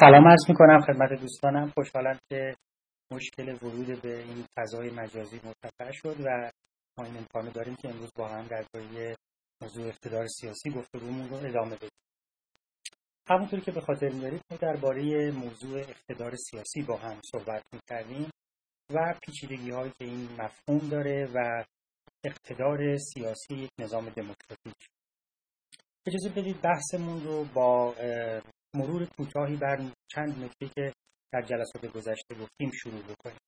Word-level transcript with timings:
سلام 0.00 0.28
عرض 0.28 0.48
می 0.48 0.54
کنم 0.54 0.80
خدمت 0.80 1.20
دوستانم. 1.20 1.70
خوشحالم 1.70 2.18
که 2.28 2.56
مشکل 3.12 3.48
ورود 3.62 4.02
به 4.02 4.18
این 4.22 4.44
فضای 4.56 4.90
مجازی 4.90 5.40
مرتفع 5.44 5.92
شد 5.92 6.16
و 6.20 6.50
ما 6.98 7.04
این 7.04 7.16
امکانو 7.16 7.50
داریم 7.50 7.76
که 7.76 7.88
امروز 7.88 8.10
با 8.16 8.28
هم 8.28 8.46
درباره 8.46 9.16
موضوع 9.62 9.86
اقتدار 9.86 10.26
سیاسی 10.26 10.70
گفتگومون 10.70 11.28
رو 11.28 11.36
ادامه 11.36 11.76
بدیم. 11.76 11.90
همونطوری 13.28 13.62
که 13.62 13.72
به 13.72 13.80
خاطر 13.80 14.08
میارید 14.08 14.42
ما 14.50 14.56
درباره 14.56 15.30
موضوع 15.30 15.80
اقتدار 15.80 16.34
سیاسی 16.36 16.82
با 16.82 16.96
هم 16.96 17.20
صحبت 17.32 17.62
می‌کردیم 17.72 18.30
و 18.90 19.14
پیچیدگی 19.22 19.70
هایی 19.70 19.92
که 19.98 20.04
این 20.04 20.28
مفهوم 20.38 20.88
داره 20.88 21.28
و 21.34 21.64
اقتدار 22.24 22.96
سیاسی 22.96 23.54
یک 23.54 23.70
نظام 23.78 24.08
دموکراتیک. 24.08 24.86
اجازه 26.06 26.28
بدید 26.28 26.60
بحثمون 26.60 27.24
رو 27.24 27.44
با 27.44 27.94
مرور 28.74 29.06
کوتاهی 29.06 29.56
بر 29.56 29.90
چند 30.08 30.44
نکته 30.44 30.68
که 30.68 30.92
در 31.32 31.42
جلسات 31.42 31.86
گذشته 31.86 32.34
گفتیم 32.34 32.70
شروع 32.70 33.02
بکنیم. 33.02 33.40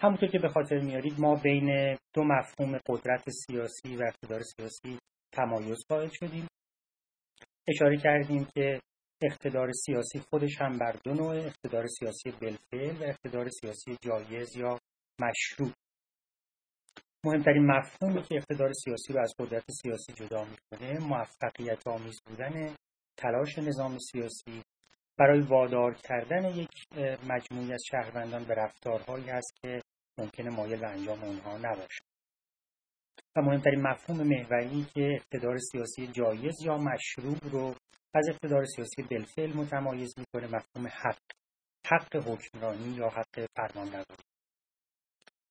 همونطور 0.00 0.28
که 0.28 0.38
به 0.38 0.48
خاطر 0.48 0.78
میارید 0.78 1.20
ما 1.20 1.34
بین 1.34 1.96
دو 2.14 2.24
مفهوم 2.24 2.78
قدرت 2.88 3.30
سیاسی 3.30 3.96
و 3.96 4.02
اقتدار 4.02 4.42
سیاسی 4.42 4.98
تمایز 5.32 5.78
قائل 5.88 6.08
شدیم. 6.12 6.46
اشاره 7.68 7.96
کردیم 7.96 8.44
که 8.54 8.80
اقتدار 9.22 9.72
سیاسی 9.72 10.18
خودش 10.18 10.60
هم 10.60 10.78
بر 10.78 10.92
دو 11.04 11.14
نوع 11.14 11.36
اقتدار 11.36 11.86
سیاسی 11.86 12.30
بلفل 12.30 13.02
و 13.02 13.04
اقتدار 13.04 13.48
سیاسی 13.48 13.96
جایز 14.02 14.56
یا 14.56 14.78
مشروع. 15.20 15.72
مهمترین 17.24 17.66
مفهومی 17.66 18.22
که 18.22 18.34
اقتدار 18.34 18.72
سیاسی 18.72 19.12
رو 19.12 19.20
از 19.20 19.34
قدرت 19.38 19.64
سیاسی 19.70 20.12
جدا 20.12 20.44
می‌کنه 20.44 20.98
موفقیت 20.98 21.86
آمیز 21.86 22.20
بودن 22.26 22.74
تلاش 23.20 23.58
نظام 23.58 23.98
سیاسی 23.98 24.62
برای 25.18 25.40
وادار 25.40 25.94
کردن 25.94 26.44
یک 26.44 26.70
مجموعی 27.28 27.72
از 27.72 27.82
شهروندان 27.90 28.44
به 28.44 28.54
رفتارهایی 28.54 29.30
هست 29.30 29.52
که 29.62 29.82
ممکنه 30.18 30.50
مایل 30.50 30.80
به 30.80 30.88
انجام 30.88 31.24
اونها 31.24 31.58
نباشه. 31.58 32.04
و 33.36 33.40
مهمترین 33.42 33.80
مفهوم 33.80 34.28
محوری 34.28 34.86
که 34.94 35.08
اقتدار 35.14 35.58
سیاسی 35.58 36.06
جایز 36.06 36.62
یا 36.62 36.76
مشروع 36.76 37.38
رو 37.52 37.74
از 38.14 38.28
اقتدار 38.28 38.64
سیاسی 38.64 39.02
بلفل 39.02 39.52
متمایز 39.56 40.14
می‌کنه 40.18 40.46
مفهوم 40.56 40.86
حق. 40.86 41.22
حق 41.86 42.16
حکمرانی 42.16 42.94
یا 42.96 43.08
حق 43.08 43.46
فرمانروایی. 43.56 44.29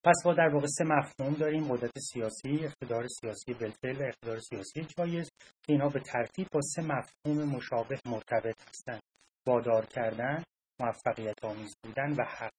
پس 0.03 0.15
ما 0.25 0.33
در 0.33 0.49
واقع 0.53 0.67
سه 0.67 0.83
مفهوم 0.83 1.33
داریم. 1.33 1.71
قدرت 1.71 1.99
سیاسی 1.99 2.65
اقتدار 2.65 3.07
سیاسی 3.07 3.53
بلفل 3.53 4.01
و 4.01 4.03
اقتدار 4.03 4.39
سیاسی 4.39 4.87
جایز 4.97 5.29
که 5.39 5.73
اینها 5.73 5.89
به 5.89 5.99
ترتیب 5.99 6.47
با 6.51 6.61
سه 6.61 6.81
مفهوم 6.81 7.49
مشابه 7.55 7.99
مرتبط 8.05 8.69
هستند 8.69 9.01
وادار 9.47 9.85
کردن 9.85 10.43
موفقیت 10.79 11.45
آمیز 11.45 11.75
بودن 11.83 12.11
و 12.11 12.23
حق. 12.23 12.51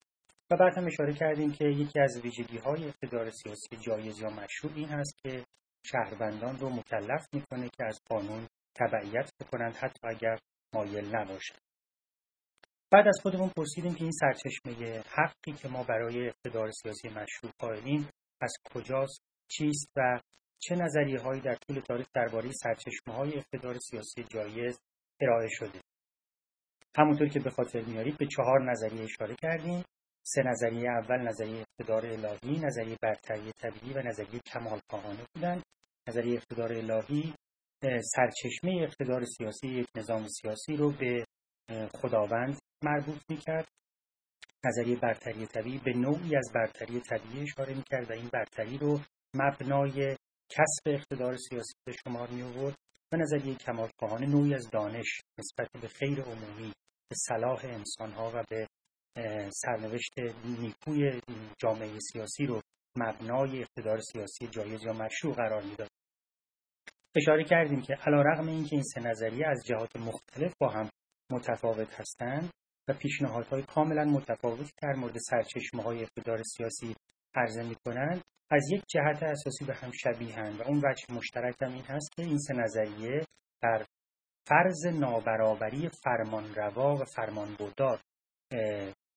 و 0.50 0.56
بعد 0.56 0.78
هم 0.78 0.86
اشاره 0.86 1.14
کردیم 1.14 1.52
که 1.52 1.64
یکی 1.64 2.00
از 2.00 2.20
ویژگی 2.24 2.58
های 2.58 2.84
اقتدار 2.84 3.30
سیاسی 3.30 3.76
جایز 3.80 4.20
یا 4.20 4.30
مشروع 4.30 4.72
این 4.74 4.88
هست 4.88 5.14
که 5.22 5.44
شهروندان 5.86 6.58
رو 6.58 6.70
مکلف 6.70 7.26
می‌کنه 7.32 7.68
که 7.68 7.84
از 7.84 8.00
قانون 8.08 8.46
تبعیت 8.74 9.30
بکنند 9.40 9.74
حتی 9.74 10.00
اگر 10.08 10.38
مایل 10.74 11.16
نباشند. 11.16 11.69
بعد 12.92 13.08
از 13.08 13.18
خودمون 13.22 13.48
پرسیدیم 13.48 13.94
که 13.94 14.02
این 14.02 14.12
سرچشمه 14.12 15.02
حقی 15.08 15.52
که 15.52 15.68
ما 15.68 15.82
برای 15.82 16.28
اقتدار 16.28 16.70
سیاسی 16.70 17.08
مشروع 17.08 17.52
قائلیم 17.58 18.08
از 18.40 18.52
کجاست 18.74 19.22
چیست 19.48 19.90
و 19.96 20.20
چه 20.58 20.74
نظریه 20.74 21.20
هایی 21.20 21.40
در 21.40 21.54
طول 21.54 21.80
تاریخ 21.80 22.06
درباره 22.14 22.50
سرچشمه 22.52 23.14
های 23.14 23.38
اقتدار 23.38 23.78
سیاسی 23.78 24.24
جایز 24.24 24.80
ارائه 25.20 25.48
شده؟ 25.50 25.80
همونطور 26.96 27.28
که 27.28 27.40
به 27.40 27.50
خاطر 27.50 27.80
میارید 27.80 28.18
به 28.18 28.26
چهار 28.26 28.70
نظریه 28.70 29.04
اشاره 29.04 29.34
کردیم. 29.42 29.84
سه 30.22 30.42
نظریه 30.42 30.90
اول 30.90 31.28
نظریه 31.28 31.60
اقتدار 31.60 32.06
الهی 32.06 32.58
نظریه 32.58 32.96
برتری 33.02 33.52
طبیعی 33.52 33.92
و 33.92 34.02
نظریه 34.02 34.40
کمال 34.46 34.80
خواهانه 34.90 35.26
بودند. 35.34 35.62
نظریه 36.08 36.36
اقتدار 36.36 36.72
الهی 36.72 37.34
سرچشمه 37.82 38.82
اقتدار 38.82 39.24
سیاسی 39.24 39.68
یک 39.68 39.86
نظام 39.96 40.26
سیاسی 40.28 40.76
رو 40.76 40.90
به 40.90 41.24
خداوند 41.94 42.59
مربوط 42.84 43.22
می‌کرد. 43.28 43.68
نظریه 44.64 44.96
برتری 44.96 45.46
طبیعی 45.46 45.78
به 45.78 45.92
نوعی 45.92 46.36
از 46.36 46.50
برتری 46.54 47.00
طبیعی 47.00 47.42
اشاره 47.42 47.74
می‌کرد 47.74 48.10
و 48.10 48.12
این 48.12 48.28
برتری 48.32 48.78
رو 48.78 49.00
مبنای 49.34 50.16
کسب 50.50 50.82
اقتدار 50.86 51.36
سیاسی 51.36 51.72
به 51.86 51.92
شمار 51.92 52.30
می 52.30 52.42
آورد 52.42 52.74
و 53.12 53.16
نظریه 53.16 53.54
کمالخواهانه 53.54 54.26
نوعی 54.26 54.54
از 54.54 54.70
دانش 54.70 55.20
نسبت 55.38 55.82
به 55.82 55.88
خیر 55.88 56.22
عمومی 56.22 56.72
به 57.10 57.16
صلاح 57.16 57.64
انسانها 57.64 58.32
و 58.34 58.44
به 58.50 58.66
سرنوشت 59.50 60.12
نیکوی 60.44 61.20
جامعه 61.58 61.98
سیاسی 62.12 62.46
رو 62.46 62.60
مبنای 62.96 63.60
اقتدار 63.60 64.00
سیاسی 64.00 64.46
جایز 64.46 64.84
یا 64.84 64.92
مشروع 64.92 65.34
قرار 65.34 65.62
می‌داد. 65.62 65.88
اشاره 67.16 67.44
کردیم 67.44 67.82
که 67.82 67.94
علا 67.94 68.22
رقم 68.22 68.48
این 68.48 68.64
که 68.64 68.76
این 68.76 68.82
سه 68.82 69.00
نظریه 69.00 69.46
از 69.46 69.64
جهات 69.66 69.96
مختلف 69.96 70.52
با 70.60 70.68
هم 70.68 70.90
متفاوت 71.32 72.00
هستند 72.00 72.50
پیشنهادهای 72.92 73.62
کاملا 73.62 74.04
متفاوتی 74.04 74.72
در 74.82 74.92
مورد 74.92 75.18
سرچشمه 75.18 75.82
های 75.82 76.02
اقتدار 76.02 76.42
سیاسی 76.42 76.96
عرضه 77.34 77.62
می 77.62 77.74
کنند 77.74 78.22
از 78.50 78.70
یک 78.70 78.82
جهت 78.88 79.22
اساسی 79.22 79.64
به 79.64 79.74
هم 79.74 79.90
شبیهند 79.92 80.60
و 80.60 80.62
اون 80.62 80.78
وجه 80.78 81.14
مشترک 81.14 81.54
هم 81.62 81.72
این 81.72 81.84
هست 81.84 82.12
که 82.16 82.22
این 82.22 82.38
سه 82.38 82.54
نظریه 82.54 83.26
در 83.62 83.86
فرض 84.46 84.86
نابرابری 84.86 85.88
فرمانروا 85.88 86.94
و 86.94 87.04
فرمانبردار 87.04 88.00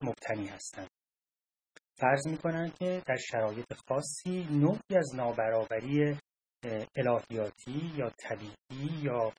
مبتنی 0.01 0.47
هستند. 0.47 0.89
فرض 1.97 2.27
می‌کنند 2.27 2.75
که 2.75 3.01
در 3.05 3.17
شرایط 3.17 3.73
خاصی 3.73 4.47
نوعی 4.51 4.97
از 4.97 5.15
نابرابری 5.15 6.17
الهیاتی 6.95 7.93
یا 7.97 8.09
طبیعی 8.09 9.01
یا 9.01 9.33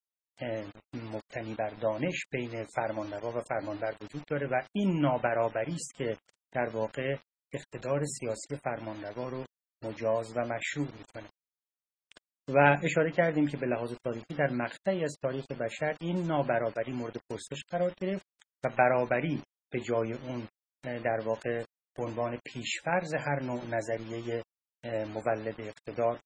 مبتنی 0.94 1.54
بر 1.54 1.70
دانش 1.70 2.26
بین 2.30 2.64
فرمانروا 2.64 3.38
و 3.38 3.40
فرمانبر 3.40 3.94
وجود 4.00 4.24
داره 4.30 4.46
و 4.46 4.62
این 4.72 5.00
نابرابری 5.00 5.74
است 5.74 5.94
که 5.94 6.16
در 6.52 6.68
واقع 6.68 7.16
اقتدار 7.52 8.04
سیاسی 8.04 8.56
فرمانروا 8.56 9.28
رو 9.28 9.44
مجاز 9.84 10.36
و 10.36 10.40
مشروع 10.40 10.88
می‌کنه. 10.98 11.28
و 12.48 12.78
اشاره 12.82 13.10
کردیم 13.10 13.46
که 13.46 13.56
به 13.56 13.66
لحاظ 13.66 13.94
تاریخی 14.04 14.34
در 14.34 14.50
مقطعی 14.50 15.04
از 15.04 15.16
تاریخ 15.22 15.46
بشر 15.46 15.96
این 16.00 16.26
نابرابری 16.26 16.92
مورد 16.92 17.16
پرسش 17.30 17.64
قرار 17.68 17.92
گرفت 18.00 18.26
و 18.64 18.68
برابری 18.78 19.42
به 19.72 19.80
جای 19.80 20.12
اون 20.12 20.48
در 20.82 21.20
واقع 21.24 21.64
عنوان 21.98 22.38
پیشفرز 22.44 23.14
هر 23.14 23.42
نوع 23.42 23.64
نظریه 23.64 24.42
مولد 24.84 25.60
اقتدار 25.60 26.20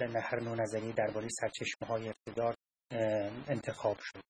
هر 0.00 0.40
نوع 0.40 0.56
نظریه 0.60 0.92
درباره 0.92 1.28
سرچشمه 1.28 1.88
های 1.88 2.08
اقتدار 2.08 2.54
انتخاب 3.48 3.96
شد. 4.00 4.20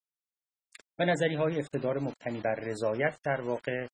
و 0.99 1.05
نظریه 1.05 1.39
های 1.39 1.59
اقتدار 1.59 1.99
مبتنی 1.99 2.41
بر 2.41 2.55
رضایت 2.55 3.19
در 3.25 3.41
واقع 3.41 3.87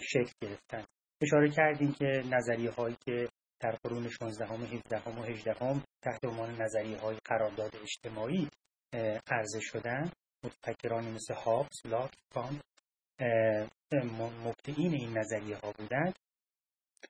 شکل 0.00 0.32
گرفتن 0.42 0.84
اشاره 1.22 1.50
کردیم 1.50 1.92
که 1.92 2.22
نظریه 2.30 2.70
هایی 2.70 2.96
که 3.06 3.28
در 3.60 3.76
قرون 3.84 4.08
16 4.08 4.46
هم 4.46 4.64
17 4.64 4.98
هم 4.98 5.18
و 5.18 5.22
18 5.22 5.52
هم 5.52 5.82
تحت 6.02 6.24
عنوان 6.24 6.62
نظریه 6.62 6.98
های 6.98 7.16
قرارداد 7.24 7.76
اجتماعی 7.82 8.48
عرضه 9.26 9.60
شدن 9.60 10.10
متفکرانی 10.44 11.10
مثل 11.10 11.34
هابس، 11.34 11.86
لاک، 11.86 12.10
کانت 12.34 12.62
مبتعین 14.44 14.94
این 14.94 15.18
نظریه 15.18 15.56
ها 15.56 15.72
بودند. 15.72 16.14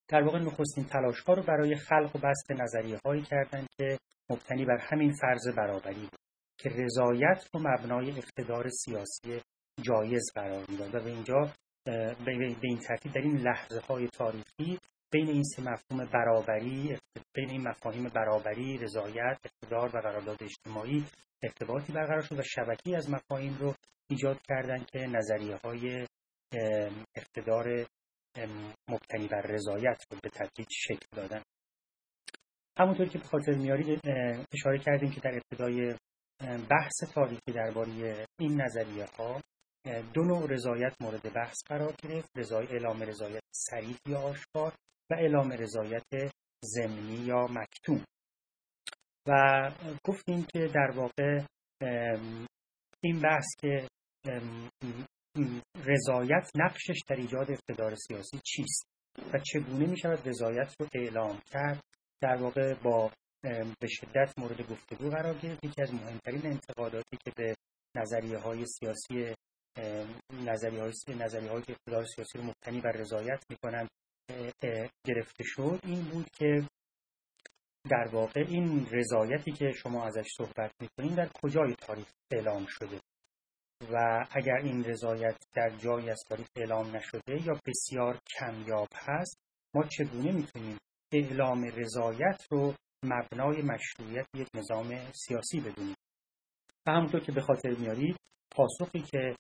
در 0.09 0.23
واقع 0.23 0.39
نخستین 0.39 0.85
تلاش 0.85 1.21
ها 1.21 1.35
رو 1.35 1.43
برای 1.43 1.77
خلق 1.77 2.17
و 2.17 2.19
بست 2.19 2.51
نظریه 2.51 2.99
هایی 3.05 3.23
کردند 3.23 3.67
که 3.79 3.99
مبتنی 4.31 4.65
بر 4.65 4.79
همین 4.79 5.13
فرض 5.13 5.49
برابری 5.57 6.01
بود. 6.01 6.26
که 6.59 6.69
رضایت 6.69 7.49
رو 7.55 7.61
مبنای 7.61 8.11
اقتدار 8.11 8.69
سیاسی 8.69 9.41
جایز 9.83 10.33
قرار 10.35 10.65
می‌داد. 10.69 10.95
و 10.95 11.01
به 11.01 11.11
اینجا 11.11 11.53
به 12.25 12.59
این 12.63 12.79
ترتیب 12.79 13.13
در 13.13 13.21
این 13.21 13.37
لحظه 13.37 13.81
های 13.81 14.09
تاریخی 14.09 14.79
بین 15.13 15.29
این 15.29 15.43
سه 15.43 15.63
مفهوم 15.63 16.05
برابری 16.05 16.99
بین 17.35 17.51
این 17.51 17.69
مفاهیم 17.69 18.09
برابری 18.09 18.79
رضایت 18.79 19.39
اقتدار 19.45 19.97
و 19.97 20.01
قرارداد 20.01 20.43
اجتماعی 20.43 21.05
ارتباطی 21.43 21.93
برقرار 21.93 22.23
شد 22.23 22.39
و 22.39 22.43
شبکی 22.43 22.97
از 22.97 23.11
مفاهیم 23.11 23.59
رو 23.59 23.75
ایجاد 24.11 24.41
کردن 24.49 24.85
که 24.85 24.99
نظریه 24.99 25.57
های 25.57 26.07
اقتدار 27.17 27.87
مبتنی 28.89 29.29
بر 29.29 29.43
رضایت 29.43 30.05
رو 30.11 30.19
به 30.23 30.29
تدریج 30.29 30.69
شکل 30.71 31.07
دادن. 31.17 31.43
همونطور 32.79 33.09
که 33.09 33.19
به 33.19 33.25
خاطر 33.25 33.53
میارید 33.53 34.01
اشاره 34.53 34.79
کردیم 34.79 35.11
که 35.11 35.21
در 35.21 35.35
ابتدای 35.35 35.95
بحث 36.41 37.13
تاریخی 37.15 37.53
درباره 37.55 38.27
این 38.41 38.61
نظریه 38.63 39.07
ها 39.19 39.41
دو 40.15 40.25
نوع 40.25 40.47
رضایت 40.51 40.95
مورد 41.01 41.33
بحث 41.33 41.57
قرار 41.67 41.95
گرفت 42.03 42.29
رضای 42.37 42.67
اعلام 42.67 43.03
رضایت 43.03 43.43
صریح 43.55 43.97
یا 44.07 44.19
آشکار 44.19 44.75
و 45.11 45.15
اعلام 45.15 45.53
رضایت 45.53 46.33
ضمنی 46.65 47.17
یا 47.17 47.47
مکتوم. 47.51 48.05
و 49.27 49.33
گفتیم 50.05 50.47
که 50.53 50.59
در 50.75 50.91
واقع 50.97 51.41
این 53.05 53.21
بحث 53.21 53.47
که 53.59 53.89
رضایت 55.85 56.51
نقشش 56.55 57.01
در 57.09 57.17
ایجاد 57.17 57.51
اقتدار 57.51 57.95
سیاسی 57.95 58.41
چیست 58.45 58.87
و 59.33 59.39
چگونه 59.39 59.87
می 59.87 59.99
شود 59.99 60.29
رضایت 60.29 60.75
رو 60.81 60.89
اعلام 60.95 61.41
کرد 61.47 61.81
در 62.23 62.37
واقع 62.37 62.75
با 62.75 63.11
به 63.81 63.89
شدت 63.89 64.39
مورد 64.39 64.71
گفتگو 64.71 65.11
قرار 65.11 65.39
گرفت. 65.39 65.65
یکی 65.65 65.83
از 65.83 65.95
مهمترین 65.95 66.47
انتقاداتی 66.47 67.17
که 67.25 67.33
به 67.37 67.55
نظریه 67.97 68.39
های 68.39 68.67
سیاسی 68.67 69.35
نظریه 70.33 70.81
های 70.81 70.93
نظریه 71.09 71.51
های 71.51 71.63
اقتدار 71.69 72.05
سیاسی 72.05 72.39
رو 72.39 72.45
مبتنی 72.45 72.81
بر 72.81 72.93
رضایت 72.93 73.45
می‌کنن 73.51 73.89
گرفته 75.07 75.45
شد 75.45 75.81
این 75.83 76.05
بود 76.05 76.31
که 76.31 76.69
در 77.91 78.09
واقع 78.13 78.45
این 78.49 78.87
رضایتی 78.93 79.53
که 79.53 79.73
شما 79.73 80.07
ازش 80.07 80.27
صحبت 80.37 80.71
می‌کنین 80.81 81.15
در 81.15 81.29
کجای 81.43 81.75
تاریخ 81.75 82.07
اعلام 82.33 82.67
شده؟ 82.69 83.01
و 83.93 84.27
اگر 84.31 84.57
این 84.57 84.85
رضایت 84.85 85.37
در 85.55 85.77
جایی 85.77 86.11
از 86.11 86.21
تاریخ 86.29 86.47
اعلام 86.57 86.97
نشده 86.97 87.47
یا 87.47 87.61
بسیار 87.67 88.19
کمیاب 88.39 88.89
هست 88.95 89.39
ما 89.75 89.83
چگونه 89.83 90.33
می‌تونیم 90.33 90.79
اعلام 91.13 91.65
رضایت 91.65 92.47
رو 92.51 92.75
مبنای 93.05 93.63
مشروعیت 93.63 94.27
یک 94.35 94.49
نظام 94.55 95.13
سیاسی 95.13 95.61
بدونیم 95.61 95.97
و 96.87 96.91
همونطور 96.91 97.21
که 97.21 97.33
به 97.33 97.41
خاطر 97.41 97.71
میارید 97.71 98.17
پاسخی 98.51 99.01
که 99.01 99.37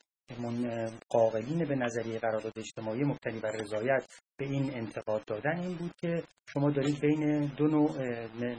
قاقلین 1.08 1.64
به 1.64 1.74
نظریه 1.74 2.18
قرارداد 2.18 2.58
اجتماعی 2.58 3.04
مبتنی 3.04 3.40
بر 3.40 3.52
رضایت 3.52 4.06
به 4.38 4.44
این 4.44 4.74
انتقاد 4.74 5.24
دادن 5.24 5.58
این 5.58 5.76
بود 5.76 5.92
که 6.00 6.22
شما 6.48 6.70
دارید 6.70 7.00
بین 7.00 7.46
دو 7.46 7.66
نوع 7.66 8.02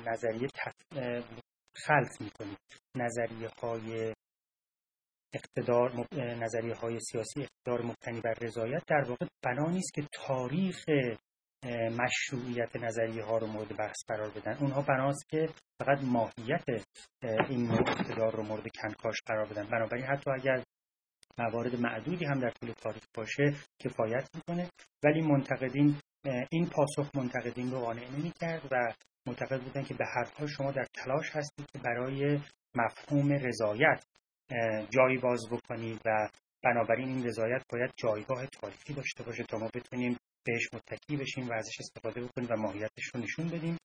نظریه 0.09 0.47
خلط 1.75 2.21
می‌کنید. 2.21 2.57
نظریه 2.95 3.49
های 3.61 4.13
اقتدار 5.33 6.07
نظریه 6.13 6.73
های 6.73 6.99
سیاسی 6.99 7.41
اقتدار 7.41 7.81
مبتنی 7.81 8.21
بر 8.21 8.33
رضایت 8.41 8.83
در 8.87 9.03
واقع 9.09 9.25
بنا 9.43 9.69
نیست 9.69 9.93
که 9.93 10.07
تاریخ 10.13 10.85
مشروعیت 11.65 12.75
نظریه 12.75 13.23
ها 13.23 13.37
رو 13.37 13.47
مورد 13.47 13.77
بحث 13.77 13.95
قرار 14.07 14.29
بدن. 14.29 14.57
اونها 14.57 14.81
بناست 14.81 15.29
که 15.29 15.49
فقط 15.79 15.99
ماهیت 16.03 16.63
این 17.49 17.71
اقتدار 17.71 18.35
رو 18.35 18.43
مورد 18.43 18.67
کنکاش 18.81 19.15
قرار 19.25 19.45
بدن. 19.45 19.63
بنابراین 19.63 20.05
حتی 20.05 20.31
اگر 20.31 20.63
موارد 21.37 21.75
معدودی 21.75 22.25
هم 22.25 22.39
در 22.39 22.49
طول 22.49 22.71
تاریخ 22.71 23.03
باشه 23.15 23.53
کفایت 23.79 24.29
می‌کنه. 24.35 24.69
ولی 25.03 25.21
منتقدین 25.21 25.95
این 26.51 26.69
پاسخ 26.69 27.15
منتقدین 27.15 27.71
رو 27.71 27.79
قانع 27.79 28.09
نمی 28.09 28.31
کرد 28.39 28.61
و 28.71 28.93
معتقد 29.27 29.61
بودن 29.61 29.83
که 29.83 29.93
به 29.93 30.05
هر 30.05 30.27
حال 30.37 30.47
شما 30.47 30.71
در 30.71 30.85
تلاش 30.93 31.35
هستید 31.35 31.65
که 31.73 31.79
برای 31.79 32.39
مفهوم 32.75 33.33
رضایت 33.33 34.05
جایی 34.89 35.17
باز 35.17 35.39
بکنید 35.51 36.01
و 36.05 36.29
بنابراین 36.63 37.07
این 37.07 37.25
رضایت 37.25 37.63
باید 37.69 37.91
جایگاه 37.97 38.45
تاریخی 38.45 38.93
داشته 38.93 39.23
باشه 39.23 39.43
تا 39.43 39.57
ما 39.57 39.69
بتونیم 39.73 40.17
بهش 40.47 40.67
متکی 40.73 41.17
بشیم 41.17 41.49
و 41.49 41.53
ازش 41.53 41.79
استفاده 41.79 42.21
بکنیم 42.21 42.47
و 42.49 42.55
ماهیتش 42.57 43.03
رو 43.13 43.19
نشون 43.21 43.47
بدیم. 43.47 43.77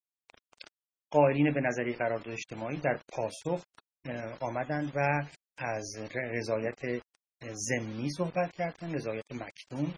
قائلین 1.10 1.52
به 1.54 1.60
نظری 1.60 1.92
قرارداد 1.92 2.28
اجتماعی 2.28 2.76
در 2.76 3.00
پاسخ 3.12 3.64
آمدند 4.40 4.92
و 4.94 5.00
از 5.58 5.96
رضایت 6.14 7.02
زمینی 7.52 8.10
صحبت 8.10 8.52
کردن 8.52 8.94
رضایت 8.94 9.24
مکتوم 9.32 9.94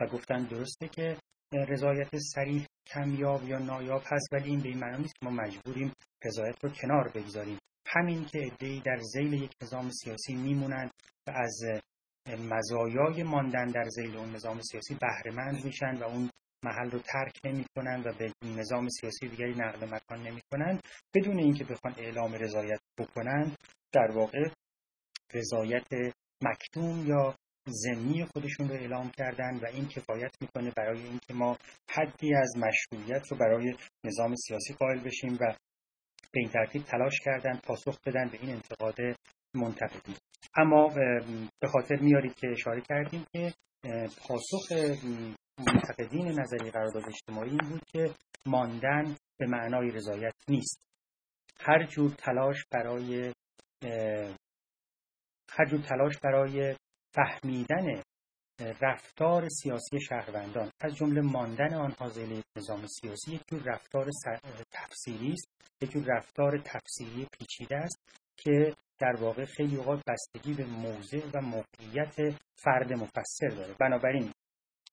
و 0.00 0.06
گفتن 0.06 0.44
درسته 0.44 0.88
که 0.88 1.16
رضایت 1.52 2.08
سریح 2.34 2.66
کمیاب 2.86 3.48
یا 3.48 3.58
نایاب 3.58 4.02
هست 4.04 4.32
ولی 4.32 4.50
این 4.50 4.60
به 4.60 4.68
این 4.68 4.78
معنی 4.78 5.02
نیست 5.02 5.14
که 5.14 5.26
ما 5.26 5.30
مجبوریم 5.30 5.92
رضایت 6.24 6.64
رو 6.64 6.70
کنار 6.70 7.08
بگذاریم. 7.08 7.58
همین 7.86 8.24
که 8.24 8.46
ادهی 8.46 8.80
در 8.80 8.98
زیل 9.00 9.32
یک 9.32 9.52
نظام 9.62 9.90
سیاسی 9.90 10.34
میمونند 10.34 10.90
و 11.26 11.30
از 11.30 11.60
مزایای 12.28 13.22
ماندن 13.22 13.66
در 13.66 13.84
زیل 13.88 14.16
اون 14.16 14.34
نظام 14.34 14.60
سیاسی 14.60 14.94
بهرهمند 14.94 15.64
میشن 15.64 15.94
و 15.96 16.04
اون 16.04 16.30
محل 16.64 16.90
رو 16.90 16.98
ترک 16.98 17.40
نمی‌کنن 17.44 18.02
و 18.06 18.12
به 18.18 18.32
نظام 18.42 18.88
سیاسی 18.88 19.28
دیگری 19.28 19.54
نقل 19.54 19.86
مکان 19.94 20.18
نمی‌کنن. 20.18 20.80
بدون 21.14 21.38
اینکه 21.38 21.64
بخوان 21.64 21.94
اعلام 21.98 22.34
رضایت 22.34 22.80
بکنند 22.98 23.56
در 23.92 24.10
واقع 24.10 24.48
رضایت 25.34 25.86
مکتوم 26.42 27.06
یا 27.06 27.34
زمینی 27.66 28.24
خودشون 28.24 28.68
رو 28.68 28.74
اعلام 28.74 29.10
کردن 29.10 29.56
و 29.62 29.66
این 29.66 29.88
کفایت 29.88 30.32
می‌کنه 30.40 30.70
برای 30.76 31.02
اینکه 31.02 31.34
ما 31.34 31.58
حدی 31.90 32.34
از 32.34 32.56
مشروعیت 32.56 33.26
رو 33.30 33.36
برای 33.36 33.76
نظام 34.04 34.34
سیاسی 34.34 34.74
قائل 34.74 35.00
بشیم 35.04 35.34
و 35.40 35.56
به 36.32 36.40
این 36.40 36.48
ترتیب 36.48 36.82
تلاش 36.82 37.20
کردن 37.24 37.60
پاسخ 37.64 37.98
بدن 38.06 38.28
به 38.28 38.38
این 38.40 38.50
انتقاد 38.50 38.96
منتقدی. 39.56 40.14
اما 40.56 40.88
به 41.60 41.68
خاطر 41.68 41.96
میارید 41.96 42.34
که 42.34 42.48
اشاره 42.50 42.80
کردیم 42.80 43.24
که 43.32 43.54
پاسخ 44.28 44.72
منتقدین 45.58 46.40
نظری 46.40 46.70
قرارداد 46.70 47.02
اجتماعی 47.08 47.50
این 47.50 47.68
بود 47.70 47.82
که 47.92 48.14
ماندن 48.46 49.16
به 49.38 49.46
معنای 49.46 49.90
رضایت 49.90 50.34
نیست. 50.48 50.80
هر 51.60 51.86
جور 51.86 52.10
تلاش 52.10 52.64
برای 52.70 53.32
هر 55.50 55.66
جور 55.70 55.80
تلاش 55.80 56.18
برای 56.18 56.76
فهمیدن 57.14 58.02
رفتار 58.80 59.48
سیاسی 59.48 60.00
شهروندان 60.00 60.70
از 60.80 60.96
جمله 60.96 61.20
ماندن 61.20 61.74
آنها 61.74 62.08
زیر 62.08 62.42
نظام 62.56 62.86
سیاسی 62.86 63.32
یک 63.32 63.42
جور 63.50 63.62
رفتار 63.64 64.06
تفسیری 64.72 65.32
است 65.32 65.48
یک 65.82 65.90
جور 65.90 66.04
رفتار 66.06 66.58
تفسیری 66.58 67.26
پیچیده 67.38 67.76
است 67.76 67.98
که 68.36 68.76
در 68.98 69.16
واقع 69.20 69.44
خیلی 69.44 69.76
اوقات 69.76 70.02
بستگی 70.06 70.54
به 70.54 70.64
موضع 70.64 71.20
و 71.34 71.40
موقعیت 71.40 72.40
فرد 72.56 72.92
مفسر 72.92 73.48
داره. 73.48 73.74
بنابراین 73.80 74.32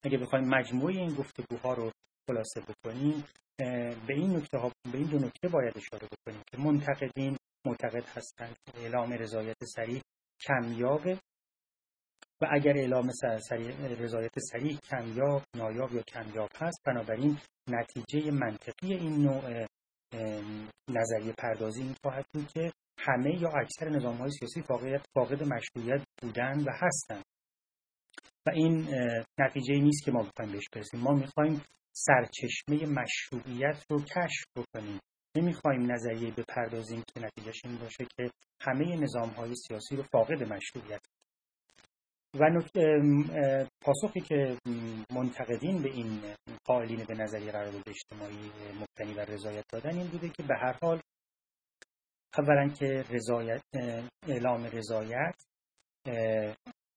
اگه 0.02 0.18
بخوایم 0.18 0.44
مجموعه 0.48 0.94
این 0.94 1.14
گفتگوها 1.14 1.74
رو 1.74 1.92
خلاصه 2.28 2.60
بکنیم 2.60 3.24
به 4.06 4.14
این 4.14 4.36
نکته 4.36 4.58
ها 4.58 4.72
به 4.92 4.98
این 4.98 5.06
دو 5.06 5.18
نکته 5.18 5.48
باید 5.48 5.76
اشاره 5.76 6.08
بکنیم 6.12 6.42
که 6.50 6.58
منتقدین 6.58 7.36
معتقد 7.66 8.04
هستند 8.04 8.56
که 8.66 8.78
اعلام 8.78 9.12
رضایت 9.12 9.64
سریع 9.64 10.00
کمیابه 10.40 11.18
و 12.42 12.46
اگر 12.50 12.76
اعلام 12.76 13.10
رضایت 13.98 14.38
سریع 14.38 14.76
کمیاب 14.76 15.42
نایاب 15.56 15.92
یا 15.92 16.02
کمیاب 16.02 16.50
هست 16.56 16.78
بنابراین 16.84 17.38
نتیجه 17.70 18.30
منطقی 18.30 18.94
این 18.94 19.22
نوع 19.22 19.66
نظریه 20.90 21.32
پردازی 21.32 21.82
این 21.82 21.94
خواهد 22.02 22.26
بود 22.34 22.48
که 22.48 22.72
همه 22.98 23.42
یا 23.42 23.48
اکثر 23.48 23.88
نظام 23.88 24.16
های 24.16 24.30
سیاسی 24.30 24.62
فاقد 25.14 25.42
مشروعیت 25.42 26.04
بودن 26.22 26.60
و 26.60 26.70
هستند 26.80 27.24
و 28.46 28.50
این 28.50 28.88
نتیجه 29.38 29.74
نیست 29.74 30.04
که 30.04 30.12
ما 30.12 30.22
بخوایم 30.22 30.52
بهش 30.52 30.68
برسیم. 30.72 31.00
ما 31.00 31.12
می‌خوایم 31.14 31.62
سرچشمه 31.92 32.86
مشروعیت 32.86 33.84
رو 33.90 34.02
کشف 34.02 34.44
بکنیم. 34.56 35.00
نمی‌خوایم 35.36 35.92
نظریه 35.92 36.30
بپردازیم 36.30 37.02
که 37.14 37.20
نتیجهش 37.20 37.60
این 37.64 37.78
باشه 37.78 38.06
که 38.16 38.30
همه 38.60 38.96
نظام 38.96 39.28
های 39.28 39.54
سیاسی 39.54 39.96
رو 39.96 40.02
فاقد 40.02 40.42
مشروعیت. 40.52 41.00
و 42.34 42.62
پاسخی 43.80 44.20
که 44.20 44.56
منتقدین 45.10 45.82
به 45.82 45.90
این 45.90 46.20
قائلین 46.64 47.04
به 47.08 47.14
نظریه 47.14 47.52
قرارداد 47.52 47.82
اجتماعی 47.86 48.50
مبتنی 48.80 49.14
بر 49.14 49.24
رضایت 49.24 49.64
دادن 49.72 49.98
این 49.98 50.06
بوده 50.06 50.28
که 50.28 50.42
به 50.42 50.54
هر 50.54 50.78
حال 50.82 51.00
اولا 52.38 52.68
که 52.68 53.04
رضایت 53.10 53.62
اعلام 54.28 54.64
رضایت 54.64 55.34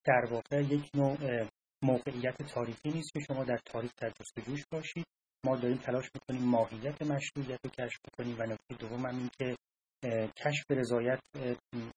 در 0.05 0.25
واقع 0.31 0.61
یک 0.61 0.89
نوع 0.95 1.47
موقعیت 1.83 2.43
تاریخی 2.53 2.89
نیست 2.89 3.13
که 3.13 3.19
شما 3.19 3.43
در 3.43 3.57
تاریخ 3.65 3.91
در 3.97 4.09
جستجوش 4.09 4.63
باشید. 4.71 5.05
ما 5.45 5.55
داریم 5.55 5.77
تلاش 5.77 6.05
می‌کنیم 6.13 6.49
ماهیت 6.49 7.01
مشروعیت 7.01 7.59
رو 7.63 7.69
کشف 7.69 7.99
کنیم 8.17 8.35
و 8.39 8.43
نکته 8.43 8.75
دوم 8.79 9.05
هم 9.05 9.17
این 9.17 9.29
که 9.39 9.55
کشف 10.37 10.71
رضایت 10.71 11.19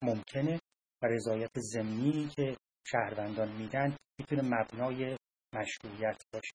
ممکنه 0.02 0.60
و 1.02 1.06
رضایت 1.06 1.50
زمینی 1.54 2.28
که 2.28 2.56
شهروندان 2.86 3.52
میدن 3.52 3.96
می‌تونه 4.18 4.42
مبنای 4.42 5.16
مشروعیت 5.54 6.22
باشه. 6.32 6.52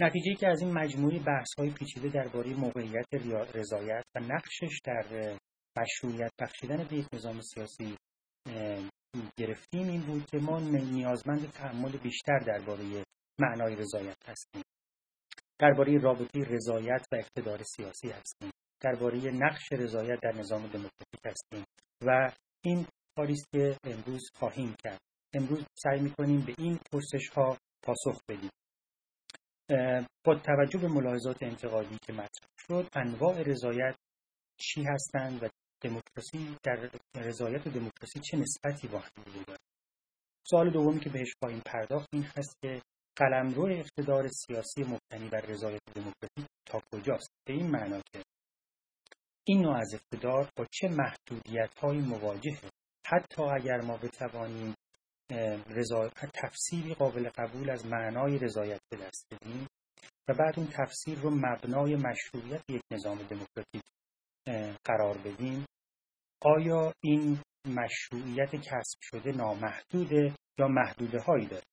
نتیجه 0.00 0.34
که 0.34 0.48
از 0.48 0.60
این 0.60 0.72
مجموعه 0.72 1.18
بحث 1.18 1.48
های 1.58 1.70
پیچیده 1.70 2.08
درباره 2.08 2.54
موقعیت 2.54 3.06
رضایت 3.54 4.04
و 4.14 4.20
نقشش 4.20 4.80
در 4.84 5.38
مشروعیت 5.76 6.32
بخشیدن 6.40 6.84
به 6.84 6.96
یک 6.96 7.06
نظام 7.12 7.40
سیاسی 7.40 7.96
گرفتیم. 9.38 9.88
این 9.88 10.00
بود 10.00 10.26
که 10.26 10.38
ما 10.38 10.60
نیازمند 10.60 11.50
تحمل 11.50 11.96
بیشتر 11.96 12.38
درباره 12.38 13.04
معنای 13.40 13.76
رضایت 13.76 14.28
هستیم. 14.28 14.62
درباره 15.58 15.98
رابطه 15.98 16.40
رضایت 16.40 17.06
و 17.12 17.16
اقتدار 17.16 17.62
سیاسی 17.62 18.08
هستیم. 18.08 18.50
درباره 18.80 19.30
نقش 19.30 19.72
رضایت 19.72 20.20
در 20.22 20.32
نظام 20.32 20.62
دموکراتیک 20.62 21.20
هستیم. 21.24 21.64
و 22.02 22.32
این 22.64 22.86
کاری 23.16 23.34
که 23.52 23.76
امروز 23.84 24.30
خواهیم 24.38 24.74
کرد. 24.84 25.00
امروز 25.34 25.64
سعی 25.78 26.00
می‌کنیم 26.00 26.40
به 26.40 26.54
این 26.58 26.78
پرسش 26.92 27.28
ها 27.28 27.58
پاسخ 27.82 28.20
بدیم. 28.28 28.50
با 30.24 30.34
توجه 30.34 30.78
به 30.78 30.88
ملاحظات 30.88 31.42
انتقادی 31.42 31.98
که 32.06 32.12
مطرح 32.12 32.48
شد 32.58 32.88
انواع 32.92 33.42
رضایت 33.42 33.96
چی 34.60 34.84
هستند 34.84 35.42
و 35.42 35.48
دموکراسی 35.84 36.56
در 36.62 36.90
رضایت 37.14 37.68
دموکراسی 37.68 38.20
چه 38.20 38.36
نسبتی 38.36 38.88
با 38.88 38.98
هم 38.98 39.42
دارد 39.46 39.60
سوال 40.50 40.70
دومی 40.70 41.00
که 41.00 41.10
بهش 41.10 41.34
خواهیم 41.38 41.60
پرداخت 41.66 42.08
این 42.12 42.22
هست 42.22 42.56
که 42.62 42.82
قلمرو 43.16 43.66
اقتدار 43.66 44.28
سیاسی 44.28 44.82
مبتنی 44.82 45.28
بر 45.28 45.40
رضایت 45.40 45.80
دموکراتیک 45.94 46.46
تا 46.66 46.80
کجاست؟ 46.92 47.30
به 47.46 47.52
این 47.52 47.70
معنا 47.70 48.00
که 48.12 48.22
این 49.46 49.62
نوع 49.62 49.76
از 49.76 49.94
اقتدار 49.94 50.50
با 50.56 50.66
چه 50.70 50.88
محدودیت 50.88 51.78
های 51.78 51.98
مواجهه 51.98 52.70
حتی 53.06 53.42
اگر 53.42 53.80
ما 53.80 53.96
بتوانیم 53.96 54.74
تفسیری 56.34 56.94
قابل 56.94 57.28
قبول 57.28 57.70
از 57.70 57.86
معنای 57.86 58.38
رضایت 58.38 58.80
به 58.90 58.96
دست 58.96 59.26
بدیم 59.34 59.66
و 60.28 60.34
بعد 60.34 60.58
اون 60.58 60.66
تفسیر 60.66 61.18
رو 61.18 61.30
مبنای 61.30 61.96
مشروعیت 61.96 62.62
یک 62.70 62.82
نظام 62.92 63.18
دموکراتیک 63.18 63.82
قرار 64.84 65.18
بدیم 65.18 65.66
آیا 66.44 66.92
این 67.04 67.38
مشروعیت 67.66 68.56
کسب 68.56 68.98
شده 69.00 69.32
نامحدوده 69.32 70.34
یا 70.58 70.68
محدوده 70.68 71.18
هایی 71.20 71.46
داره؟ 71.46 71.64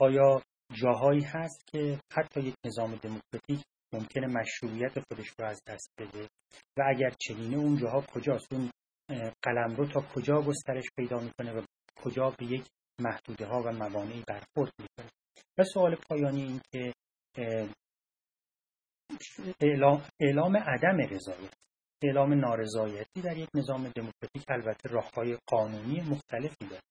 آیا 0.00 0.42
جاهایی 0.82 1.24
هست 1.24 1.66
که 1.66 2.00
حتی 2.12 2.40
یک 2.40 2.54
نظام 2.66 2.94
دموکراتیک 2.94 3.64
ممکنه 3.94 4.26
مشروعیت 4.26 4.92
خودش 5.00 5.28
رو 5.38 5.46
از 5.46 5.60
دست 5.66 5.90
بده؟ 5.98 6.28
و 6.78 6.82
اگر 6.86 7.10
چنینه 7.20 7.56
اون 7.56 7.76
جاها 7.76 8.00
کجاست؟ 8.00 8.52
اون 8.52 8.70
قلم 9.42 9.76
رو 9.76 9.86
تا 9.86 10.00
کجا 10.14 10.42
گسترش 10.42 10.84
پیدا 10.96 11.20
می‌کنه 11.20 11.52
و 11.52 11.62
کجا 12.02 12.30
به 12.38 12.46
یک 12.46 12.66
محدوده 13.00 13.46
ها 13.46 13.62
و 13.62 13.72
موانعی 13.72 14.24
برخورد 14.28 14.72
می‌کنه؟ 14.78 15.10
و 15.58 15.64
سوال 15.64 15.96
پایانی 16.08 16.42
این 16.42 16.60
که 16.72 16.94
اعلام, 19.60 20.02
اعلام 20.20 20.56
عدم 20.56 20.96
رضایت 21.10 21.54
اعلام 22.02 22.34
نارضایتی 22.34 23.20
در 23.20 23.36
یک 23.36 23.48
نظام 23.54 23.88
دموکراتیک 23.88 24.44
البته 24.48 24.88
راههای 24.88 25.38
قانونی 25.46 26.00
مختلفی 26.00 26.66
داره. 26.70 26.82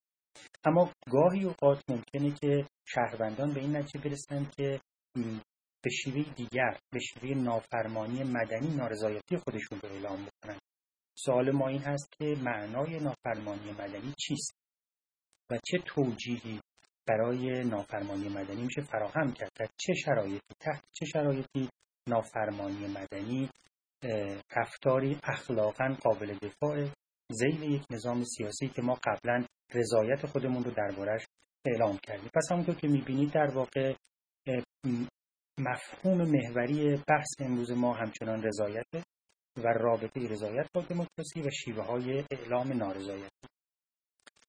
اما 0.66 0.92
گاهی 1.12 1.44
اوقات 1.44 1.84
ممکنه 1.90 2.32
که 2.32 2.66
شهروندان 2.88 3.54
به 3.54 3.60
این 3.60 3.76
نتیجه 3.76 4.10
برسن 4.10 4.50
که 4.58 4.82
به 5.84 5.90
شیوه 5.90 6.34
دیگر 6.34 6.80
به 6.92 7.00
شیوه 7.00 7.38
نافرمانی 7.38 8.24
مدنی 8.24 8.76
نارضایتی 8.76 9.38
خودشون 9.38 9.80
رو 9.84 9.90
اعلام 9.90 10.26
بکنن. 10.26 10.60
سوال 11.18 11.52
ما 11.52 11.68
این 11.68 11.82
هست 11.82 12.12
که 12.12 12.36
معنای 12.44 13.00
نافرمانی 13.00 13.72
مدنی 13.72 14.14
چیست؟ 14.20 14.54
و 15.52 15.58
چه 15.58 15.78
توجیهی 15.86 16.62
برای 17.08 17.64
نافرمانی 17.64 18.30
مدنی 18.30 18.62
میشه 18.62 18.82
فراهم 18.82 19.34
کرد؟ 19.34 19.52
در 19.56 19.68
چه 19.78 19.94
شرایطی 19.94 20.56
تحت 20.60 20.84
چه 20.94 21.06
شرایطی 21.06 21.70
نافرمانی 22.08 22.88
مدنی 22.88 23.50
رفتاری 24.56 25.20
اخلاقا 25.24 25.96
قابل 26.04 26.38
دفاع 26.38 26.88
زیل 27.32 27.64
یک 27.64 27.84
نظام 27.92 28.24
سیاسی 28.24 28.68
که 28.68 28.82
ما 28.82 29.00
قبلا 29.04 29.46
رضایت 29.74 30.26
خودمون 30.26 30.64
رو 30.64 30.72
دربارش 30.72 31.26
اعلام 31.66 31.98
کردیم. 31.98 32.30
پس 32.36 32.52
همونطور 32.52 32.76
که 32.76 32.88
می‌بینید 32.88 33.34
در 33.34 33.52
واقع 33.54 33.94
مفهوم 35.60 36.18
محوری 36.18 36.96
بحث 37.08 37.28
امروز 37.40 37.72
ما 37.72 37.94
همچنان 37.94 38.44
رضایت 38.44 39.06
و 39.58 39.68
رابطه 39.68 40.28
رضایت 40.28 40.68
با 40.74 40.82
دموکراسی 40.82 41.42
و 41.42 41.50
شیوه 41.50 41.84
های 41.84 42.24
اعلام 42.32 42.74
نارضایت. 42.74 43.32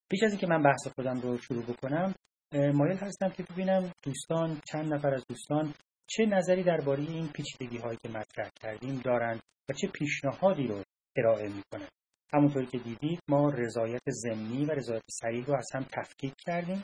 پیش 0.09 0.23
از 0.23 0.31
اینکه 0.31 0.47
من 0.47 0.63
بحث 0.63 0.87
خودم 0.95 1.19
رو 1.21 1.37
شروع 1.37 1.63
بکنم 1.63 2.13
مایل 2.53 2.97
هستم 2.97 3.29
که 3.29 3.43
ببینم 3.43 3.91
دوستان 4.03 4.61
چند 4.71 4.93
نفر 4.93 5.13
از 5.13 5.23
دوستان 5.29 5.73
چه 6.09 6.25
نظری 6.25 6.63
درباره 6.63 6.99
این 6.99 7.27
پیچیدگی 7.27 7.77
هایی 7.77 7.97
که 8.03 8.09
مطرح 8.09 8.49
کردیم 8.61 8.99
دارند 8.99 9.41
و 9.69 9.73
چه 9.73 9.87
پیشنهادی 9.87 10.67
رو 10.67 10.83
ارائه 11.17 11.49
می‌کنن 11.49 11.87
همونطوری 12.33 12.65
که 12.65 12.77
دیدید 12.77 13.19
ما 13.29 13.49
رضایت 13.49 14.09
ضمنی 14.09 14.65
و 14.65 14.71
رضایت 14.71 15.03
سریع 15.11 15.45
رو 15.45 15.53
از 15.53 15.69
هم 15.73 15.85
تفکیک 15.91 16.33
کردیم 16.45 16.81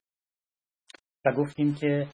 و 1.25 1.32
گفتیم 1.32 1.75
که 1.75 2.08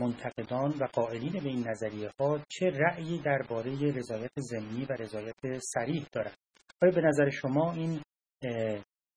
منتقدان 0.00 0.70
و 0.70 0.84
قائلین 0.84 1.32
به 1.32 1.48
این 1.48 1.68
نظریه 1.68 2.10
ها 2.20 2.40
چه 2.48 2.70
رأیی 2.70 3.18
درباره 3.18 3.92
رضایت 3.92 4.40
ضمنی 4.40 4.84
و 4.84 4.92
رضایت 4.92 5.58
سریح 5.74 6.06
دارند. 6.12 6.36
آیا 6.82 6.92
به 6.92 7.00
نظر 7.00 7.30
شما 7.30 7.72
این 7.72 8.02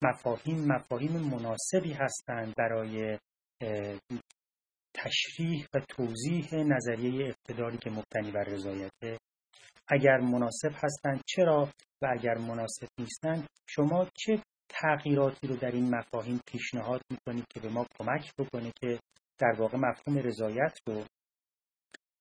مفاهیم 0.04 0.66
مفاهیم 0.68 1.12
مناسبی 1.12 1.94
هستند 1.94 2.54
برای 2.58 3.18
تشریح 4.96 5.66
و 5.74 5.80
توضیح 5.80 6.54
نظریه 6.54 7.28
اقتداری 7.28 7.78
که 7.78 7.90
مبتنی 7.90 8.32
بر 8.32 8.44
رضایته 8.44 9.18
اگر 9.88 10.18
مناسب 10.18 10.72
هستند 10.74 11.22
چرا 11.28 11.70
و 12.02 12.08
اگر 12.20 12.38
مناسب 12.38 12.88
نیستند 13.00 13.48
شما 13.68 14.08
چه 14.18 14.44
تغییراتی 14.70 15.48
رو 15.48 15.56
در 15.56 15.72
این 15.72 15.96
مفاهیم 15.96 16.40
پیشنهاد 16.48 17.02
می‌کنید 17.12 17.46
که 17.54 17.60
به 17.60 17.70
ما 17.70 17.86
کمک 18.00 18.32
بکنه 18.40 18.72
که 18.82 19.00
در 19.40 19.56
واقع 19.60 19.78
مفهوم 19.78 20.18
رضایت 20.18 20.80
رو 20.88 21.04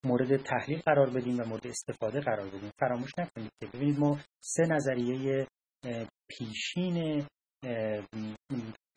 مورد 0.05 0.37
تحلیل 0.37 0.81
قرار 0.81 1.11
بدیم 1.11 1.41
و 1.41 1.45
مورد 1.45 1.67
استفاده 1.67 2.21
قرار 2.21 2.49
بدیم؟ 2.49 2.71
فراموش 2.81 3.11
نکنید 3.19 3.51
که 3.61 3.67
ببینید 3.67 3.99
ما 3.99 4.19
سه 4.41 4.63
نظریه 4.63 5.47
پیشین 6.29 7.27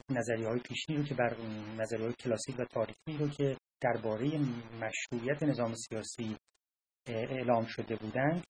نظریه 0.10 0.48
های 0.48 0.60
پیشینی 0.60 0.98
رو 0.98 1.04
که 1.04 1.16
بر 1.16 1.38
نظریه 1.78 2.06
های 2.06 2.14
کلاسیک 2.14 2.60
و 2.60 2.66
تاریخی 2.66 3.18
رو 3.20 3.30
که 3.30 3.58
درباره 3.82 4.40
مشروعیت 4.82 5.44
نظام 5.44 5.76
سیاسی 5.76 6.38
اعلام 7.08 7.66
شده 7.66 7.96
بودند 7.96 8.44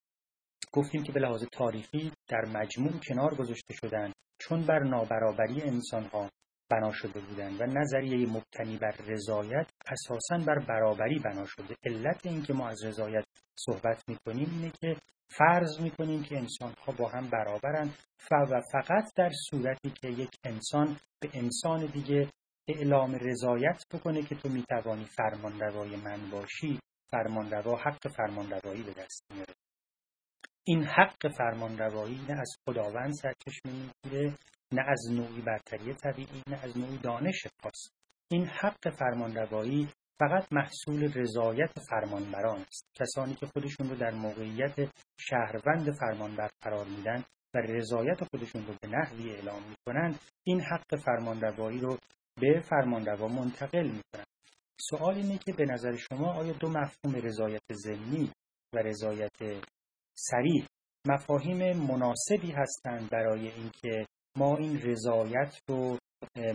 گفتیم 0.74 1.03
که 1.03 1.12
به 1.12 1.19
لحاظ 1.19 1.43
تاریخی 1.51 2.12
در 2.27 2.45
مجموع 2.45 3.00
کنار 3.07 3.36
گذاشته 3.36 3.74
شدند 3.74 4.13
چون 4.41 4.65
بر 4.65 4.79
نابرابری 4.79 5.62
انسان 5.62 6.03
ها 6.03 6.29
بنا 6.69 6.91
شده 6.91 7.19
بودند 7.19 7.62
و 7.62 7.65
نظریه 7.65 8.27
مبتنی 8.27 8.77
بر 8.77 8.95
رضایت 9.07 9.67
اساسا 9.88 10.38
بر 10.38 10.59
برابری 10.59 11.19
بنا 11.19 11.45
شده. 11.45 11.75
علت 11.83 12.25
اینکه 12.25 12.53
ما 12.53 12.69
از 12.69 12.86
رضایت 12.86 13.25
صحبت 13.55 14.03
می‌کنیم 14.09 14.50
اینه 14.51 14.71
که 14.81 14.95
فرض 15.29 15.81
می‌کنیم 15.81 16.24
که 16.24 16.38
انسان 16.38 16.74
ها 16.86 16.91
با 16.91 17.09
هم 17.09 17.29
برابرند 17.29 17.95
و 18.31 18.62
فقط 18.71 19.13
در 19.15 19.31
صورتی 19.50 19.89
که 19.89 20.07
یک 20.07 20.29
انسان 20.43 20.97
به 21.21 21.29
انسان 21.33 21.86
دیگه 21.86 22.29
اعلام 22.67 23.15
رضایت 23.15 23.83
بکنه 23.93 24.24
که 24.24 24.36
تو 24.36 24.50
می‌توانی 24.50 25.05
فرمانروای 25.05 25.95
من 25.95 26.29
باشی 26.29 26.79
فرمانروا 27.12 27.77
حق 27.77 28.07
فرمانروایی 28.07 28.83
به 28.83 28.93
دست 28.93 29.24
میاره. 29.33 29.53
این 30.63 30.83
حق 30.83 31.31
فرمانروایی 31.38 32.25
نه 32.29 32.39
از 32.39 32.57
خداوند 32.65 33.13
سرچشمه 33.13 33.71
می‌گیره 33.74 34.33
نه 34.74 34.81
از 34.88 35.12
نوعی 35.12 35.41
برتری 35.41 35.93
طبیعی 35.93 36.41
نه 36.47 36.59
از 36.63 36.77
نوعی 36.77 36.97
دانش 36.97 37.47
خاص. 37.63 37.89
این 38.31 38.45
حق 38.45 38.89
فرمانروایی 38.89 39.89
فقط 40.19 40.53
محصول 40.53 41.13
رضایت 41.15 41.79
فرمانبران 41.89 42.59
است. 42.62 42.86
کسانی 42.95 43.36
که 43.36 43.45
خودشون 43.45 43.89
رو 43.89 43.95
در 43.95 44.12
موقعیت 44.12 44.75
شهروند 45.19 45.91
فرمانبر 46.00 46.50
قرار 46.62 46.86
میدن 46.86 47.24
و 47.53 47.57
رضایت 47.57 48.24
خودشون 48.24 48.65
رو 48.65 48.74
به 48.81 48.88
نحوی 48.88 49.31
اعلام 49.31 49.63
می‌کنن 49.69 50.15
این 50.43 50.62
حق 50.62 50.95
فرمانروایی 51.05 51.79
رو 51.79 51.97
به 52.41 52.63
فرمانروا 52.69 53.27
منتقل 53.27 53.88
می‌کنن. 53.88 54.25
سوال 54.79 55.15
اینه 55.15 55.38
که 55.38 55.53
به 55.53 55.65
نظر 55.65 55.95
شما 55.95 56.33
آیا 56.33 56.53
دو 56.53 56.69
مفهوم 56.69 57.15
رضایت 57.15 57.74
ضمنی 57.74 58.31
و 58.74 58.77
رضایت 58.77 59.63
سریع 60.17 60.65
مفاهیم 61.07 61.77
مناسبی 61.77 62.51
هستند 62.51 63.09
برای 63.09 63.51
اینکه 63.51 64.05
ما 64.38 64.58
این 64.58 64.82
رضایت 64.82 65.62
رو 65.70 65.98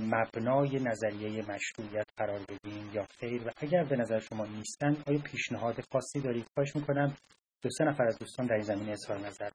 مبنای 0.00 0.80
نظریه 0.80 1.42
مشروعیت 1.42 2.06
قرار 2.16 2.40
بدیم 2.48 2.90
یا 2.94 3.06
خیر. 3.20 3.42
و 3.46 3.50
اگر 3.56 3.84
به 3.84 3.96
نظر 3.96 4.18
شما 4.18 4.46
نیستن 4.46 5.02
آیا 5.06 5.18
پیشنهاد 5.18 5.80
خاصی 5.92 6.20
دارید؟ 6.20 6.46
خواهش 6.54 6.76
می‌کنم 6.76 7.16
دو 7.62 7.70
سه 7.78 7.84
نفر 7.84 8.04
از 8.04 8.18
دوستان 8.18 8.46
در 8.46 8.54
این 8.54 8.62
زمینه 8.62 8.92
اظهار 8.92 9.18
نظر 9.18 9.50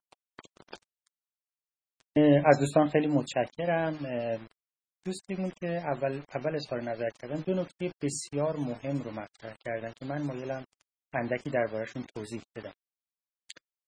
از 2.45 2.59
دوستان 2.59 2.89
خیلی 2.89 3.07
متشکرم. 3.07 3.97
دوستیمون 5.05 5.51
که 5.59 5.67
اول 5.67 6.21
اول 6.35 6.55
اظهار 6.55 6.81
نظر 6.81 7.09
کردن. 7.09 7.41
دو 7.41 7.53
نکته 7.53 7.91
بسیار 8.01 8.57
مهم 8.57 9.01
رو 9.01 9.11
مطرح 9.11 9.55
کردن 9.65 9.91
که 9.99 10.05
من 10.05 10.21
مایلم 10.21 10.63
اندکی 11.13 11.49
دربارهشون 11.49 12.03
توضیح 12.15 12.41
بدم. 12.55 12.73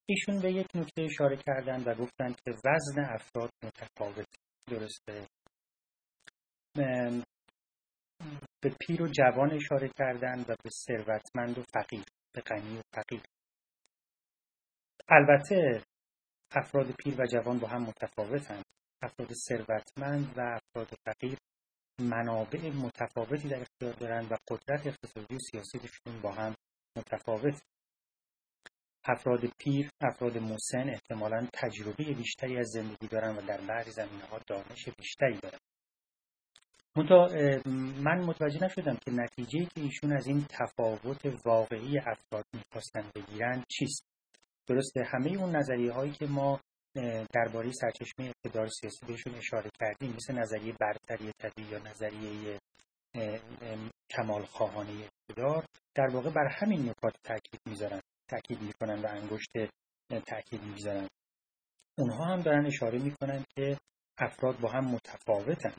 ایشون 0.09 0.41
به 0.41 0.51
یک 0.51 0.67
نکته 0.75 1.01
اشاره 1.01 1.37
کردن 1.37 1.83
و 1.83 1.95
گفتند 1.95 2.35
که 2.41 2.51
وزن 2.51 2.99
افراد 2.99 3.51
متفاوت. 3.63 4.27
درسته. 4.67 5.27
به 8.61 8.69
پیر 8.79 9.01
و 9.01 9.07
جوان 9.07 9.51
اشاره 9.53 9.89
کردن 9.97 10.41
و 10.41 10.55
به 10.63 10.69
ثروتمند 10.69 11.57
و 11.57 11.63
فقیر 11.73 12.03
به 12.35 12.41
غنی 12.41 12.77
و 12.77 12.81
فقیر. 12.95 13.21
البته 15.09 15.83
افراد 16.51 16.91
پیر 16.91 17.21
و 17.21 17.25
جوان 17.25 17.59
با 17.59 17.67
هم 17.67 17.81
متفاوتند 17.81 18.63
افراد 19.01 19.33
ثروتمند 19.33 20.37
و 20.37 20.41
افراد 20.41 20.87
فقیر 21.05 21.37
منابع 21.99 22.69
متفاوتی 22.69 23.49
در 23.49 23.61
اختیار 23.61 23.93
دارند 23.93 24.31
و 24.31 24.35
قدرت 24.49 24.87
اقتصادی 24.87 25.35
و 25.35 25.39
سیاسیشون 25.51 26.21
با 26.21 26.31
هم 26.31 26.55
متفاوت. 26.97 27.61
افراد 29.09 29.39
پیر 29.59 29.89
افراد 30.01 30.37
مسن 30.37 30.89
احتمالا 30.89 31.47
تجربه 31.53 32.03
بیشتری 32.03 32.57
از 32.57 32.67
زندگی 32.67 33.07
دارن 33.07 33.35
و 33.37 33.41
در 33.41 33.61
بعضی 33.61 33.91
زمینه 33.91 34.25
ها 34.25 34.39
دانش 34.47 34.89
بیشتری 34.97 35.37
دارن. 35.37 35.59
من 38.03 38.21
متوجه 38.21 38.63
نشدم 38.63 38.95
که 39.05 39.11
نتیجه 39.11 39.65
که 39.65 39.81
ایشون 39.81 40.13
از 40.13 40.27
این 40.27 40.45
تفاوت 40.49 41.45
واقعی 41.45 41.97
افراد 41.97 42.45
می‌خواستن 42.53 43.11
بگیرن 43.15 43.63
چیست. 43.69 44.03
درسته 44.67 45.03
همه 45.03 45.37
اون 45.37 45.55
نظریه 45.55 45.91
هایی 45.91 46.11
که 46.11 46.25
ما 46.25 46.59
درباره 47.33 47.71
سرچشمه 47.71 48.25
اقتدار 48.25 48.67
سیاسی 48.67 49.05
بهشون 49.05 49.35
اشاره 49.35 49.69
کردیم 49.79 50.13
مثل 50.15 50.33
نظریه 50.33 50.73
برتری 50.79 51.31
طبیعی 51.39 51.69
یا 51.69 51.79
نظریه 51.79 52.59
کمال 54.11 54.45
خواهانه 54.45 54.91
اقتدار 55.29 55.65
در 55.95 56.07
واقع 56.13 56.29
بر 56.29 56.47
همین 56.51 56.89
نکات 56.89 57.15
تاکید 57.23 57.61
می‌ذارن. 57.65 58.01
تاکید 58.29 58.61
می‌کنن 58.61 59.01
و 59.01 59.07
انگشت 59.07 59.51
تاکید 60.27 60.61
می‌ذارن 60.61 61.07
اونها 61.97 62.25
هم 62.25 62.41
دارن 62.41 62.65
اشاره 62.65 62.99
می‌کنن 62.99 63.43
که 63.55 63.77
افراد 64.17 64.59
با 64.59 64.71
هم 64.71 64.85
متفاوتن 64.85 65.73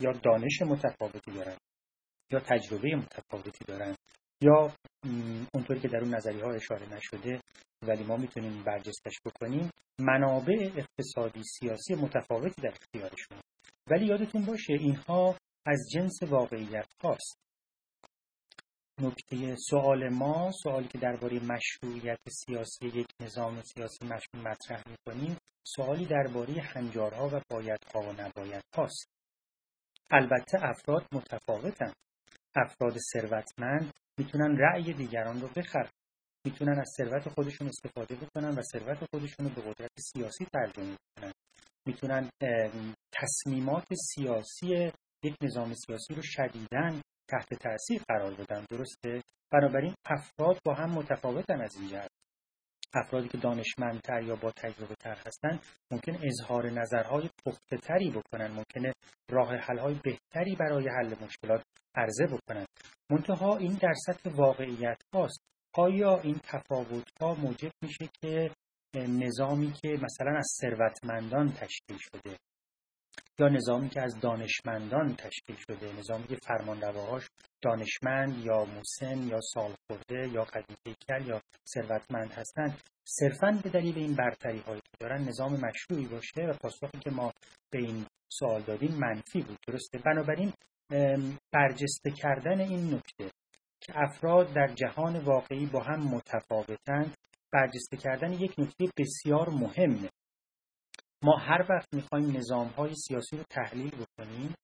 یا 0.00 0.12
دانش 0.12 0.62
متفاوتی 0.62 1.30
دارن 1.30 1.56
یا 2.32 2.40
تجربه 2.40 2.96
متفاوتی 2.96 3.64
دارن 3.64 3.96
یا 4.42 4.76
اونطوری 5.54 5.80
که 5.80 5.88
در 5.88 5.98
اون 5.98 6.14
نظریه 6.14 6.44
ها 6.44 6.52
اشاره 6.52 6.94
نشده 6.94 7.40
ولی 7.82 8.04
ما 8.04 8.16
می‌تونیم 8.16 8.62
برجستش 8.62 9.14
بکنیم 9.26 9.70
منابع 10.00 10.70
اقتصادی 10.76 11.42
سیاسی 11.44 11.94
متفاوتی 11.94 12.62
در 12.62 12.68
اختیارشون. 12.68 13.38
ولی 13.86 14.06
یادتون 14.06 14.44
باشه 14.44 14.72
اینها 14.72 15.36
از 15.66 15.88
جنس 15.94 16.22
واقعیت 16.22 16.88
هاست. 17.02 17.38
نکته 19.00 19.56
سوال 19.56 20.08
ما 20.08 20.52
سوالی 20.62 20.88
که 20.88 20.98
درباره 20.98 21.40
مشروعیت 21.40 22.18
سیاسی 22.28 22.86
یک 22.86 23.06
نظام 23.20 23.62
سیاسی 23.62 24.06
مطرح 24.34 24.82
می‌کنیم 24.88 25.36
سوالی 25.66 26.06
درباره 26.06 26.62
هنجارها 26.62 27.28
و 27.28 27.40
بایدها 27.50 28.00
و 28.00 28.12
نباید 28.12 28.64
هاست 28.74 29.08
البته 30.10 30.58
افراد 30.62 31.06
متفاوتن 31.12 31.92
افراد 32.56 32.98
ثروتمند 33.12 33.92
می‌تونن 34.18 34.56
رأی 34.58 34.92
دیگران 34.92 35.40
رو 35.40 35.48
بخرن. 35.48 35.90
می‌تونن 36.44 36.78
از 36.78 36.94
ثروت 36.96 37.28
خودشون 37.28 37.68
استفاده 37.68 38.14
بکنن 38.16 38.58
و 38.58 38.62
ثروت 38.62 38.98
خودشون 39.10 39.46
رو 39.46 39.54
به 39.54 39.62
قدرت 39.62 39.90
سیاسی 39.98 40.44
ترجمه 40.44 40.96
کنن 41.16 41.32
می‌تونن 41.86 42.30
تصمیمات 43.12 43.94
سیاسی 43.94 44.92
یک 45.22 45.36
نظام 45.42 45.74
سیاسی 45.74 46.14
رو 46.14 46.22
شدیدن 46.22 47.00
تحت 47.28 47.54
تاثیر 47.54 48.02
قرار 48.08 48.34
بدن 48.34 48.64
درسته؟ 48.70 49.22
بنابراین 49.52 49.94
افراد 50.04 50.58
با 50.64 50.74
هم 50.74 50.90
متفاوتن 50.90 51.60
از 51.60 51.76
این 51.76 51.88
جهت. 51.88 52.10
افرادی 52.94 53.28
که 53.28 53.38
دانشمندتر 53.38 54.22
یا 54.22 54.36
با 54.36 54.50
تجربه 54.50 54.94
تر 54.94 55.16
هستن 55.26 55.60
ممکن 55.92 56.18
اظهار 56.22 56.70
نظرهای 56.70 57.30
پخته 57.46 57.76
تری 57.76 58.10
بکنن. 58.10 58.50
ممکنه 58.50 58.92
راه 59.30 59.56
حل 59.56 59.94
بهتری 60.04 60.56
برای 60.56 60.88
حل 60.88 61.14
مشکلات 61.24 61.62
عرضه 61.94 62.26
بکنن. 62.26 62.66
منتها 63.10 63.56
این 63.56 63.78
در 63.82 63.94
سطح 64.06 64.30
واقعیت 64.30 65.02
هاست. 65.14 65.38
آیا 65.74 66.20
این 66.20 66.40
تفاوت 66.42 67.10
ها 67.20 67.34
موجب 67.34 67.70
میشه 67.82 68.08
که 68.22 68.50
نظامی 68.94 69.72
که 69.72 69.88
مثلا 69.88 70.38
از 70.38 70.46
ثروتمندان 70.60 71.52
تشکیل 71.52 71.98
شده 71.98 72.36
یا 73.38 73.48
نظامی 73.48 73.88
که 73.88 74.02
از 74.02 74.20
دانشمندان 74.20 75.16
تشکیل 75.16 75.56
شده 75.56 75.92
نظامی 75.98 76.26
که 76.26 76.36
فرمانرواهاش 76.36 77.28
دانشمند 77.62 78.44
یا 78.44 78.64
مسن 78.64 79.28
یا 79.28 79.40
سالخورده 79.40 80.28
یا 80.32 80.44
قدیم 80.44 80.76
یا 81.26 81.40
ثروتمند 81.74 82.32
هستند. 82.32 82.80
صرفا 83.04 83.60
به 83.62 83.70
دلیل 83.70 83.98
این 83.98 84.14
برتری 84.14 84.58
هایی 84.58 84.80
که 84.80 84.90
دارن 85.00 85.22
نظام 85.22 85.52
مشروعی 85.52 86.06
باشه 86.06 86.42
و 86.42 86.52
پاسخی 86.52 86.98
که 87.00 87.10
ما 87.10 87.32
به 87.70 87.78
این 87.78 88.06
سوال 88.28 88.62
دادیم 88.62 88.94
منفی 88.94 89.42
بود. 89.42 89.58
درسته؟ 89.66 89.98
بنابراین 89.98 90.52
برجسته 91.52 92.10
کردن 92.10 92.60
این 92.60 92.94
نکته 92.94 93.30
که 93.80 93.92
افراد 93.96 94.52
در 94.52 94.66
جهان 94.66 95.18
واقعی 95.18 95.66
با 95.66 95.80
هم 95.80 96.00
متفاوتند 96.00 97.16
برجسته 97.52 97.96
کردن 97.96 98.32
یک 98.32 98.54
نکته 98.58 98.84
بسیار 98.98 99.48
مهمه. 99.50 100.10
ما 101.24 101.36
هر 101.36 101.66
وقت 101.70 101.94
می‌خوایم 101.94 102.36
نظام 102.36 102.66
های 102.66 102.94
سیاسی 102.94 103.36
رو 103.36 103.42
تحلیل 103.50 103.90
بکنیم 103.90 104.54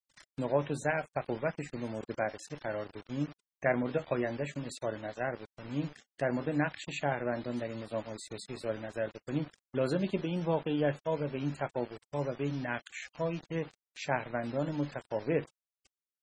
نقاط 0.41 0.71
و 0.71 0.75
ضعف 0.75 1.07
و 1.17 1.21
قوتشون 1.21 1.81
رو 1.81 1.87
مورد 1.87 2.17
بررسی 2.19 2.57
قرار 2.57 2.89
بدیم 2.95 3.29
در 3.63 3.73
مورد 3.73 3.99
آیندهشون 3.99 4.65
اظهار 4.65 4.97
نظر 4.99 5.37
بکنیم 5.37 5.91
در 6.19 6.29
مورد 6.29 6.51
نقش 6.51 6.91
شهروندان 6.91 7.59
در 7.59 7.69
این 7.69 7.83
نظام 7.83 8.03
های 8.03 8.19
سیاسی 8.29 8.53
اظهار 8.53 8.79
نظر 8.79 9.09
بکنیم 9.09 9.47
لازمه 9.75 10.07
که 10.07 10.19
به 10.19 10.29
این 10.29 10.41
واقعیت 10.41 11.01
ها 11.07 11.15
و 11.15 11.29
به 11.29 11.39
این 11.39 11.53
تفاوت 11.53 12.01
ها 12.15 12.23
و 12.23 12.35
به 12.35 12.45
این 12.45 12.67
نقش 12.67 13.09
هایی 13.19 13.41
که 13.49 13.67
شهروندان 13.97 14.71
متفاوت 14.73 15.49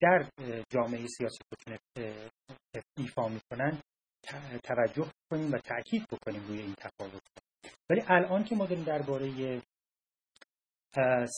در 0.01 0.29
جامعه 0.69 1.07
سیاسی 1.07 1.39
خودشون 1.49 1.77
ایفا 2.97 3.27
می‌کنن 3.27 3.79
توجه 4.63 5.11
کنیم 5.31 5.51
و 5.51 5.57
تاکید 5.57 6.07
بکنیم 6.11 6.47
روی 6.47 6.59
این 6.59 6.73
تفاوت 6.73 7.21
ولی 7.89 8.01
الان 8.07 8.43
که 8.43 8.55
ما 8.55 8.65
داریم 8.65 8.83
درباره 8.83 9.61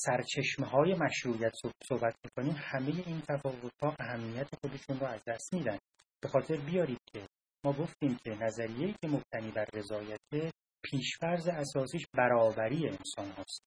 سرچشمه 0.06 0.68
های 0.68 0.94
مشروعیت 0.94 1.52
صحبت 1.84 2.16
می‌کنیم 2.24 2.56
همه 2.58 3.04
این 3.06 3.22
تفاوت 3.22 3.84
ها 3.84 3.96
اهمیت 4.00 4.48
خودشون 4.62 5.00
رو 5.00 5.06
از 5.06 5.22
دست 5.28 5.54
میدن. 5.54 5.78
به 6.22 6.30
خاطر 6.30 6.58
بیارید 6.58 7.00
که 7.14 7.28
ما 7.66 7.74
گفتیم 7.74 8.18
که 8.24 8.32
نظریه 8.32 8.94
که 9.02 9.08
مبتنی 9.08 9.52
بر 9.52 9.66
رضایت 9.74 10.52
پیشفرز 10.84 11.48
اساسیش 11.48 12.06
برابری 12.14 12.88
انسان 12.88 13.32
هاست. 13.38 13.62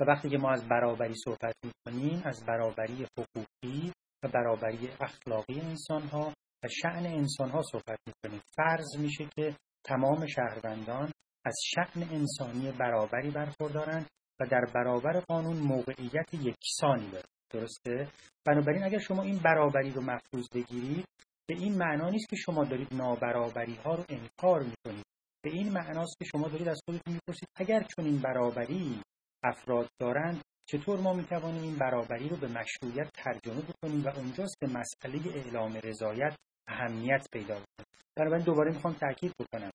و 0.00 0.04
وقتی 0.04 0.30
که 0.30 0.38
ما 0.38 0.50
از 0.50 0.68
برابری 0.68 1.14
صحبت 1.24 1.54
می‌کنیم 1.64 2.22
از 2.24 2.44
برابری 2.46 3.06
حقوقی 3.18 3.92
و 4.24 4.28
برابری 4.28 4.88
اخلاقی 5.00 5.60
انسان 5.60 6.02
ها 6.02 6.32
و 6.64 6.68
شعن 6.82 7.06
انسان 7.06 7.50
ها 7.50 7.62
صحبت 7.72 7.98
می‌کنیم. 8.06 8.42
فرض 8.56 8.96
میشه 8.98 9.28
که 9.36 9.56
تمام 9.84 10.26
شهروندان 10.26 11.12
از 11.44 11.56
شعن 11.64 12.02
انسانی 12.02 12.72
برابری 12.72 13.30
برخوردارند 13.30 14.06
و 14.40 14.46
در 14.46 14.64
برابر 14.74 15.20
قانون 15.20 15.56
موقعیت 15.56 16.34
یکسانی 16.34 17.10
داره. 17.10 17.28
درسته؟ 17.50 18.08
بنابراین 18.44 18.84
اگر 18.84 18.98
شما 18.98 19.22
این 19.22 19.38
برابری 19.38 19.90
رو 19.90 20.02
مفروض 20.02 20.48
بگیرید 20.54 21.06
به 21.48 21.54
این 21.54 21.78
معنا 21.78 22.10
نیست 22.10 22.28
که 22.28 22.36
شما 22.36 22.64
دارید 22.64 22.94
نابرابری 22.94 23.74
ها 23.74 23.94
رو 23.94 24.04
انکار 24.08 24.62
می‌کنید. 24.62 25.06
به 25.42 25.50
این 25.50 25.72
معناست 25.72 26.18
که 26.18 26.24
شما 26.24 26.48
دارید 26.48 26.68
از 26.68 26.80
خودتون 26.86 27.14
می‌پرسید 27.14 27.48
اگر 27.56 27.82
چون 27.82 28.04
این 28.04 28.18
برابری 28.18 29.02
افراد 29.42 29.88
دارند 30.00 30.44
چطور 30.66 31.00
ما 31.00 31.12
می‌توانیم 31.12 31.62
این 31.62 31.76
برابری 31.76 32.28
رو 32.28 32.36
به 32.36 32.48
مشروعیت 32.48 33.10
ترجمه 33.14 33.62
بکنیم 33.62 34.04
و 34.04 34.08
اونجاست 34.08 34.56
که 34.60 34.66
مسئله 34.66 35.36
اعلام 35.36 35.80
رضایت 35.84 36.36
اهمیت 36.68 37.26
پیدا 37.32 37.54
بکنه 37.54 37.86
بنابراین 38.16 38.44
دوباره 38.44 38.72
می‌خوام 38.72 38.94
تاکید 38.94 39.32
بکنم. 39.40 39.70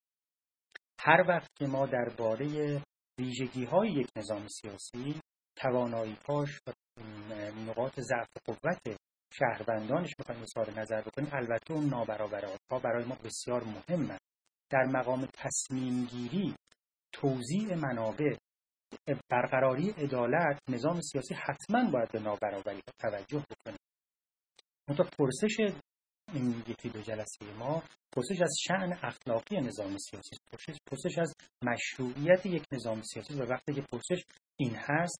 هر 0.99 1.25
وقت 1.27 1.49
که 1.55 1.65
ما 1.65 1.85
درباره 1.85 2.45
ویژگی 3.19 3.65
های 3.65 3.89
یک 3.89 4.07
نظام 4.17 4.47
سیاسی 4.47 5.21
توانایی 5.55 6.15
پاش 6.15 6.59
و 6.67 6.71
نقاط 7.51 7.99
ضعف 7.99 8.27
قوت 8.45 8.97
شهروندانش 9.33 10.13
می‌خوایم 10.19 10.41
اظهار 10.41 10.79
نظر 10.79 11.01
بکنیم. 11.01 11.29
البته 11.33 11.73
اون 11.73 11.89
ها 12.71 12.79
برای 12.79 13.05
ما 13.05 13.15
بسیار 13.15 13.63
مهمه 13.63 14.17
در 14.71 14.83
مقام 14.83 15.25
تصمیم 15.33 16.05
گیری 16.05 16.55
توضیح 17.13 17.75
منابع 17.75 18.35
برقراری 19.29 19.89
عدالت 19.89 20.59
نظام 20.69 21.01
سیاسی 21.01 21.33
حتما 21.33 21.91
باید 21.91 22.11
به 22.11 22.19
نابرابری 22.19 22.81
توجه 22.99 23.43
بکنه. 23.51 23.77
منتها 24.89 25.09
پرسش 25.19 25.57
این 26.33 26.63
یکی 26.67 26.89
دو 26.89 27.01
جلسه 27.01 27.53
ما 27.59 27.83
پرسش 28.15 28.41
از 28.41 28.55
شعن 28.67 28.93
اخلاقی 29.03 29.57
نظام 29.57 29.97
سیاسی 29.97 30.35
پرسش, 30.51 30.77
پرسش 30.91 31.17
از 31.17 31.33
مشروعیت 31.63 32.45
یک 32.45 32.63
نظام 32.71 33.01
سیاسی 33.01 33.33
و 33.33 33.45
وقتی 33.45 33.73
که 33.73 33.81
پرسش 33.81 34.23
این 34.59 34.75
هست 34.75 35.19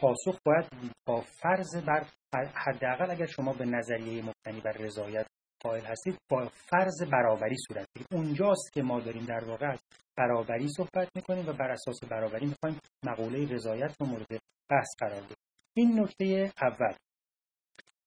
پاسخ 0.00 0.38
باید 0.46 0.66
با 1.06 1.20
فرض 1.20 1.76
بر 1.86 2.06
حداقل 2.54 3.10
اگر 3.10 3.26
شما 3.26 3.52
به 3.52 3.64
نظریه 3.64 4.22
مبتنی 4.22 4.60
بر 4.60 4.72
رضایت 4.72 5.26
قائل 5.62 5.84
هستید 5.84 6.18
با 6.30 6.48
فرض 6.48 7.02
برابری 7.12 7.56
صورت 7.68 7.86
بگیرید. 7.94 8.14
اونجاست 8.14 8.72
که 8.72 8.82
ما 8.82 9.00
داریم 9.00 9.26
در 9.26 9.44
واقع 9.44 9.66
از 9.66 9.80
برابری 10.16 10.68
صحبت 10.68 11.08
می‌کنیم 11.16 11.48
و 11.48 11.52
بر 11.52 11.70
اساس 11.70 12.04
برابری 12.04 12.46
می‌خوایم 12.46 12.80
مقوله 13.04 13.54
رضایت 13.54 13.96
رو 14.00 14.06
مورد 14.06 14.28
بحث 14.70 14.88
قرار 14.98 15.20
بدیم. 15.20 15.36
این 15.76 16.00
نکته 16.00 16.52
اول. 16.62 16.94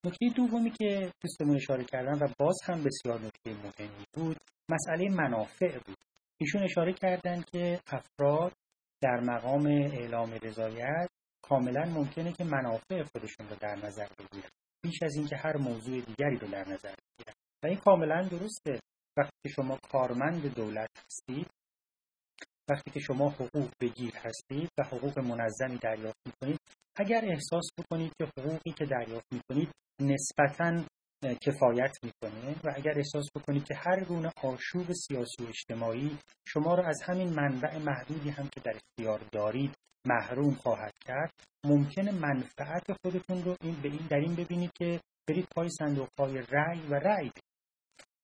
نکته 0.07 0.29
دومی 0.35 0.71
که 0.71 1.11
دوستمون 1.21 1.55
اشاره 1.55 1.83
کردن 1.83 2.19
و 2.19 2.27
باز 2.39 2.55
هم 2.63 2.83
بسیار 2.83 3.19
نکته 3.19 3.49
مهمی 3.49 4.05
بود 4.13 4.37
مسئله 4.69 5.09
منافع 5.09 5.79
بود. 5.79 5.97
ایشون 6.41 6.63
اشاره 6.63 6.93
کردن 6.93 7.41
که 7.41 7.79
افراد 7.87 8.53
در 9.01 9.19
مقام 9.19 9.67
اعلام 9.67 10.33
رضایت 10.43 11.09
کاملا 11.43 11.85
ممکنه 11.85 12.33
که 12.33 12.43
منافع 12.43 13.03
خودشون 13.03 13.49
رو 13.49 13.55
در 13.55 13.75
نظر 13.75 14.07
بگیرن. 14.19 14.49
بیش 14.83 15.03
از 15.03 15.15
اینکه 15.15 15.35
هر 15.35 15.57
موضوع 15.57 16.01
دیگری 16.01 16.37
رو 16.37 16.47
در 16.47 16.63
نظر 16.67 16.95
بگیرن. 16.95 17.35
و 17.63 17.67
این 17.67 17.77
کاملا 17.77 18.21
درسته. 18.21 18.79
وقتی 19.17 19.49
شما 19.55 19.77
کارمند 19.91 20.55
دولت 20.55 20.89
هستید 21.05 21.47
وقتی 22.69 22.91
که 22.91 22.99
شما 22.99 23.29
حقوق 23.29 23.69
بگیر 23.81 24.13
هستید 24.15 24.69
و 24.77 24.83
حقوق 24.83 25.19
منظمی 25.19 25.77
دریافت 25.77 26.19
می‌کنید 26.25 26.59
اگر 26.95 27.25
احساس 27.25 27.69
بکنید 27.79 28.13
که 28.17 28.27
حقوقی 28.37 28.71
که 28.71 28.85
دریافت 28.85 29.25
می‌کنید 29.33 29.69
نسبتا 30.01 30.83
کفایت 31.41 31.97
می‌کنه 32.03 32.55
و 32.63 32.73
اگر 32.75 32.93
احساس 32.97 33.25
بکنید 33.35 33.63
که 33.63 33.75
هر 33.75 34.03
گونه 34.03 34.31
آشوب 34.43 34.93
سیاسی 34.93 35.43
و 35.43 35.47
اجتماعی 35.47 36.17
شما 36.47 36.75
رو 36.75 36.83
از 36.85 37.01
همین 37.05 37.29
منبع 37.29 37.77
محدودی 37.77 38.29
هم 38.29 38.47
که 38.47 38.59
در 38.59 38.73
اختیار 38.75 39.19
دارید 39.31 39.75
محروم 40.07 40.53
خواهد 40.53 40.93
کرد 41.05 41.31
ممکنه 41.65 42.11
منفعت 42.11 42.93
خودتون 43.03 43.43
رو 43.43 43.55
این 43.61 43.81
به 43.81 43.89
این 43.89 44.07
در 44.09 44.17
این 44.17 44.35
ببینید 44.35 44.71
که 44.73 44.99
برید 45.27 45.47
پای 45.55 45.69
صندوق 45.69 46.07
های 46.19 46.41
رأی 46.51 46.81
و 46.89 46.93
رأی 46.93 47.31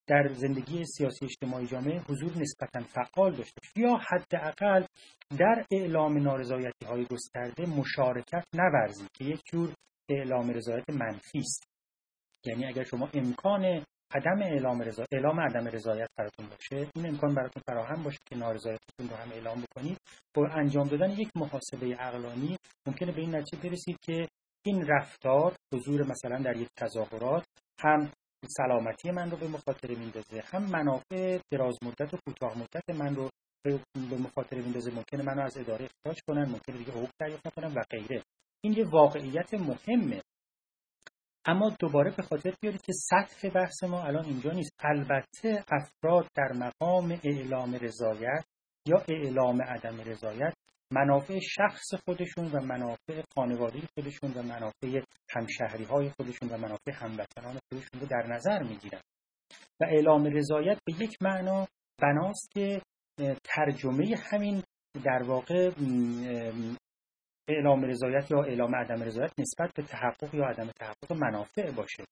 در 0.07 0.33
زندگی 0.33 0.85
سیاسی 0.85 1.25
اجتماعی 1.25 1.67
جامعه 1.67 1.99
حضور 1.99 2.31
نسبتا 2.37 2.79
فعال 2.79 3.35
داشته 3.35 3.61
یا 3.75 3.97
حداقل 4.09 4.85
در 5.37 5.65
اعلام 5.71 6.17
نارضایتی 6.17 6.85
های 6.85 7.05
گسترده 7.05 7.65
مشارکت 7.65 8.43
نورزید 8.55 9.09
که 9.13 9.25
یک 9.25 9.41
جور 9.51 9.73
اعلام 10.09 10.49
رضایت 10.49 10.89
منفی 10.89 11.39
است. 11.39 11.63
یعنی 12.45 12.65
اگر 12.65 12.83
شما 12.83 13.09
امکان 13.13 13.85
عدم 14.11 14.41
اعلام 14.41 14.81
رضایت 14.81 15.07
اعلام 15.11 15.39
عدم 15.39 15.67
رضایت 15.67 16.09
براتون 16.17 16.45
باشه 16.45 16.91
این 16.95 17.07
امکان 17.07 17.35
براتون 17.35 17.63
فراهم 17.67 18.03
باشه 18.03 18.19
که 18.29 18.35
نارضایتتون 18.35 19.09
رو 19.09 19.15
هم 19.15 19.31
اعلام 19.31 19.61
بکنید. 19.61 19.97
با 20.35 20.47
انجام 20.47 20.87
دادن 20.87 21.09
یک 21.09 21.29
محاسبه 21.35 21.95
عقلانی 21.95 22.57
ممکنه 22.87 23.11
به 23.11 23.21
این 23.21 23.35
نتیجه 23.35 23.69
برسید 23.69 23.97
که 24.01 24.27
این 24.65 24.85
رفتار 24.87 25.55
حضور 25.73 26.03
مثلا 26.03 26.39
در 26.39 26.57
یک 26.57 26.69
تظاهرات 26.77 27.45
هم 27.79 28.11
سلامتی 28.47 29.11
من 29.11 29.31
رو 29.31 29.37
به 29.37 29.47
مخاطره 29.47 29.95
میندازه. 29.95 30.43
هم 30.45 30.63
منافع 30.63 31.39
دراز 31.51 31.77
مدت 31.83 32.13
و 32.13 32.17
کوتاه 32.25 32.57
مدت 32.57 32.89
من 32.89 33.15
رو 33.15 33.29
به 34.09 34.17
مخاطره 34.17 34.61
میندازه. 34.61 34.91
ممکنه 34.91 35.23
منو 35.23 35.41
از 35.41 35.57
اداره 35.57 35.85
اخراج 35.85 36.19
کنن 36.27 36.49
ممکنه 36.49 36.77
دیگه 36.77 36.91
حقوق 36.91 37.09
دریافت 37.19 37.47
نکنم 37.47 37.75
و 37.75 37.81
غیره. 37.89 38.23
این 38.63 38.73
یه 38.73 38.85
واقعیت 38.85 39.53
مهمه. 39.53 40.21
اما 41.45 41.75
دوباره 41.79 42.11
به 42.17 42.23
خاطر 42.23 42.55
بیارید 42.61 42.81
که 42.81 42.93
سطح 42.93 43.49
بحث 43.49 43.83
ما 43.83 44.03
الان 44.03 44.25
اینجا 44.25 44.51
نیست. 44.51 44.71
البته 44.79 45.65
افراد 45.71 46.27
در 46.35 46.51
مقام 46.53 47.19
اعلام 47.23 47.75
رضایت 47.75 48.45
یا 48.87 49.03
اعلام 49.09 49.61
عدم 49.61 50.01
رضایت 50.01 50.53
منافع 50.93 51.39
شخص 51.39 51.93
خودشون 52.05 52.51
و 52.51 52.61
منافع 52.61 53.21
خانواده 53.35 53.79
خودشون 53.95 54.31
و 54.31 54.43
منافع 54.43 55.01
همشهری 55.29 55.83
های 55.83 56.09
خودشون 56.09 56.49
و 56.49 56.57
منافع 56.57 56.91
هموطنان 56.91 57.59
خودشون 57.69 57.99
رو 58.01 58.07
در 58.07 58.27
نظر 58.27 58.63
می‌گیرن. 58.63 59.01
و 59.81 59.85
اعلام 59.85 60.25
رضایت 60.25 60.77
به 60.85 60.93
یک 61.03 61.17
معنا 61.21 61.67
بناست 62.01 62.51
که 62.51 62.81
ترجمه 63.43 64.15
همین 64.31 64.63
در 65.03 65.23
واقع 65.23 65.71
اعلام 67.47 67.83
رضایت 67.83 68.31
یا 68.31 68.43
اعلام 68.43 68.75
عدم 68.75 69.03
رضایت 69.03 69.31
نسبت 69.39 69.73
به 69.75 69.83
تحقق 69.83 70.35
یا 70.35 70.45
عدم 70.45 70.71
تحقق 70.79 71.13
منافع 71.13 71.71
باشه. 71.71 72.03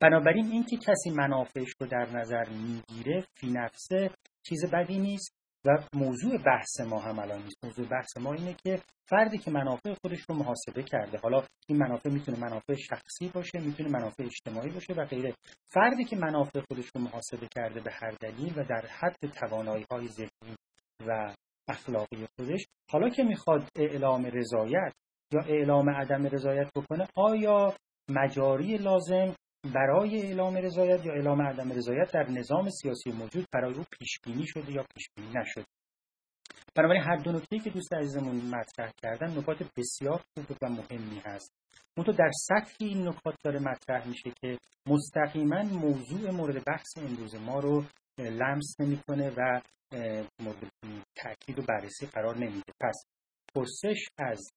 بنابراین 0.00 0.46
اینکه 0.46 0.76
کسی 0.76 1.10
منافعش 1.10 1.68
رو 1.80 1.86
در 1.86 2.08
نظر 2.18 2.44
می‌گیره 2.48 3.24
فی 3.34 3.50
نفسه 3.50 4.10
چیز 4.42 4.64
بدی 4.72 4.98
نیست. 4.98 5.39
و 5.64 5.78
موضوع 5.94 6.38
بحث 6.46 6.80
ما 6.80 6.98
هم 7.00 7.18
الان 7.18 7.42
نیست. 7.42 7.64
موضوع 7.64 7.88
بحث 7.88 8.16
ما 8.16 8.32
اینه 8.32 8.54
که 8.54 8.80
فردی 9.08 9.38
که 9.38 9.50
منافع 9.50 9.94
خودش 10.02 10.20
رو 10.28 10.34
محاسبه 10.34 10.82
کرده 10.82 11.18
حالا 11.18 11.42
این 11.68 11.78
منافع 11.78 12.10
می‌تونه 12.10 12.38
منافع 12.38 12.74
شخصی 12.74 13.28
باشه 13.34 13.58
می‌تونه 13.58 13.88
منافع 13.88 14.22
اجتماعی 14.24 14.70
باشه 14.70 14.92
و 14.92 15.04
غیره. 15.04 15.34
فردی 15.68 16.04
که 16.04 16.16
منافع 16.16 16.60
خودش 16.68 16.86
رو 16.94 17.00
محاسبه 17.00 17.48
کرده 17.54 17.80
به 17.80 17.90
هر 17.92 18.10
دلیل 18.10 18.58
و 18.58 18.64
در 18.64 18.86
حد 18.86 19.30
توانایی 19.40 19.86
های 19.90 20.08
ذهنی 20.08 20.56
و 21.06 21.34
اخلاقی 21.68 22.26
خودش 22.36 22.66
حالا 22.90 23.08
که 23.08 23.22
می‌خواد 23.22 23.68
اعلام 23.76 24.26
رضایت 24.26 24.92
یا 25.32 25.40
اعلام 25.40 25.90
عدم 25.90 26.26
رضایت 26.26 26.70
بکنه 26.76 27.06
آیا 27.16 27.74
مجاری 28.08 28.76
لازم 28.76 29.34
برای 29.64 30.22
اعلام 30.22 30.56
رضایت 30.56 31.06
یا 31.06 31.12
اعلام 31.12 31.42
عدم 31.42 31.72
رضایت 31.72 32.12
در 32.12 32.30
نظام 32.30 32.70
سیاسی 32.70 33.12
موجود 33.12 33.46
برای 33.52 33.74
او 33.74 33.84
پیش 33.98 34.18
بینی 34.24 34.46
شده 34.46 34.72
یا 34.72 34.84
پیش 34.94 35.08
بینی 35.16 35.32
نشده. 35.34 35.64
بنابراین 36.74 37.02
هر 37.02 37.16
دو 37.16 37.32
نکته 37.32 37.58
که 37.58 37.70
دوست 37.70 37.92
عزیزمون 37.94 38.36
مطرح 38.36 38.92
کردن 39.02 39.38
نکات 39.38 39.62
بسیار 39.76 40.20
خوب 40.34 40.56
و 40.62 40.68
مهمی 40.68 41.22
هست. 41.24 41.52
اون 41.96 42.06
در 42.06 42.30
سطح 42.48 42.74
این 42.80 43.08
نکات 43.08 43.34
داره 43.44 43.60
مطرح 43.60 44.08
میشه 44.08 44.30
که 44.40 44.58
مستقیما 44.86 45.62
موضوع 45.62 46.30
مورد 46.30 46.64
بحث 46.64 46.98
امروز 46.98 47.34
ما 47.34 47.60
رو 47.60 47.84
لمس 48.18 48.80
نمی‌کنه 48.80 49.30
و 49.36 49.60
مورد 50.42 50.72
تاکید 51.16 51.58
و 51.58 51.62
بررسی 51.62 52.06
قرار 52.06 52.36
نمیده. 52.36 52.72
پس 52.80 53.04
پرسش 53.54 54.08
از 54.18 54.50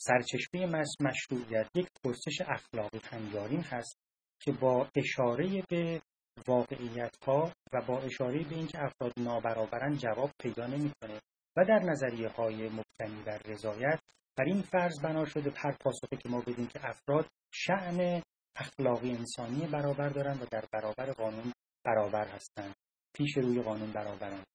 سرچشمه 0.00 0.84
مشروعیت 1.00 1.68
یک 1.74 1.88
پرسش 2.04 2.40
اخلاقی 2.40 3.00
هنگارین 3.04 3.60
هست 3.60 3.98
که 4.40 4.52
با 4.52 4.88
اشاره 4.96 5.62
به 5.68 6.02
واقعیت 6.46 7.16
ها 7.26 7.52
و 7.72 7.82
با 7.86 8.00
اشاره 8.00 8.44
به 8.44 8.54
اینکه 8.54 8.78
افراد 8.84 9.12
نابرابرن 9.16 9.96
جواب 9.96 10.30
پیدا 10.38 10.66
نمی‌کنه 10.66 11.20
و 11.56 11.64
در 11.64 11.78
نظریه 11.78 12.28
های 12.28 12.68
مبتنی 12.68 13.22
بر 13.26 13.38
رضایت 13.38 14.00
بر 14.36 14.44
این 14.44 14.62
فرض 14.62 15.00
بنا 15.02 15.24
شده 15.24 15.50
پر 15.50 15.72
پاسخی 15.72 16.16
که 16.16 16.28
ما 16.28 16.40
بدیم 16.40 16.66
که 16.66 16.88
افراد 16.88 17.26
شعن 17.54 18.22
اخلاقی 18.56 19.10
انسانی 19.10 19.66
برابر 19.66 20.08
دارند 20.08 20.42
و 20.42 20.46
در 20.50 20.64
برابر 20.72 21.12
قانون 21.12 21.52
برابر 21.84 22.28
هستند 22.28 22.74
پیش 23.14 23.36
روی 23.36 23.62
قانون 23.62 23.92
برابرند. 23.92 24.46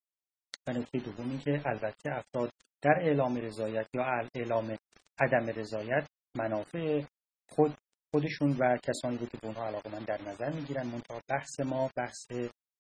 و 0.68 0.72
نکته 0.72 1.00
دوم 1.00 1.40
که 1.40 1.62
البته 1.66 2.12
افراد 2.12 2.54
در 2.82 3.00
اعلام 3.02 3.36
رضایت 3.36 3.88
یا 3.94 4.04
اعلام 4.36 4.78
عدم 5.20 5.48
رضایت 5.48 6.08
منافع 6.36 7.04
خود 7.50 7.78
خودشون 8.12 8.58
و 8.60 8.78
کسانی 8.78 9.18
رو 9.18 9.26
که 9.26 9.38
به 9.38 9.48
اونها 9.48 9.68
علاقه 9.68 9.90
من 9.90 10.04
در 10.04 10.22
نظر 10.22 10.50
می‌گیرن. 10.50 10.88
منتها 10.88 11.22
بحث 11.30 11.60
ما 11.60 11.90
بحث 11.96 12.32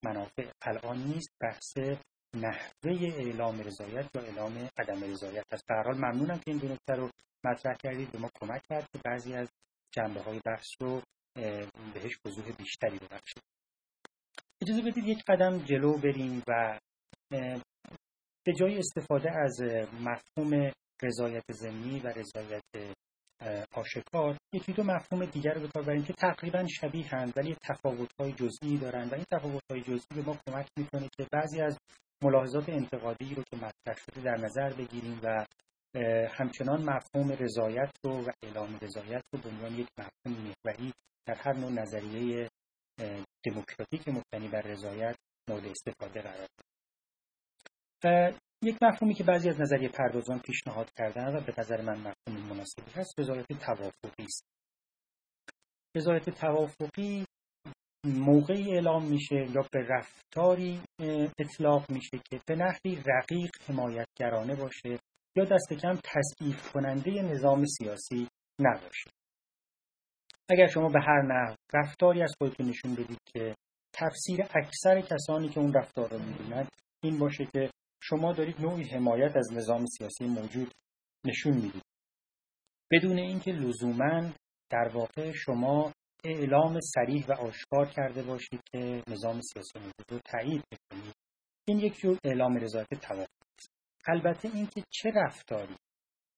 منافع 0.04 0.52
الان 0.62 0.98
نیست 0.98 1.30
بحث 1.42 1.78
نحوه 2.36 3.14
اعلام 3.18 3.60
رضایت 3.60 4.16
یا 4.16 4.22
اعلام 4.22 4.70
عدم 4.78 5.04
رضایت 5.04 5.46
است. 5.52 5.64
به 5.68 5.76
حال 5.76 5.98
ممنونم 5.98 6.38
که 6.38 6.44
این 6.48 6.58
دو 6.58 6.68
نکته 6.68 6.94
رو 6.94 7.10
مطرح 7.44 7.76
کردید. 7.76 8.12
به 8.12 8.20
ما 8.20 8.30
کمک 8.42 8.62
کرد 8.70 8.88
که 8.94 9.00
بعضی 9.06 9.34
از 9.34 9.50
جنبه 9.92 10.22
های 10.22 10.40
بحث 10.46 10.68
رو 10.80 11.02
بهش 11.94 12.18
وضوح 12.26 12.52
بیشتری 12.58 13.00
ببخشید. 13.00 13.44
اجازه 14.62 14.82
بدید 14.82 15.08
یک 15.08 15.24
قدم 15.28 15.58
جلو 15.58 15.98
بریم 15.98 16.44
و 16.48 16.80
به 18.46 18.54
جای 18.60 18.78
استفاده 18.78 19.32
از 19.32 19.62
مفهوم 20.02 20.72
رضایت 21.04 21.52
زمینی 21.52 22.00
و 22.00 22.08
رضایت 22.08 22.96
آشکار 23.72 24.38
یکی 24.54 24.74
دو 24.74 24.84
مفهوم 24.84 25.26
دیگر 25.26 25.54
رو 25.54 25.62
به 25.62 25.68
کار 25.68 25.84
بریم 25.84 26.04
که 26.04 26.14
تقریبا 26.14 26.68
شبیه 26.68 27.08
هند 27.16 27.34
ولی 27.38 27.56
های 28.20 28.34
جزئی 28.34 28.78
دارند 28.78 29.14
و 29.14 29.16
این 29.16 29.26
های 29.72 29.82
جزئی 29.82 30.16
به 30.16 30.22
ما 30.22 30.38
کمک 30.48 30.68
می‌کنه 30.78 31.10
که 31.18 31.28
بعضی 31.32 31.62
از 31.62 31.78
ملاحظات 32.24 32.70
انتقادی 32.70 33.36
رو 33.36 33.44
که 33.44 33.58
مطرح 33.58 33.96
شده 34.06 34.22
در 34.22 34.38
نظر 34.38 34.74
بگیریم 34.74 35.20
و 35.24 35.46
همچنان 36.30 36.84
مفهوم 36.84 37.32
رضایت 37.32 37.92
رو 38.04 38.26
و 38.26 38.32
اعلام 38.44 38.80
رضایت 38.82 39.24
رو 39.34 39.40
به 39.40 39.50
عنوان 39.50 39.74
یک 39.74 39.88
مفهوم 39.98 40.54
محوری 40.66 40.94
در 41.26 41.36
هر 41.36 41.54
نوع 41.54 41.72
نظریه 41.72 42.50
دموکراتیک 43.46 44.08
مبتنی 44.08 44.48
بر 44.48 44.62
رضایت 44.62 45.16
مورد 45.50 45.66
استفاده 45.66 46.22
قرار 46.22 46.48
یک 48.64 48.84
مفهومی 48.84 49.14
که 49.14 49.24
بعضی 49.24 49.50
از 49.50 49.62
نظریه 49.62 49.90
پردازان 49.90 50.40
پیشنهاد 50.40 50.94
کردن 50.98 51.36
و 51.36 51.42
به 51.42 51.54
نظر 51.58 51.82
من 51.82 51.98
مفهوم 51.98 52.48
مناسبی 52.50 52.92
هست 52.96 53.20
رضایت 53.20 53.48
توافقی 53.48 54.24
است. 54.24 54.46
رضایت 55.96 56.30
توافقی 56.30 57.26
موقعی 58.06 58.74
اعلام 58.74 59.06
میشه 59.06 59.36
یا 59.36 59.62
به 59.72 59.80
رفتاری 59.90 60.82
اطلاق 61.40 61.92
میشه 61.92 62.18
که 62.30 62.40
به 62.48 62.56
نحوی 62.56 63.04
رقیق 63.06 63.52
حمایتگرانه 63.68 64.56
باشه 64.56 65.00
یا 65.36 65.46
دست 65.46 65.74
کم 65.74 66.00
تضعیف 66.04 66.72
کننده 66.72 67.12
نظام 67.12 67.66
سیاسی 67.66 68.28
نباشه. 68.60 69.10
اگر 70.50 70.68
شما 70.68 70.90
به 70.90 71.00
هر 71.02 71.22
نحو 71.22 71.56
رفتاری 71.74 72.24
از 72.24 72.34
خودتون 72.38 72.70
نشون 72.70 72.96
بدید 72.96 73.22
که 73.34 73.56
تفسیر 73.94 74.42
اکثر 74.56 75.02
کسانی 75.02 75.50
که 75.50 75.60
اون 75.60 75.74
رفتار 75.74 76.10
رو 76.10 76.20
می‌بینند 76.20 76.68
این 77.04 77.20
باشه 77.20 77.46
که 77.54 77.70
شما 78.06 78.34
دارید 78.34 78.62
نوعی 78.62 78.84
حمایت 78.84 79.36
از 79.36 79.54
نظام 79.54 79.86
سیاسی 79.86 80.26
موجود 80.26 80.72
نشون 81.26 81.54
می‌دید. 81.54 81.84
بدون 82.92 83.18
اینکه 83.18 83.52
لزوما 83.52 84.32
در 84.70 84.92
واقع 84.94 85.32
شما 85.32 85.94
اعلام 86.26 86.80
سریح 86.80 87.26
و 87.28 87.32
آشکار 87.34 87.86
کرده 87.86 88.24
باشید 88.24 88.62
که 88.72 89.04
نظام 89.08 89.42
سیاسی 89.42 89.80
موجود 89.80 90.12
رو 90.12 90.20
تایید 90.26 90.64
بکنید. 90.72 91.14
این 91.68 91.80
یک 91.80 91.98
جور 91.98 92.18
اعلام 92.24 92.56
رضایت 92.56 92.94
توافقی 92.94 93.26
است. 93.60 93.70
البته 94.08 94.50
اینکه 94.54 94.84
چه 94.90 95.12
رفتاری 95.16 95.76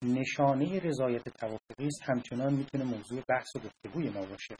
نشانه 0.04 0.80
رضایت 0.80 1.30
توافقی 1.30 1.88
است 1.88 2.02
همچنان 2.04 2.54
می‌تونه 2.54 2.84
موضوع 2.84 3.24
بحث 3.30 3.56
و 3.56 3.60
گفتگوی 3.60 4.10
ما 4.10 4.26
باشه. 4.26 4.56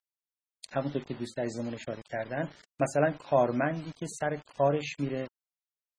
همونطور 0.72 1.04
که 1.04 1.14
دوست 1.14 1.40
عزیزمون 1.40 1.74
اشاره 1.74 2.02
کردن 2.10 2.50
مثلا 2.80 3.12
کارمندی 3.12 3.92
که 3.96 4.06
سر 4.08 4.42
کارش 4.58 4.96
میره 5.00 5.28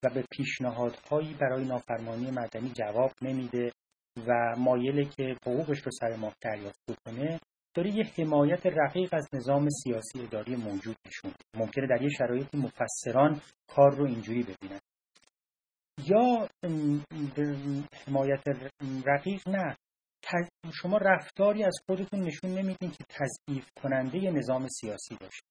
و 0.02 0.10
به 0.14 0.24
پیشنهادهایی 0.30 1.34
برای 1.34 1.64
نافرمانی 1.64 2.30
مدنی 2.30 2.72
جواب 2.72 3.10
نمیده 3.22 3.72
و 4.26 4.54
مایله 4.58 5.04
که 5.04 5.36
حقوقش 5.46 5.78
رو 5.78 5.92
سر 6.00 6.16
ماه 6.16 6.34
دریافت 6.40 6.80
بکنه 6.88 7.40
داره 7.74 7.90
یه 7.90 8.04
حمایت 8.04 8.66
رقیق 8.66 9.14
از 9.14 9.28
نظام 9.32 9.68
سیاسی 9.68 10.20
اداری 10.20 10.56
موجود 10.56 10.96
نشون 11.06 11.32
ممکنه 11.54 11.86
در 11.86 12.02
یه 12.02 12.08
شرایطی 12.08 12.58
مفسران 12.58 13.40
کار 13.68 13.96
رو 13.96 14.06
اینجوری 14.06 14.42
ببینن. 14.42 14.80
یا 16.04 16.48
حمایت 18.06 18.42
رقیق 19.06 19.48
نه. 19.48 19.76
شما 20.82 20.96
رفتاری 20.96 21.64
از 21.64 21.78
خودتون 21.86 22.20
نشون 22.20 22.50
نمیدین 22.50 22.90
که 22.90 23.04
تضعیف 23.08 23.68
کننده 23.82 24.30
نظام 24.30 24.68
سیاسی 24.68 25.14
باشه. 25.20 25.42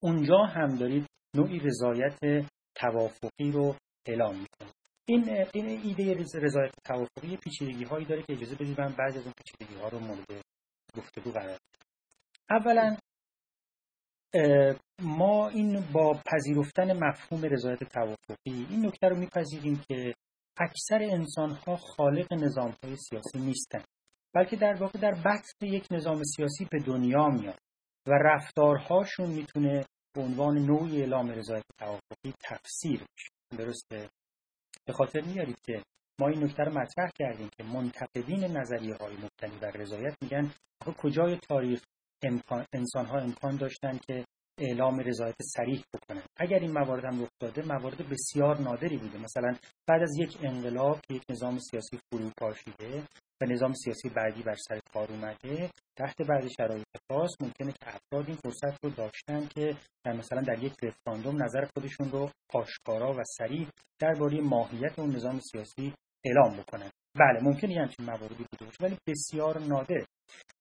اونجا 0.00 0.38
هم 0.38 0.76
دارید 0.76 1.06
نوعی 1.34 1.58
رضایت 1.58 2.46
توافقی 2.74 3.50
رو 3.52 3.76
اعلام 4.06 4.34
می‌کنید 4.34 4.74
این 5.08 5.46
این 5.54 5.66
ایده 5.66 6.14
رضایت 6.34 6.72
توافقی 6.84 7.36
پیچیدگی 7.36 7.84
هایی 7.84 8.06
داره 8.06 8.22
که 8.22 8.32
اجازه 8.32 8.54
بدید 8.54 8.80
من 8.80 8.94
بعضی 8.98 9.18
از 9.18 9.24
اون 9.24 9.34
پیچیدگی 9.36 9.80
ها 9.80 9.88
رو 9.88 9.98
مورد 9.98 10.42
گفتگو 10.96 11.30
قرار 11.30 11.58
اولا 12.50 12.96
ما 15.02 15.48
این 15.48 15.92
با 15.92 16.20
پذیرفتن 16.26 16.92
مفهوم 16.92 17.44
رضایت 17.44 17.84
توافقی 17.84 18.66
این 18.70 18.86
نکته 18.86 19.08
رو 19.08 19.16
میپذیریم 19.16 19.82
که 19.88 20.14
اکثر 20.58 21.02
انسان 21.02 21.50
ها 21.50 21.76
خالق 21.76 22.32
نظام 22.32 22.74
های 22.84 22.96
سیاسی 22.96 23.38
نیستند 23.38 23.84
بلکه 24.34 24.56
در 24.56 24.74
واقع 24.74 24.98
در 24.98 25.12
بطن 25.12 25.66
یک 25.66 25.86
نظام 25.90 26.22
سیاسی 26.36 26.64
به 26.70 26.78
دنیا 26.78 27.26
میاد 27.28 27.58
و 28.06 28.12
رفتارهاشون 28.12 29.30
می‌تونه 29.30 29.84
به 30.14 30.20
عنوان 30.20 30.58
نوعی 30.58 31.00
اعلام 31.00 31.30
رضایت 31.30 31.64
توافقی 31.78 32.34
تفسیر 32.40 33.00
بشه 33.00 33.30
درسته؟ 33.58 34.10
به 34.86 34.92
خاطر 34.92 35.20
میارید 35.20 35.60
که 35.60 35.82
ما 36.20 36.28
این 36.28 36.44
نکته 36.44 36.62
رو 36.62 36.78
مطرح 36.78 37.10
کردیم 37.18 37.48
که 37.56 37.64
منتقدین 37.64 38.44
نظریه 38.44 38.94
های 38.94 39.16
مبتنی 39.16 39.58
بر 39.60 39.70
رضایت 39.70 40.16
میگن 40.22 40.52
کجای 40.98 41.36
تاریخ 41.36 41.82
امکان 42.22 42.66
انسان 42.72 43.06
ها 43.06 43.18
امکان 43.18 43.56
داشتن 43.56 43.98
که 43.98 44.24
اعلام 44.58 44.98
رضایت 44.98 45.36
سریح 45.42 45.82
بکنن 45.94 46.22
اگر 46.36 46.58
این 46.58 46.72
موارد 46.72 47.04
هم 47.04 47.22
رخ 47.22 47.28
داده 47.40 47.62
موارد 47.62 48.08
بسیار 48.08 48.60
نادری 48.60 48.96
بوده 48.96 49.18
مثلا 49.18 49.56
بعد 49.88 50.02
از 50.02 50.10
یک 50.18 50.38
انقلاب 50.42 51.00
که 51.00 51.14
یک 51.14 51.22
نظام 51.30 51.58
سیاسی 51.58 51.98
فرو 52.10 52.30
پاشیده 52.40 53.02
و 53.40 53.46
نظام 53.46 53.72
سیاسی 53.72 54.08
بعدی 54.08 54.42
بر 54.42 54.54
سر 54.54 54.80
کار 54.92 55.12
اومده 55.12 55.70
تحت 55.98 56.22
بعد 56.22 56.48
شرایط 56.48 56.86
خاص 57.10 57.30
ممکنه 57.40 57.72
که 57.72 57.88
افراد 57.88 58.26
این 58.26 58.36
فرصت 58.36 58.84
رو 58.84 58.90
داشتن 58.90 59.46
که 59.46 59.76
در 60.04 60.12
مثلا 60.12 60.40
در 60.40 60.62
یک 60.62 60.72
رفراندوم 60.82 61.42
نظر 61.42 61.64
خودشون 61.74 62.10
رو 62.10 62.30
آشکارا 62.54 63.12
و 63.12 63.24
سریع 63.38 63.68
درباره 64.00 64.40
ماهیت 64.40 64.98
اون 64.98 65.16
نظام 65.16 65.40
سیاسی 65.40 65.94
اعلام 66.24 66.56
بکنن. 66.56 66.90
بله 67.14 67.40
ممکنه 67.42 67.80
همچین 67.80 68.06
مواردی 68.06 68.46
بوده 68.50 68.64
باشه 68.64 68.84
ولی 68.84 68.98
بسیار 69.06 69.58
نادر. 69.58 70.06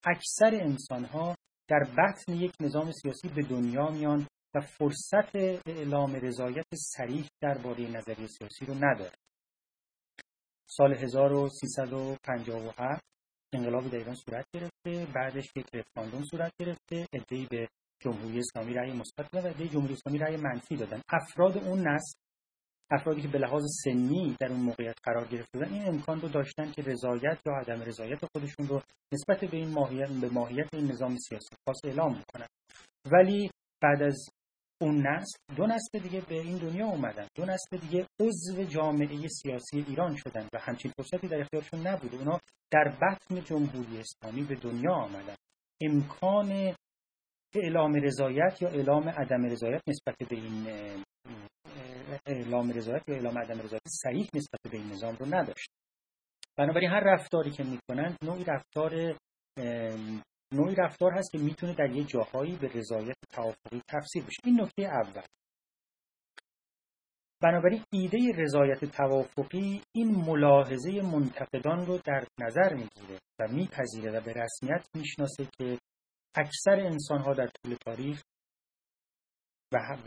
اکثر 0.06 0.56
انسان 0.62 1.06
ها 1.06 1.36
در 1.72 1.84
بطن 1.98 2.34
یک 2.34 2.54
نظام 2.62 2.92
سیاسی 2.92 3.28
به 3.28 3.42
دنیا 3.42 3.90
میان 3.90 4.28
و 4.56 4.62
فرصت 4.62 5.36
اعلام 5.66 6.16
رضایت 6.16 6.66
سریح 6.76 7.26
درباره 7.42 7.88
نظریه 7.88 8.28
سیاسی 8.28 8.66
رو 8.66 8.74
نداره. 8.74 9.16
سال 10.70 10.94
1357 10.94 13.02
انقلابی 13.54 13.90
در 13.90 13.98
ایران 13.98 14.16
صورت 14.16 14.46
گرفته 14.54 15.08
بعدش 15.16 15.52
یک 15.56 15.66
رفراندوم 15.74 16.24
صورت 16.24 16.52
گرفته 16.60 17.08
ادعی 17.14 17.46
به 17.46 17.68
جمهوری 18.00 18.40
اسلامی 18.40 18.74
رأی 18.74 18.94
مثبت 18.94 19.34
و 19.34 19.38
ادعی 19.38 19.70
جمهوری 19.70 19.94
اسلامی 19.94 20.20
رأی 20.20 20.38
منفی 20.38 20.76
دادن. 20.76 21.02
افراد 21.10 21.58
اون 21.58 21.88
نسل 21.88 22.14
افرادی 22.92 23.22
که 23.22 23.28
به 23.28 23.40
لحاظ 23.40 23.64
سنی 23.84 24.36
در 24.40 24.48
اون 24.48 24.60
موقعیت 24.60 24.96
قرار 25.04 25.28
گرفته 25.28 25.58
بودن 25.58 25.74
این 25.74 25.88
امکان 25.88 26.22
رو 26.22 26.30
داشتن 26.30 26.72
که 26.72 26.82
رضایت 26.82 27.40
یا 27.46 27.54
عدم 27.54 27.82
رضایت 27.82 28.20
خودشون 28.36 28.68
رو 28.68 28.82
نسبت 29.14 29.40
به 29.52 29.58
این 29.58 29.70
ماهیت 29.70 30.10
به 30.10 30.30
ماهیت 30.30 30.68
این 30.74 30.92
نظام 30.92 31.18
سیاسی 31.18 31.56
خاص 31.68 31.78
اعلام 31.84 32.18
می‌کنن 32.18 32.48
ولی 33.12 33.52
بعد 33.82 34.02
از 34.02 34.30
اون 34.82 35.08
نسل 35.08 35.38
دو 35.56 35.68
نسل 35.68 36.00
دیگه 36.00 36.22
به 36.22 36.36
این 36.36 36.58
دنیا 36.58 36.86
اومدن. 36.86 37.28
دو 37.36 37.46
نسل 37.46 37.78
دیگه 37.78 38.08
عضو 38.20 38.64
جامعه 38.64 39.28
سیاسی 39.28 39.86
ایران 39.88 40.16
شدن 40.16 40.48
و 40.54 40.60
همچین 40.60 40.92
فرصتی 40.98 41.28
در 41.28 41.42
اختیارشون 41.42 41.88
نبود. 41.88 42.16
اونا 42.16 42.40
در 42.72 42.98
بطن 43.02 43.44
جمهوری 43.44 44.00
اسلامی 44.00 44.44
به 44.44 44.56
دنیا 44.56 44.94
آمدن. 44.94 45.36
امکان 45.82 46.76
اعلام 47.56 47.94
رضایت 47.94 48.62
یا 48.62 48.70
اعلام 48.70 49.10
عدم 49.10 49.46
رضایت 49.46 49.82
نسبت 49.88 50.16
به 50.30 50.36
این 50.36 50.68
اعلام 52.26 52.72
رضایت 52.72 53.10
یا 53.10 53.16
اعلام 53.16 53.38
عدم 53.38 53.60
رضایت 53.60 53.88
صحیح 53.88 54.30
نسبت 54.34 54.72
به 54.72 54.78
این 54.78 54.92
نظام 54.92 55.16
رو 55.16 55.26
نداشت. 55.26 55.72
بنابراین 56.58 56.90
هر 56.90 57.00
رفتاری 57.00 57.52
که 57.52 57.64
می‌کنن 57.64 58.18
نوعی 58.24 58.44
رفتار 58.44 59.16
نوعی 60.54 60.76
رفتار 60.76 61.12
هست 61.14 61.32
که 61.32 61.38
می‌تونه 61.38 61.74
در 61.74 61.90
یه 61.90 62.04
جاهایی 62.04 62.56
به 62.56 62.68
رضایت 62.68 63.18
توافقی 63.30 63.82
تفسیر 63.88 64.24
بشه. 64.24 64.40
این 64.44 64.62
نکته 64.62 64.84
اول. 64.84 65.26
بنابراین 67.42 67.84
ایده 67.94 68.18
رضایت 68.36 68.86
توافقی 68.86 69.84
این 69.96 70.16
ملاحظه 70.26 71.02
منتقدان 71.02 71.86
رو 71.86 71.98
در 71.98 72.28
نظر 72.40 72.74
می‌گیره 72.74 73.20
و 73.40 73.48
میپذیره 73.48 74.12
و 74.12 74.22
به 74.22 74.34
رسمیت 74.34 74.88
می‌شناسه 74.96 75.48
که 75.58 75.80
اکثر 76.36 76.80
انسان 76.80 77.22
ها 77.22 77.34
در 77.34 77.48
طول 77.48 77.76
تاریخ 77.86 78.22
و 79.74 79.98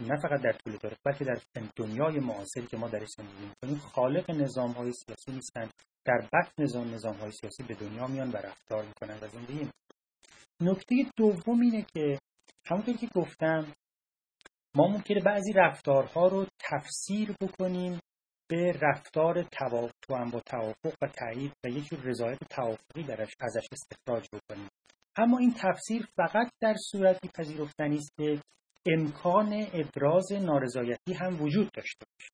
نه 0.00 0.20
فقط 0.22 0.42
در 0.42 0.52
طول 0.52 0.76
تاریخ 0.76 0.98
بلکه 1.04 1.24
در 1.24 1.36
دنیای 1.76 2.20
معاصری 2.20 2.66
که 2.66 2.76
ما 2.76 2.88
در 2.88 3.04
زندگی 3.04 3.46
می‌کنیم 3.46 3.78
خالق 3.78 4.30
نظام 4.30 4.70
های 4.70 4.92
سیاسی 4.92 5.32
نیستند 5.32 5.72
در 6.04 6.28
بطن 6.32 6.62
نظام 6.62 6.94
نظام 6.94 7.16
های 7.16 7.30
سیاسی 7.30 7.62
به 7.62 7.74
دنیا 7.74 8.06
میان 8.06 8.30
و 8.30 8.36
رفتار 8.36 8.84
می‌کنن 8.84 9.18
و 9.22 9.28
زندگی 9.28 9.70
نکته 10.60 10.94
دوم 11.16 11.60
اینه 11.60 11.86
که 11.94 12.18
همونطور 12.66 12.96
که 12.96 13.08
گفتم 13.14 13.72
ما 14.74 14.88
ممکنه 14.88 15.20
بعضی 15.20 15.52
رفتارها 15.52 16.28
رو 16.28 16.46
تفسیر 16.58 17.34
بکنیم 17.40 18.00
به 18.50 18.72
رفتار 18.82 19.42
توافق 19.42 20.30
با 20.32 20.40
توافق 20.40 20.94
و 21.02 21.06
تایید 21.06 21.52
و 21.64 21.68
یک 21.68 21.84
جور 21.84 22.00
رضایت 22.00 22.38
توافقی 22.50 23.02
درش 23.02 23.34
ازش 23.40 23.66
استخراج 23.72 24.28
بکنیم. 24.32 24.68
اما 25.16 25.38
این 25.38 25.54
تفسیر 25.58 26.08
فقط 26.16 26.52
در 26.60 26.74
صورتی 26.90 27.28
پذیرفتنی 27.28 27.96
است 27.96 28.12
که 28.16 28.42
امکان 28.86 29.66
ابراز 29.72 30.32
نارضایتی 30.32 31.12
هم 31.12 31.42
وجود 31.42 31.70
داشته 31.72 32.04
باشه. 32.06 32.30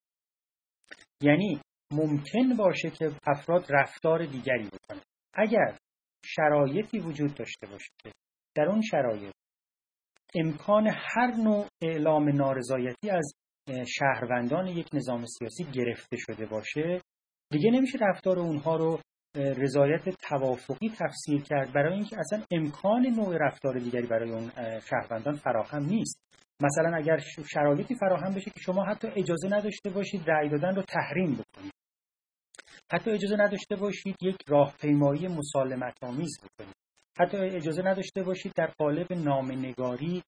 یعنی 1.20 1.61
ممکن 1.92 2.56
باشه 2.59 2.90
که 2.90 3.11
افراد 3.26 3.66
رفتار 3.68 4.26
دیگری 4.26 4.68
بکنه 4.68 5.02
اگر 5.35 5.78
شرایطی 6.24 6.98
وجود 6.98 7.35
داشته 7.35 7.66
باشه 7.66 7.90
در 8.54 8.68
اون 8.68 8.82
شرایط 8.82 9.35
امکان 10.35 10.87
هر 10.87 11.35
نوع 11.37 11.66
اعلام 11.82 12.28
نارضایتی 12.28 13.11
از 13.11 13.32
شهروندان 13.98 14.66
یک 14.66 14.88
نظام 14.92 15.24
سیاسی 15.38 15.64
گرفته 15.64 16.16
شده 16.16 16.46
باشه 16.46 17.02
دیگه 17.50 17.70
نمیشه 17.70 17.98
رفتار 18.00 18.38
اونها 18.38 18.76
رو 18.76 19.00
رضایت 19.37 20.09
توافقی 20.09 20.88
تفسیر 20.88 21.42
کرد 21.42 21.72
برای 21.72 21.94
اینکه 21.94 22.16
اصلا 22.18 22.42
امکان 22.51 23.07
نوع 23.07 23.37
رفتار 23.40 23.79
دیگری 23.79 24.07
برای 24.07 24.31
اون 24.31 24.51
شهروندان 24.81 25.35
فراهم 25.35 25.85
نیست. 25.85 26.20
مثلا 26.62 26.96
اگر 26.96 27.18
شرایطی 27.53 27.94
فراهم 27.94 28.35
بشه 28.35 28.51
که 28.51 28.61
شما 28.61 28.85
حتی 28.85 29.09
اجازه 29.16 29.49
نداشته 29.49 29.90
باشید 29.90 30.31
رأی 30.31 30.49
دادن 30.49 30.75
رو 30.75 30.83
تحریم 30.83 31.33
بکنید. 31.33 31.72
حتی 32.92 33.11
اجازه 33.11 33.37
نداشته 33.37 33.77
باشید 33.77 34.16
یک 34.22 34.37
راهپیمایی 34.49 35.29
مسالمت 35.29 35.94
آمیز 36.03 36.38
بکنید. 36.38 36.75
حتی 37.18 37.37
اجازه 37.37 37.83
نداشته 37.83 38.22
باشید 38.22 38.53
در 38.57 38.70
قالب 38.79 39.12
نامنگاری 39.12 40.22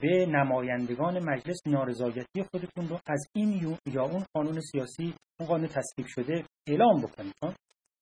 به 0.00 0.26
نمایندگان 0.26 1.18
مجلس 1.18 1.66
نارضایتی 1.66 2.42
خودتون 2.50 2.88
رو 2.88 2.98
از 3.06 3.26
این 3.34 3.76
یا 3.86 4.02
اون 4.02 4.24
قانون 4.34 4.60
سیاسی 4.60 5.14
اون 5.40 5.48
قانون 5.48 5.66
تصویب 5.68 6.06
شده 6.06 6.44
اعلام 6.68 7.02
بکنید. 7.02 7.34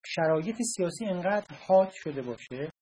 شرایط 0.06 0.56
سیاسی 0.76 1.04
انقدر 1.06 1.56
حاد 1.66 1.90
شده 1.92 2.22
باشه 2.22 2.72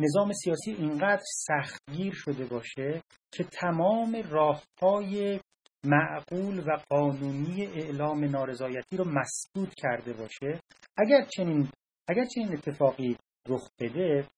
نظام 0.00 0.32
سیاسی 0.32 0.70
اینقدر 0.70 1.22
سختگیر 1.46 2.12
شده 2.16 2.44
باشه 2.46 3.02
که 3.32 3.44
تمام 3.44 4.22
راههای 4.30 5.40
معقول 5.84 6.58
و 6.58 6.78
قانونی 6.90 7.66
اعلام 7.66 8.24
نارضایتی 8.24 8.96
رو 8.96 9.04
مسدود 9.04 9.74
کرده 9.76 10.12
باشه. 10.12 10.60
اگر 10.96 11.26
چنین 11.36 11.68
اگر 12.08 12.24
چنین 12.34 12.52
اتفاقی 12.52 13.16
رخ 13.48 13.68
بده 13.80 14.28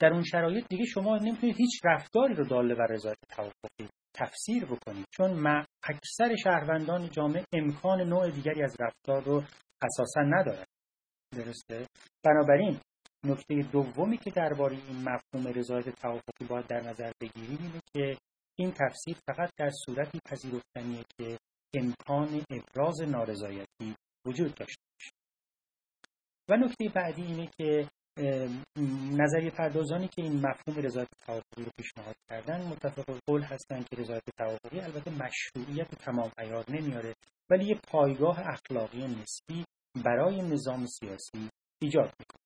در 0.00 0.12
اون 0.12 0.22
شرایط 0.22 0.68
دیگه 0.68 0.84
شما 0.84 1.16
نمی‌تونید 1.16 1.56
هیچ 1.56 1.80
رفتاری 1.84 2.34
رو 2.34 2.44
داله 2.44 2.74
بر 2.74 2.86
رضایت 2.86 3.18
توافقی 3.28 3.88
تفسیر 4.14 4.64
بکنید. 4.64 5.06
چون 5.10 5.46
اکثر 5.82 6.36
شهروندان 6.36 7.10
جامعه 7.10 7.44
امکان 7.52 8.00
نوع 8.00 8.30
دیگری 8.30 8.62
از 8.62 8.76
رفتار 8.80 9.22
رو 9.24 9.42
اساسا 9.82 10.20
ندارن. 10.20 10.64
درسته. 11.36 11.86
بنابراین 12.24 12.80
نکته 13.24 13.54
دومی 13.72 14.18
که 14.18 14.30
درباره 14.30 14.76
این 14.76 15.08
مفهوم 15.08 15.46
رضایت 15.54 15.88
توافقی 15.88 16.44
باید 16.48 16.66
در 16.66 16.80
نظر 16.80 17.12
بگیریم 17.20 17.58
اینه 17.60 17.80
که 17.92 18.18
این 18.58 18.72
تفسیر 18.72 19.16
فقط 19.26 19.50
در 19.58 19.70
صورتی 19.86 20.20
پذیرفتنیه 20.24 21.04
که 21.18 21.38
امکان 21.74 22.44
ابراز 22.50 23.00
نارضایتی 23.02 23.96
وجود 24.26 24.54
داشته 24.54 24.82
باشه. 24.94 25.10
و 26.48 26.56
نکته 26.56 26.88
بعدی 26.94 27.22
اینه 27.22 27.50
که 27.58 27.88
نظریه 29.12 29.50
پردازانی 29.50 30.08
که 30.08 30.22
این 30.22 30.46
مفهوم 30.46 30.84
رضایت 30.84 31.08
توافقی 31.26 31.64
رو 31.64 31.70
پیشنهاد 31.76 32.14
کردن 32.30 32.66
متفق 32.66 33.18
قول 33.26 33.42
هستند 33.42 33.88
که 33.88 33.96
رضایت 33.96 34.22
توافقی 34.38 34.80
البته 34.80 35.10
مشروعیت 35.10 35.94
تمام 35.94 36.30
عیار 36.38 36.64
نمیاره 36.68 37.14
ولی 37.50 37.64
یه 37.64 37.80
پایگاه 37.88 38.40
اخلاقی 38.40 39.06
نسبی 39.06 39.64
برای 40.04 40.42
نظام 40.42 40.86
سیاسی 40.86 41.50
ایجاد 41.82 42.14
می‌کنه. 42.20 42.42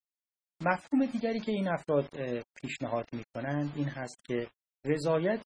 مفهوم 0.61 1.05
دیگری 1.05 1.39
که 1.39 1.51
این 1.51 1.67
افراد 1.67 2.09
پیشنهاد 2.61 3.05
می‌کنند 3.13 3.73
این 3.75 3.87
هست 3.87 4.17
که 4.27 4.47
رضایت 4.85 5.43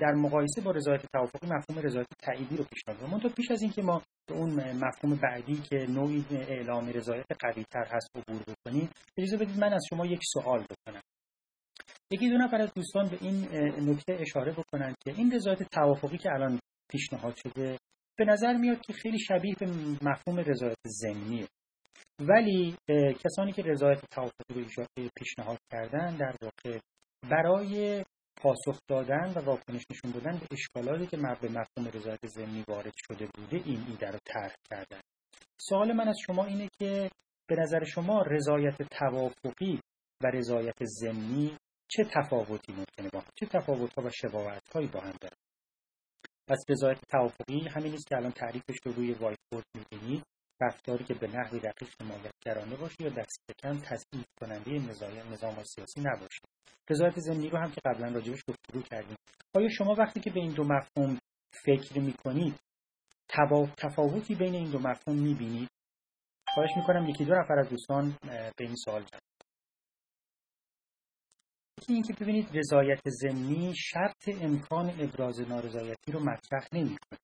در 0.00 0.12
مقایسه 0.16 0.60
با 0.60 0.70
رضایت 0.70 1.06
توافقی 1.12 1.46
مفهوم 1.46 1.86
رضایت 1.86 2.06
تعییدی 2.18 2.56
رو 2.56 2.64
پیشنهاد 2.64 3.02
می‌کنم 3.02 3.28
پیش 3.28 3.50
از 3.50 3.62
اینکه 3.62 3.82
ما 3.82 4.02
به 4.28 4.34
اون 4.34 4.72
مفهوم 4.72 5.20
بعدی 5.22 5.56
که 5.56 5.76
نوعی 5.76 6.24
اعلام 6.30 6.88
رضایت 6.88 7.26
قوی 7.40 7.64
تر 7.70 7.84
هست 7.90 8.08
عبور 8.16 8.42
بکنیم 8.42 8.90
اجازه 9.18 9.36
بدید 9.36 9.58
من 9.58 9.72
از 9.72 9.82
شما 9.90 10.06
یک 10.06 10.20
سوال 10.22 10.64
بکنم. 10.70 11.02
یکی 12.10 12.30
دو 12.30 12.36
نفر 12.36 12.60
از 12.60 12.74
دوستان 12.74 13.08
به 13.08 13.18
این 13.20 13.48
نکته 13.90 14.16
اشاره 14.20 14.52
بکنند 14.52 14.94
که 15.04 15.14
این 15.16 15.32
رضایت 15.32 15.62
توافقی 15.62 16.18
که 16.18 16.32
الان 16.32 16.60
پیشنهاد 16.90 17.36
شده 17.36 17.78
به 18.18 18.24
نظر 18.24 18.52
میاد 18.52 18.80
که 18.80 18.92
خیلی 18.92 19.18
شبیه 19.18 19.54
به 19.60 19.66
مفهوم 20.02 20.38
رضایت 20.38 20.76
ضمنیه 20.86 21.48
ولی 22.20 22.76
کسانی 23.24 23.52
که 23.52 23.62
رضایت 23.62 24.00
توافقی 24.10 24.66
رو 24.76 24.86
پیشنهاد 25.16 25.58
کردن 25.72 26.16
در 26.16 26.34
واقع 26.42 26.78
برای 27.30 28.04
پاسخ 28.36 28.80
دادن 28.88 29.32
و 29.36 29.38
واکنش 29.38 29.84
نشون 29.90 30.10
دادن 30.10 30.38
به 30.38 30.46
اشکالاتی 30.50 31.06
که 31.06 31.16
به 31.16 31.48
مفهوم 31.48 31.88
رضایت 31.94 32.26
ضمنی 32.26 32.64
وارد 32.68 32.92
شده 32.96 33.28
بوده 33.34 33.56
این 33.56 33.84
ایده 33.88 34.10
رو 34.10 34.18
طرح 34.24 34.54
کردن. 34.70 35.00
سوال 35.60 35.92
من 35.92 36.08
از 36.08 36.16
شما 36.26 36.44
اینه 36.44 36.68
که 36.78 37.10
به 37.48 37.56
نظر 37.56 37.84
شما 37.84 38.22
رضایت 38.22 38.82
توافقی 38.82 39.80
و 40.22 40.26
رضایت 40.26 40.84
ضمنی 40.84 41.56
چه 41.88 42.04
تفاوتی 42.04 42.72
ممکنه 42.72 43.08
با 43.12 43.22
چه 43.34 43.46
تفاوت‌ها 43.46 44.02
و 44.02 44.10
شباهت‌هایی 44.10 44.88
با 44.88 45.00
هم 45.00 45.14
داره 45.20 45.36
پس 46.48 46.64
رضایت 46.68 46.98
توافقی 47.08 47.68
همین 47.68 47.94
است 47.94 48.06
که 48.06 48.16
الان 48.16 48.32
تعریفش 48.32 48.76
رو 48.84 48.92
روی 48.92 49.12
وایت 49.12 49.38
بورد 49.52 49.64
می‌بینید 49.74 50.24
رفتاری 50.60 51.04
که 51.04 51.14
به 51.14 51.26
نحوی 51.26 51.60
دقیق 51.60 51.88
حمایتگرانه 52.02 52.76
باشه 52.76 53.02
یا 53.02 53.08
دست 53.08 53.40
کم 53.62 53.78
تضعیف 53.78 54.26
کننده 54.40 54.70
نظام 55.30 55.62
سیاسی 55.64 56.00
نباشه 56.00 56.40
رضایت 56.90 57.20
زمینی 57.20 57.50
رو 57.50 57.58
هم 57.58 57.70
که 57.70 57.80
قبلا 57.84 58.08
راجبش 58.08 58.40
گفتگو 58.48 58.82
کردیم. 58.82 59.16
آیا 59.54 59.68
شما 59.68 59.94
وقتی 59.94 60.20
که 60.20 60.30
به 60.30 60.40
این 60.40 60.52
دو 60.52 60.64
مفهوم 60.64 61.18
فکر 61.64 61.98
می‌کنید 61.98 62.54
تفاوتی 63.76 64.34
بین 64.34 64.54
این 64.54 64.70
دو 64.70 64.78
مفهوم 64.78 65.18
می‌بینید 65.18 65.68
خواهش 66.54 66.70
می‌کنم 66.76 67.08
یکی 67.08 67.24
دو 67.24 67.34
نفر 67.34 67.58
از 67.58 67.68
دوستان 67.68 68.16
به 68.56 68.64
این 68.64 68.76
سوال 68.76 69.02
جواب 69.02 69.27
یکی 71.88 71.94
اینکه 71.94 72.24
ببینید 72.24 72.48
رضایت 72.54 73.08
ضمنی 73.08 73.74
شرط 73.76 74.28
امکان 74.28 74.90
ابراز 75.00 75.40
نارضایتی 75.40 76.12
رو 76.12 76.20
مطرح 76.20 76.68
نمی‌کنه. 76.72 77.18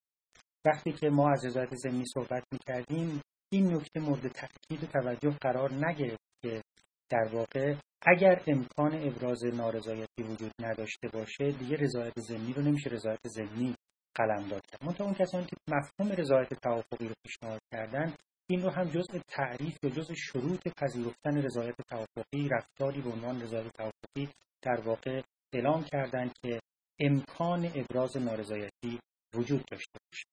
وقتی 0.66 0.92
که 0.92 1.10
ما 1.10 1.32
از 1.32 1.44
رضایت 1.44 1.74
ضمنی 1.74 2.04
صحبت 2.14 2.44
می‌کردیم 2.52 3.20
این 3.52 3.74
نکته 3.74 4.00
مورد 4.00 4.28
تاکید 4.28 4.84
و 4.84 4.86
توجه 4.86 5.30
قرار 5.40 5.72
نگرفت 5.72 6.24
که 6.42 6.62
در 7.10 7.28
واقع 7.32 7.74
اگر 8.02 8.42
امکان 8.46 9.08
ابراز 9.08 9.44
نارضایتی 9.44 10.22
وجود 10.22 10.52
نداشته 10.60 11.08
باشه 11.08 11.52
دیگه 11.52 11.76
رضایت 11.76 12.20
ضمنی 12.20 12.52
رو 12.52 12.62
نمیشه 12.62 12.90
رضایت 12.90 13.28
ضمنی 13.28 13.74
قلمداد 14.14 14.62
کرد. 14.66 14.84
منتها 14.84 15.04
اون 15.04 15.14
کسانی 15.14 15.46
که 15.46 15.56
مفهوم 15.68 16.12
رضایت 16.12 16.54
توافقی 16.54 17.08
رو 17.08 17.14
پیشنهاد 17.26 17.60
کردن 17.72 18.14
این 18.50 18.62
رو 18.62 18.70
هم 18.70 18.90
جزء 18.90 19.18
تعریف 19.28 19.78
یا 19.82 19.90
جزء 19.90 20.14
شروط 20.14 20.68
پذیرفتن 20.76 21.42
رضایت 21.42 21.74
توافقی 21.88 22.48
رفتاری 22.48 23.02
به 23.02 23.10
عنوان 23.10 23.42
رضایت 23.42 23.72
توافقی 23.72 24.28
در 24.62 24.80
واقع 24.80 25.22
اعلام 25.54 25.84
کردند 25.84 26.32
که 26.42 26.60
امکان 27.00 27.72
ابراز 27.74 28.16
نارضایتی 28.16 29.00
وجود 29.34 29.64
داشته 29.70 29.98
باشه 30.10 30.24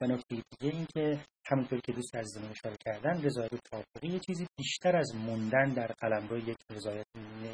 و 0.00 0.06
نکته 0.06 0.34
دیگه 0.34 0.76
این 0.76 0.86
که 0.94 1.24
همونطور 1.46 1.80
که 1.80 1.92
دوست 1.92 2.16
عزیزمون 2.16 2.50
اشاره 2.50 2.76
کردن 2.84 3.22
رضایت 3.22 3.50
توافقی 3.70 4.08
یه 4.08 4.18
چیزی 4.18 4.46
بیشتر 4.58 4.96
از 4.96 5.14
موندن 5.14 5.74
در 5.74 5.86
قلمرو 5.86 6.38
یک 6.38 6.56
رضایت 6.70 7.06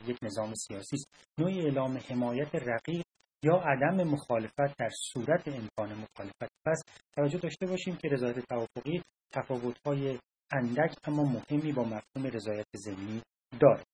یک 0.06 0.18
نظام 0.22 0.54
سیاسی 0.54 0.96
است. 0.96 1.06
نوعی 1.38 1.60
اعلام 1.60 1.98
حمایت 1.98 2.54
رقیق 2.54 3.04
یا 3.44 3.56
عدم 3.56 4.04
مخالفت 4.04 4.76
در 4.78 4.90
صورت 5.12 5.48
امکان 5.48 5.92
مخالفت. 5.92 6.52
پس 6.66 6.82
توجه 7.16 7.38
داشته 7.38 7.66
باشیم 7.66 7.96
که 7.96 8.08
رضایت 8.08 8.38
توافقی 8.38 9.02
تفاوت‌های 9.32 10.18
اندک 10.52 10.94
اما 11.04 11.22
مهمی 11.22 11.72
با 11.72 11.82
مفهوم 11.84 12.26
رضایت 12.26 12.66
ضمنی 12.76 13.22
داره 13.60 13.84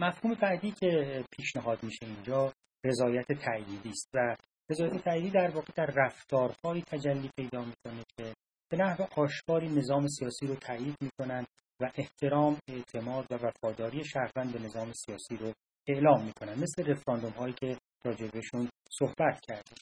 مفهوم 0.00 0.34
بعدی 0.34 0.70
که 0.70 1.24
پیشنهاد 1.32 1.82
میشه 1.82 2.06
اینجا 2.06 2.52
رضایت 2.84 3.32
تعییدی 3.32 3.88
است 3.88 4.08
و 4.14 4.36
رضایت 4.70 5.04
تعییدی 5.04 5.30
در 5.30 5.50
واقع 5.50 5.72
در 5.76 5.92
رفتارهایی 5.96 6.82
تجلی 6.82 7.30
پیدا 7.36 7.64
می‌کنه 7.64 8.04
که 8.16 8.34
به 8.70 8.76
نحو 8.76 9.06
آشکاری 9.16 9.68
نظام 9.68 10.06
سیاسی 10.08 10.46
رو 10.46 10.54
تایید 10.54 10.96
می‌کنند 11.00 11.46
و 11.80 11.90
احترام 11.94 12.58
اعتماد 12.68 13.26
و 13.30 13.34
وفاداری 13.34 14.04
شهروند 14.04 14.52
به 14.52 14.58
نظام 14.58 14.92
سیاسی 14.92 15.36
رو 15.36 15.52
اعلام 15.88 16.24
می‌کنن. 16.24 16.54
مثل 16.54 16.86
رفراندوم 16.86 17.32
هایی 17.32 17.54
که 17.54 17.76
راجبشون 18.04 18.68
صحبت 18.90 19.40
کردیم. 19.40 19.78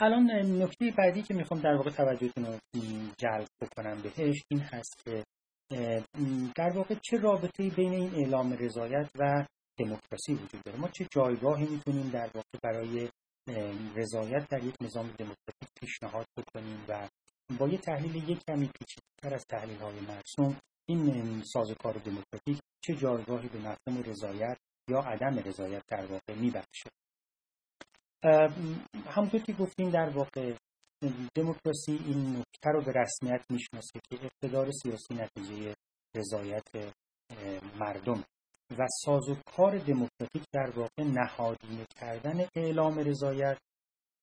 الان 0.00 0.30
نکته 0.62 0.94
بعدی 0.98 1.22
که 1.22 1.34
می‌خوام 1.34 1.60
در 1.60 1.74
واقع 1.74 1.90
توجهتون 1.90 2.44
رو 2.44 2.58
جلب 3.18 3.48
بکنم 3.62 4.02
بهش 4.02 4.42
این 4.50 4.60
هست 4.60 5.04
که 5.04 5.24
در 6.56 6.70
واقع 6.74 6.94
چه 6.94 7.16
رابطه 7.16 7.70
بین 7.70 7.92
این 7.92 8.14
اعلام 8.14 8.52
رضایت 8.52 9.10
و 9.18 9.46
دموکراسی 9.78 10.34
وجود 10.34 10.62
داره؟ 10.64 10.78
ما 10.78 10.88
چه 10.88 11.06
جایگاهی 11.10 11.66
می‌تونیم 11.66 12.10
در 12.10 12.30
واقع 12.34 12.58
برای 12.62 13.08
رضایت 13.96 14.48
در 14.48 14.64
یک 14.64 14.74
نظام 14.80 15.06
دموکراتیک 15.06 15.68
پیشنهاد 15.80 16.26
بکنیم 16.38 16.84
و 16.88 17.08
با 17.58 17.68
یه 17.68 17.78
تحلیل 17.78 18.28
یک 18.28 18.38
کمی 18.48 18.70
پیچیده‌تر 18.78 19.34
از 19.34 19.44
تحلیل 19.46 19.78
های 19.78 20.00
مرسوم 20.00 20.56
این 20.88 21.42
سازوکار 21.52 21.92
دموکراتیک 21.92 22.58
چه 22.84 22.94
جایگاهی 22.94 23.48
به 23.48 23.58
مفهوم 23.58 24.02
رضایت 24.06 24.58
یا 24.88 24.98
عدم 24.98 25.38
رضایت 25.38 25.82
در 25.88 26.06
واقع 26.06 26.34
میبخشه. 26.34 26.90
همونطور 29.06 29.40
که 29.40 29.52
گفتیم 29.52 29.90
در 29.90 30.08
واقع 30.08 30.54
دموکراسی 31.34 31.92
این 32.06 32.36
نکته 32.36 32.70
رو 32.72 32.82
به 32.84 32.92
رسمیت 32.92 33.44
می‌شناسه 33.50 34.00
که 34.10 34.18
اقتدار 34.24 34.70
سیاسی 34.82 35.14
نتیجه 35.14 35.74
رضایت 36.16 36.94
مردم 37.80 38.24
و 38.78 38.86
سازوکار 39.04 39.78
دموکراتیک 39.78 40.42
در 40.52 40.70
واقع 40.76 41.02
نهادینه 41.04 41.86
کردن 41.96 42.46
اعلام 42.56 42.98
رضایت 42.98 43.58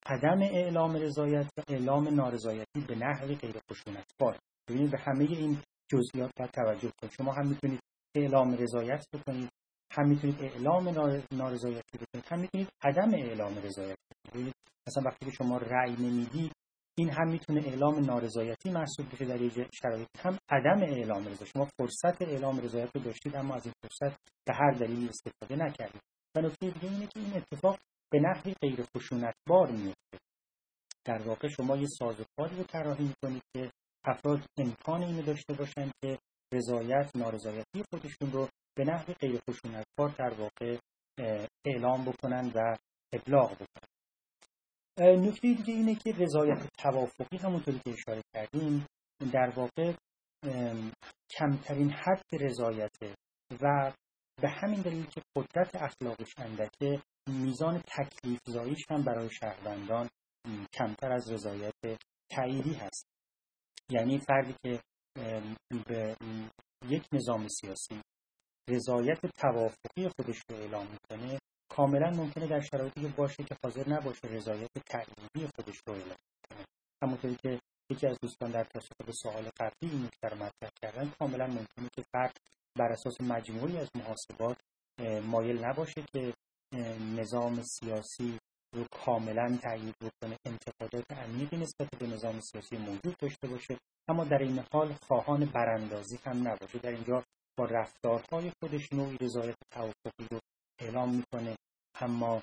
عدم 0.05 0.41
اعلام 0.41 0.95
رضایت 0.95 1.49
و 1.57 1.61
اعلام 1.67 2.07
نارضایتی 2.15 2.81
به 2.87 2.95
نحوی 2.95 3.35
غیر 3.35 3.55
خشونتبار. 3.71 4.39
ببینید 4.69 4.91
به 4.91 4.97
همه 4.97 5.23
این 5.23 5.61
جزئیات 5.91 6.31
باید 6.37 6.51
توجه 6.51 6.91
کنید. 7.01 7.13
شما 7.17 7.33
هم 7.33 7.47
می‌تونید 7.47 7.79
اعلام 8.15 8.53
رضایت 8.53 9.05
بکنید. 9.13 9.49
هم 9.99 10.07
می‌تونید 10.07 10.41
اعلام 10.41 10.89
نارضایتی 11.31 11.97
بکنید 11.97 12.25
هم 12.31 12.39
می‌تونید 12.39 12.69
عدم 12.81 13.13
اعلام 13.13 13.57
رضایت 13.57 13.97
بکنید 14.27 14.53
مثلا 14.87 15.03
وقتی 15.05 15.25
که 15.25 15.31
شما 15.31 15.57
رأی 15.57 15.95
نمی‌دید 15.95 16.51
این 16.97 17.09
هم 17.09 17.31
می‌تونه 17.31 17.61
اعلام 17.67 17.99
نارضایتی 17.99 18.69
محسوب 18.69 19.05
بشه 19.11 19.25
در 19.25 19.41
یه 19.41 19.67
شرایط. 19.81 20.07
هم 20.19 20.37
عدم 20.49 20.81
اعلام 20.83 21.27
رضایت. 21.27 21.51
شما 21.53 21.67
فرصت 21.77 22.21
اعلام 22.21 22.59
رضایت 22.59 22.95
رو 22.95 23.01
داشتید 23.01 23.35
اما 23.35 23.55
از 23.55 23.65
این 23.65 23.73
فرصت 23.81 24.17
به 24.47 24.53
هر 24.53 24.71
دلیلی 24.71 25.09
استفاده 25.09 25.55
نکردید. 25.55 26.01
و 26.35 26.41
نکته 26.41 26.69
دیگه 26.69 26.91
اینه 26.93 27.07
که 27.07 27.19
این 27.19 27.33
اتفاق 27.35 27.77
به 28.11 28.19
نحوی 28.19 28.53
غیر 28.61 28.85
خشونتبار 28.97 29.71
میفته 29.71 30.17
در 31.05 31.21
واقع 31.21 31.47
شما 31.47 31.77
یه 31.77 31.87
سازوکاری 31.99 32.57
رو 32.57 32.63
طراحی 32.63 33.03
می‌کنید 33.03 33.43
که 33.53 33.71
افراد 34.05 34.41
امکان 34.57 35.03
اینو 35.03 35.21
داشته 35.21 35.53
باشند 35.53 35.91
که 36.01 36.19
رضایت 36.53 37.15
نارضایتی 37.15 37.83
خودشون 37.89 38.31
رو 38.31 38.47
به 38.79 38.85
نحو 38.85 39.13
غیر 39.13 39.39
خشونتبار 39.49 40.09
در 40.09 40.33
واقع 40.33 40.77
اعلام 41.65 42.05
بکنن 42.05 42.51
و 42.55 42.77
ابلاغ 43.13 43.55
بکنن. 43.55 43.89
نکته 44.99 45.53
دیگه 45.53 45.73
اینه 45.73 45.95
که 45.95 46.11
رضایت 46.11 46.67
توافقی 46.77 47.37
همونطوری 47.37 47.79
که 47.79 47.93
اشاره 47.93 48.21
کردیم 48.33 48.85
در 49.33 49.49
واقع 49.55 49.93
کمترین 51.29 51.89
حد 51.89 52.25
رضایته 52.31 53.15
و 53.61 53.93
به 54.41 54.49
همین 54.49 54.81
دلیل 54.81 55.05
که 55.05 55.21
قدرت 55.35 55.75
اخلاقش 55.75 56.33
اندکه 56.37 57.01
میزان 57.27 57.83
تکلیف 57.87 58.39
زاییش 58.47 58.85
هم 58.89 59.03
برای 59.03 59.29
شهروندان 59.39 60.09
کمتر 60.73 61.11
از 61.11 61.31
رضایت 61.31 61.99
تعییدی 62.31 62.73
هست. 62.73 63.05
یعنی 63.89 64.19
فردی 64.19 64.55
که 64.63 64.81
به 65.87 66.15
یک 66.89 67.03
نظام 67.13 67.47
سیاسی 67.47 68.01
رضایت 68.69 69.19
توافقی 69.37 70.09
خودش 70.17 70.37
رو 70.49 70.55
اعلام 70.55 70.87
می‌کنه 70.87 71.39
کاملا 71.71 72.09
ممکنه 72.09 72.47
در 72.47 72.61
شرایطی 72.61 73.07
باشه 73.17 73.43
که 73.43 73.55
حاضر 73.63 73.89
نباشه 73.89 74.27
رضایت 74.27 74.69
تعییدی 74.89 75.53
خودش 75.55 75.77
رو 75.87 75.93
اعلام 75.93 76.17
کنه. 76.49 76.65
همونطوری 77.03 77.35
که 77.35 77.59
یکی 77.91 78.07
از 78.07 78.17
دوستان 78.21 78.51
در 78.51 78.63
پاسخ 78.63 78.91
به 79.05 79.11
سوال 79.11 79.49
قبلی 79.59 79.89
این 79.91 80.03
نکته 80.03 80.35
مطرح 80.35 80.69
کردن 80.81 81.11
کاملا 81.19 81.47
ممکنه 81.47 81.89
که 81.95 82.03
فرد 82.11 82.37
بر 82.79 82.91
اساس 82.91 83.21
مجموعی 83.21 83.77
از 83.77 83.89
محاسبات 83.95 84.57
مایل 85.23 85.65
نباشه 85.65 86.03
که 86.13 86.33
نظام 87.15 87.61
سیاسی 87.61 88.39
رو 88.75 88.85
کاملا 88.91 89.57
تایید 89.63 89.95
بکنه. 89.97 90.37
انتقادات 90.45 91.11
عمیقی 91.11 91.57
نسبت 91.57 91.87
به 91.99 92.07
نظام 92.07 92.39
سیاسی 92.39 92.77
موجود 92.77 93.15
داشته 93.19 93.47
باشه 93.47 93.77
اما 94.07 94.23
در 94.23 94.37
این 94.37 94.63
حال 94.73 94.93
خواهان 94.93 95.45
براندازی 95.45 96.19
هم 96.25 96.47
نباشه. 96.47 96.79
در 96.79 96.91
اینجا 96.91 97.23
با 97.59 97.65
رفتارهای 97.65 98.51
خودش 98.59 98.93
نوعی 98.93 99.17
رضایت 99.21 99.55
توافقی 99.71 100.27
رو 100.31 100.39
اعلام 100.79 101.15
می‌کنه. 101.15 101.55
اما 101.95 102.41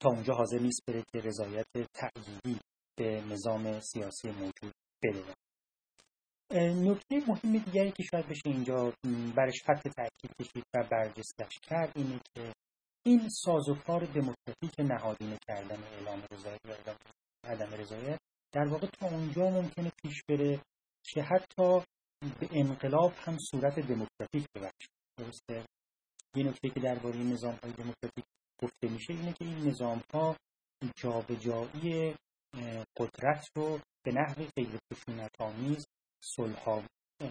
تا 0.00 0.08
اونجا 0.08 0.34
حاضر 0.34 0.58
نیست 0.58 0.80
بره 0.86 1.02
که 1.12 1.20
رضایت 1.20 1.66
تأییدی 1.94 2.60
به 2.98 3.20
نظام 3.20 3.80
سیاسی 3.80 4.30
موجود 4.30 4.72
بده. 5.02 5.34
نکته 6.60 7.22
مهم 7.28 7.58
دیگری 7.58 7.92
که 7.92 8.02
شاید 8.02 8.28
بشه 8.28 8.42
اینجا 8.46 8.92
برش 9.36 9.62
خط 9.66 9.88
تاکید 9.88 10.30
کشید 10.40 10.64
و 10.74 10.88
برجستش 10.90 11.58
کرد 11.62 11.92
اینه 11.96 12.20
که 12.34 12.52
این 13.06 13.28
سازوکار 13.28 14.04
دموکراتیک 14.04 14.74
نهادینه 14.78 15.38
کردن 15.48 15.82
اعلام 15.82 16.22
رضایت 16.32 16.60
و 16.86 16.94
عدم 17.44 17.74
رضایت 17.74 18.20
در 18.52 18.68
واقع 18.68 18.86
تا 18.86 19.06
اونجا 19.06 19.50
ممکنه 19.50 19.92
پیش 20.02 20.22
بره 20.28 20.60
که 21.04 21.22
حتی 21.22 21.80
به 22.40 22.48
انقلاب 22.52 23.12
هم 23.16 23.38
صورت 23.38 23.80
دموکراتیک 23.80 24.46
ببخشه 24.54 24.88
درسته؟ 25.18 25.64
یه 26.36 26.44
نکته 26.44 26.68
که 26.68 26.80
درباره 26.80 27.16
نظام 27.18 27.58
های 27.62 27.72
دموکراتیک 27.72 28.24
گفته 28.62 28.88
میشه 28.88 29.12
اینه 29.12 29.32
که 29.32 29.44
این 29.44 29.68
نظام 29.68 30.02
ها 30.14 30.36
جابجایی 30.96 32.14
قدرت 32.98 33.48
رو 33.56 33.80
به 34.04 34.12
نحو 34.12 34.44
غیر 34.56 34.78
خشونت 34.92 35.30
آمیز 35.40 35.86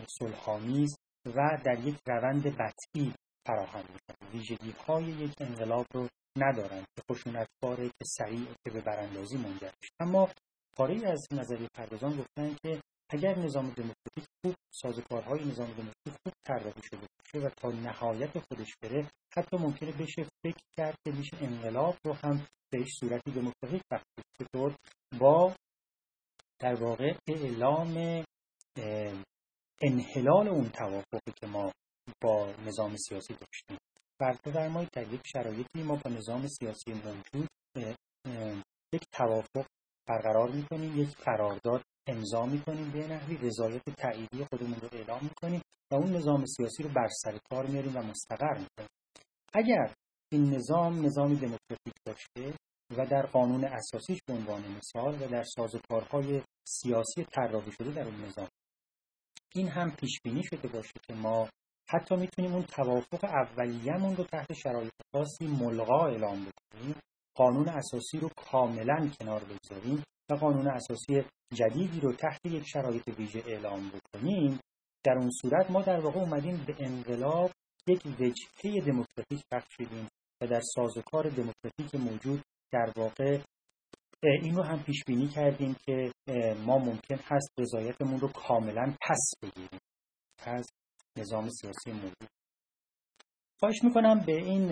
صلحآمیز 0.08 0.96
و 1.26 1.58
در 1.66 1.80
یک 1.80 1.96
روند 2.08 2.44
بطعی 2.44 3.14
فراهم 3.48 3.86
می‌کنه. 3.94 4.30
ویژگی 4.32 4.72
های 4.72 5.04
یک 5.04 5.34
انقلاب 5.40 5.86
رو 5.94 6.08
ندارند 6.38 6.86
که 6.96 7.02
خشونتباره 7.12 7.88
که 7.88 8.06
سریع 8.06 8.46
که 8.64 8.72
به 8.72 8.82
براندازی 8.82 9.38
منجر 9.38 9.72
اما 10.00 10.30
پاره 10.78 11.08
از 11.08 11.28
نظریه 11.32 11.68
پردازان 11.74 12.18
گفتن 12.18 12.56
که 12.64 12.82
اگر 13.14 13.40
نظام 13.40 13.70
دموکراتیک 13.70 14.26
خوب 14.42 14.56
سازوکارهای 14.72 15.46
نظام 15.46 15.68
دموکراتیک 15.68 16.14
خوب 16.24 16.34
طراحی 16.46 16.82
شده 16.84 17.00
باشه 17.00 17.48
و 17.48 17.50
تا 17.50 17.70
نهایت 17.70 18.40
خودش 18.40 18.74
بره 18.82 19.10
حتی 19.38 19.58
ممکنه 19.58 19.92
بشه 19.92 20.28
فکر 20.44 20.64
کرد 20.78 20.96
که 21.06 21.12
میشه 21.12 21.38
انقلاب 21.42 21.96
رو 22.06 22.14
هم 22.14 22.48
بهش 22.72 22.88
صورتی 23.00 23.32
دموکراتیک 23.32 23.82
بخشید. 23.92 24.26
چطور؟ 24.40 24.76
با 25.20 25.56
در 26.60 26.74
واقع 26.74 27.14
اعلام 27.28 28.24
انحلال 29.82 30.48
اون 30.48 30.70
توافقی 30.70 31.32
که 31.36 31.48
ما 31.48 31.72
با 32.22 32.52
نظام 32.52 32.96
سیاسی 32.98 33.34
داشتیم. 33.34 33.78
بفرمایید 34.46 34.90
در 34.94 35.14
یک 35.14 35.22
شرایطی 35.34 35.84
ما 35.84 35.96
با 35.96 36.10
نظام 36.10 36.48
سیاسی 36.48 36.94
موجود 36.94 37.50
یک 38.94 39.04
توافق 39.12 39.66
برقرار 40.08 40.52
می‌کنیم 40.52 40.98
یک 40.98 41.18
قرارداد 41.18 41.84
امضا 42.08 42.46
می‌کنیم 42.46 42.92
به 42.92 43.08
نحوی 43.08 43.38
رضایت 43.38 43.90
تأییدی 43.98 44.46
خودمون 44.52 44.80
رو 44.82 44.90
اعلام 44.92 45.20
می‌کنیم 45.24 45.62
و 45.92 45.96
اون 45.96 46.16
نظام 46.16 46.46
سیاسی 46.46 46.84
رو 46.84 46.90
بر 46.90 47.08
سر 47.08 47.40
کار 47.50 47.66
میاریم 47.66 47.98
و 47.98 48.02
مستقر 48.02 48.58
می‌کنیم. 48.58 48.90
اگر 49.54 49.94
این 50.32 50.54
نظام 50.54 51.06
نظامی 51.06 51.36
دموکراتیک 51.36 51.94
باشه 52.08 52.54
و 52.98 53.06
در 53.06 53.26
قانون 53.26 53.66
اساسیش 53.66 54.20
به 54.28 54.34
عنوان 54.34 54.64
مثال 54.78 55.22
و 55.22 55.28
در 55.28 55.44
سازوکارهای 55.44 56.42
سیاسی 56.68 57.24
طراحی 57.24 57.72
شده 57.72 57.92
در 57.92 58.04
اون 58.04 58.26
نظام 58.26 58.48
این 59.56 59.68
هم 59.68 59.92
پیش 59.92 60.20
بینی 60.24 60.44
شده 60.44 60.68
باشه 60.68 60.94
که 61.08 61.14
ما 61.14 61.50
حتی 61.90 62.16
می‌تونیم 62.16 62.54
اون 62.54 62.64
توافق 62.64 63.24
اولیه‌مون 63.24 64.16
رو 64.16 64.24
تحت 64.24 64.54
شرایط 64.54 64.92
خاصی 65.16 65.48
ملغا 65.48 66.08
اعلام 66.08 66.46
بکنیم 66.46 66.96
قانون 67.36 67.70
اساسی 67.70 68.20
رو 68.20 68.30
کاملا 68.38 69.10
کنار 69.20 69.44
بگذاریم 69.44 70.04
و 70.30 70.34
قانون 70.34 70.68
اساسی 70.68 71.24
جدیدی 71.54 72.00
رو 72.00 72.14
تحت 72.14 72.46
یک 72.46 72.64
شرایط 72.68 73.08
ویژه 73.08 73.44
اعلام 73.48 73.90
بکنیم. 73.90 74.60
در 75.04 75.18
اون 75.18 75.30
صورت 75.42 75.72
ما 75.72 75.82
در 75.82 76.00
واقع 76.00 76.20
اومدیم 76.20 76.66
به 76.68 76.76
انقلاب 76.80 77.52
یک 77.88 78.06
وجهه 78.06 78.86
دموکراتیک 78.86 79.44
بخشیدیم 79.52 80.08
و 80.42 80.48
در 80.48 80.62
سازوکار 80.76 81.30
دموکراتیک 81.30 81.96
موجود 81.96 82.42
در 82.72 82.94
واقع 82.98 83.40
این 84.24 84.56
رو 84.56 84.64
هم 84.64 84.84
پیش 84.84 85.04
بینی 85.08 85.28
کردیم 85.28 85.76
که 85.86 86.12
ما 86.66 86.78
ممکن 86.78 87.16
هست 87.16 87.50
رضایتمون 87.60 88.20
رو 88.20 88.28
کاملا 88.28 88.94
پس 89.02 89.32
بگیریم. 89.42 89.80
از 90.46 90.68
نظام 91.18 91.50
سیاسی 91.50 91.92
موجود. 91.92 92.30
خواهش 93.60 93.84
می‌کنم 93.84 94.20
به 94.26 94.36
این 94.36 94.72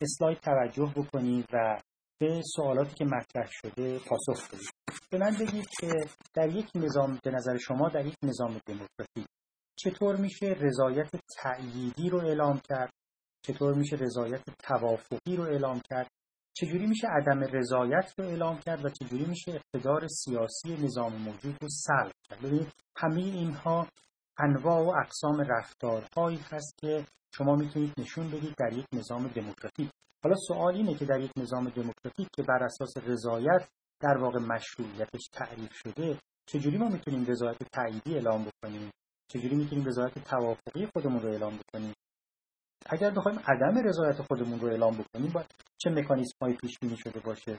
اسلاید 0.00 0.38
توجه 0.38 0.92
بکنید 0.96 1.46
و 1.52 1.80
به 2.20 2.42
سوالاتی 2.56 2.94
که 2.94 3.04
مطرح 3.04 3.48
شده 3.50 3.98
پاسخ 3.98 4.48
بدید. 4.48 4.70
به 5.10 5.18
من 5.18 5.36
بگید 5.40 5.68
که 5.80 5.92
در 6.34 6.48
یک 6.48 6.70
نظام 6.74 7.18
به 7.24 7.30
نظر 7.30 7.56
شما 7.56 7.88
در 7.88 8.06
یک 8.06 8.16
نظام 8.22 8.60
دموکراتیک 8.66 9.26
چطور 9.76 10.16
میشه 10.16 10.46
رضایت 10.46 11.10
تأییدی 11.36 12.10
رو 12.10 12.18
اعلام 12.18 12.60
کرد؟ 12.68 12.92
چطور 13.42 13.74
میشه 13.74 13.96
رضایت 13.96 14.42
توافقی 14.62 15.36
رو 15.36 15.44
اعلام 15.44 15.80
کرد؟ 15.90 16.10
چجوری 16.54 16.86
میشه 16.86 17.08
عدم 17.08 17.40
رضایت 17.40 18.14
رو 18.18 18.24
اعلام 18.24 18.58
کرد 18.58 18.84
و 18.84 18.88
چجوری 18.88 19.24
میشه 19.24 19.52
اقتدار 19.52 20.06
سیاسی 20.06 20.76
نظام 20.84 21.12
موجود 21.12 21.56
رو 21.62 21.68
سلب 21.68 22.12
کرد؟ 22.28 22.38
ببینید 22.38 22.72
همه 22.96 23.22
اینها 23.22 23.88
انواع 24.38 24.80
و 24.80 24.92
اقسام 25.04 25.40
رفتارهایی 25.40 26.38
هست 26.50 26.74
که 26.80 27.06
شما 27.34 27.56
می‌تونید 27.56 27.92
نشون 27.98 28.30
بدید 28.30 28.54
در 28.58 28.72
یک 28.72 28.86
نظام 28.94 29.28
دموکراتیک 29.28 29.90
حالا 30.22 30.36
سوال 30.48 30.74
اینه 30.74 30.94
که 30.94 31.04
در 31.04 31.20
یک 31.20 31.30
نظام 31.36 31.68
دموکراتیک 31.68 32.28
که 32.36 32.42
بر 32.42 32.62
اساس 32.62 32.96
رضایت 32.96 33.68
در 34.00 34.16
واقع 34.18 34.38
مشروعیتش 34.38 35.28
تعریف 35.32 35.72
شده 35.72 36.18
چجوری 36.46 36.78
ما 36.78 36.88
می‌تونیم 36.88 37.26
رضایت 37.26 37.62
تاییدی 37.72 38.14
اعلام 38.14 38.44
بکنیم؟ 38.44 38.90
چجوری 39.28 39.56
می‌تونیم 39.56 39.84
رضایت 39.84 40.18
توافقی 40.18 40.86
خودمون 40.86 41.22
رو 41.22 41.28
اعلام 41.28 41.58
بکنیم؟ 41.58 41.94
اگر 42.86 43.10
بخوایم 43.10 43.38
عدم 43.38 43.78
رضایت 43.84 44.22
خودمون 44.22 44.60
رو 44.60 44.68
اعلام 44.68 44.96
بکنیم 44.96 45.32
باید 45.32 45.46
چه 45.78 45.90
مکانیزم 45.90 46.36
های 46.42 46.54
پیش 46.54 46.78
بینی 46.78 46.96
شده 46.96 47.20
باشه 47.20 47.58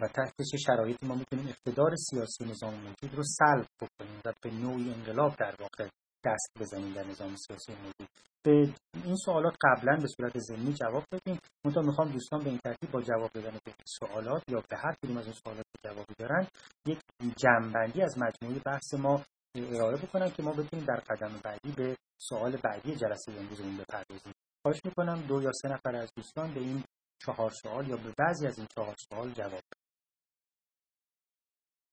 و 0.00 0.08
تحت 0.08 0.42
چه 0.50 0.58
شرایطی 0.58 1.06
ما 1.06 1.14
می‌تونیم 1.14 1.48
اقتدار 1.48 1.96
سیاسی 1.96 2.44
نظام 2.44 2.74
موجود 2.74 3.14
رو 3.14 3.22
سلب 3.22 3.66
بکنیم 3.80 4.20
و 4.24 4.32
به 4.42 4.50
نوعی 4.50 4.92
انقلاب 4.92 5.36
در 5.36 5.54
واقع 5.60 5.88
دست 6.24 6.50
بزنیم 6.60 6.94
در 6.94 7.04
نظام 7.04 7.36
سیاسی 7.36 7.72
موجود 7.72 8.08
به 8.42 8.74
این 9.04 9.16
سوالات 9.16 9.54
قبلا 9.62 9.96
به 9.96 10.08
صورت 10.16 10.38
ضمنی 10.38 10.72
جواب 10.72 11.04
دادیم 11.10 11.38
منتها 11.64 11.82
می‌خوام 11.82 12.08
دوستان 12.08 12.40
به 12.44 12.50
این 12.50 12.58
ترتیب 12.64 12.90
با 12.90 13.02
جواب 13.02 13.30
دادن 13.34 13.58
به 13.64 13.72
سوالات 13.84 14.42
یا 14.48 14.62
به 14.70 14.76
هر 14.76 14.94
کدوم 15.02 15.16
از 15.16 15.24
این 15.24 15.34
سوالات 15.44 15.64
که 15.64 15.88
جوابی 15.88 16.14
دارن 16.18 16.46
یک 16.86 16.98
جنبندی 17.36 18.02
از 18.02 18.18
مجموعه 18.18 18.60
بحث 18.66 18.94
ما 18.94 19.22
ارائه 19.56 19.96
بکنم 19.96 20.30
که 20.30 20.42
ما 20.42 20.52
بتونیم 20.52 20.84
در 20.84 21.00
قدم 21.00 21.40
بعدی 21.44 21.72
به 21.72 21.96
سوال 22.18 22.56
بعدی 22.56 22.96
جلسه 22.96 23.32
امروزمون 23.32 23.76
بپردازیم. 23.76 24.32
خواهش 24.62 24.80
می‌کنم 24.84 25.22
دو 25.28 25.42
یا 25.42 25.52
سه 25.52 25.68
نفر 25.68 25.96
از 25.96 26.10
دوستان 26.16 26.54
به 26.54 26.60
این 26.60 26.84
چهار 27.22 27.50
سوال 27.50 27.88
یا 27.88 27.96
به 27.96 28.14
بعضی 28.18 28.46
از 28.46 28.58
این 28.58 28.66
چهار 28.74 28.94
سوال 29.08 29.30
جواب 29.30 29.62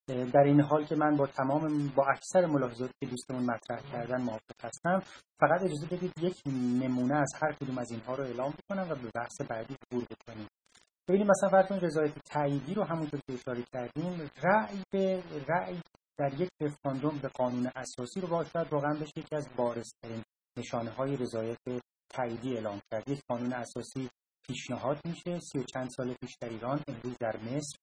در 0.08 0.44
این 0.46 0.62
حال 0.62 0.86
که 0.86 0.96
من 0.96 1.16
با 1.16 1.28
تمام 1.28 1.88
با 1.88 2.06
اکثر 2.06 2.46
ملاحظاتی 2.46 2.94
که 3.04 3.10
دوستمون 3.10 3.44
مطرح 3.44 3.92
کردن 3.92 4.22
موافق 4.22 4.56
هستم 4.64 5.02
فقط 5.40 5.62
اجازه 5.62 5.86
بدید 5.86 6.14
یک 6.22 6.42
نمونه 6.82 7.16
از 7.16 7.34
هر 7.42 7.52
کدوم 7.52 7.78
از 7.78 7.92
اینها 7.92 8.16
رو 8.16 8.24
اعلام 8.24 8.54
بکنم 8.64 8.88
و 8.90 8.96
به 8.96 9.10
بحث 9.16 9.42
بعدی 9.50 9.76
عبور 9.92 10.06
بکنیم. 10.06 10.48
ببینیم 11.08 11.28
مثلا 11.28 11.50
فرض 11.50 11.68
کنید 11.68 11.86
رضایت 11.86 12.20
تاییدی 12.20 12.74
رو 12.74 12.84
همونطور 12.84 13.20
که 13.28 13.34
اشاره 13.34 13.64
کردیم 13.74 14.30
رأی 14.44 14.84
به 14.92 15.24
رأی 15.48 15.82
در 16.20 16.42
یک 16.42 16.50
رفراندوم 16.62 17.20
به 17.22 17.28
قانون 17.28 17.72
اساسی 17.76 18.22
رو 18.22 18.28
باید 18.28 18.48
واقعا 18.72 18.94
بشه 18.94 19.12
یکی 19.18 19.36
از 19.36 19.48
بارزترین 19.56 20.24
نشانه 20.58 20.92
های 20.92 21.18
رضایت 21.18 21.58
تاییدی 22.14 22.54
اعلام 22.54 22.80
کرد. 22.92 23.10
یک 23.10 23.22
قانون 23.28 23.54
اساسی 23.54 24.10
پیشنهاد 24.48 24.98
میشه. 25.06 25.40
سی 25.40 25.60
و 25.60 25.64
چند 25.64 25.90
سال 25.90 26.14
پیش 26.14 26.36
در 26.42 26.50
ایران 26.50 26.82
امروز 26.88 27.18
در 27.20 27.38
مصر 27.38 27.78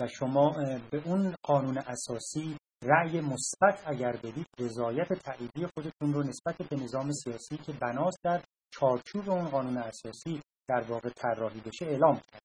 و 0.00 0.06
شما 0.06 0.50
به 0.90 1.02
اون 1.04 1.34
قانون 1.42 1.78
اساسی 1.78 2.56
رأی 2.84 3.20
مثبت 3.20 3.82
اگر 3.86 4.12
بدید 4.12 4.46
رضایت 4.58 5.12
تاییدی 5.12 5.66
خودتون 5.74 6.12
رو 6.12 6.22
نسبت 6.22 6.56
به 6.56 6.76
نظام 6.76 7.12
سیاسی 7.12 7.56
که 7.56 7.72
بناست 7.72 8.18
در 8.24 8.42
چارچوب 8.70 9.30
اون 9.30 9.48
قانون 9.48 9.76
اساسی 9.76 10.42
در 10.68 10.80
واقع 10.80 11.08
طراحی 11.08 11.60
بشه 11.60 11.86
اعلام 11.86 12.14
کرد. 12.14 12.42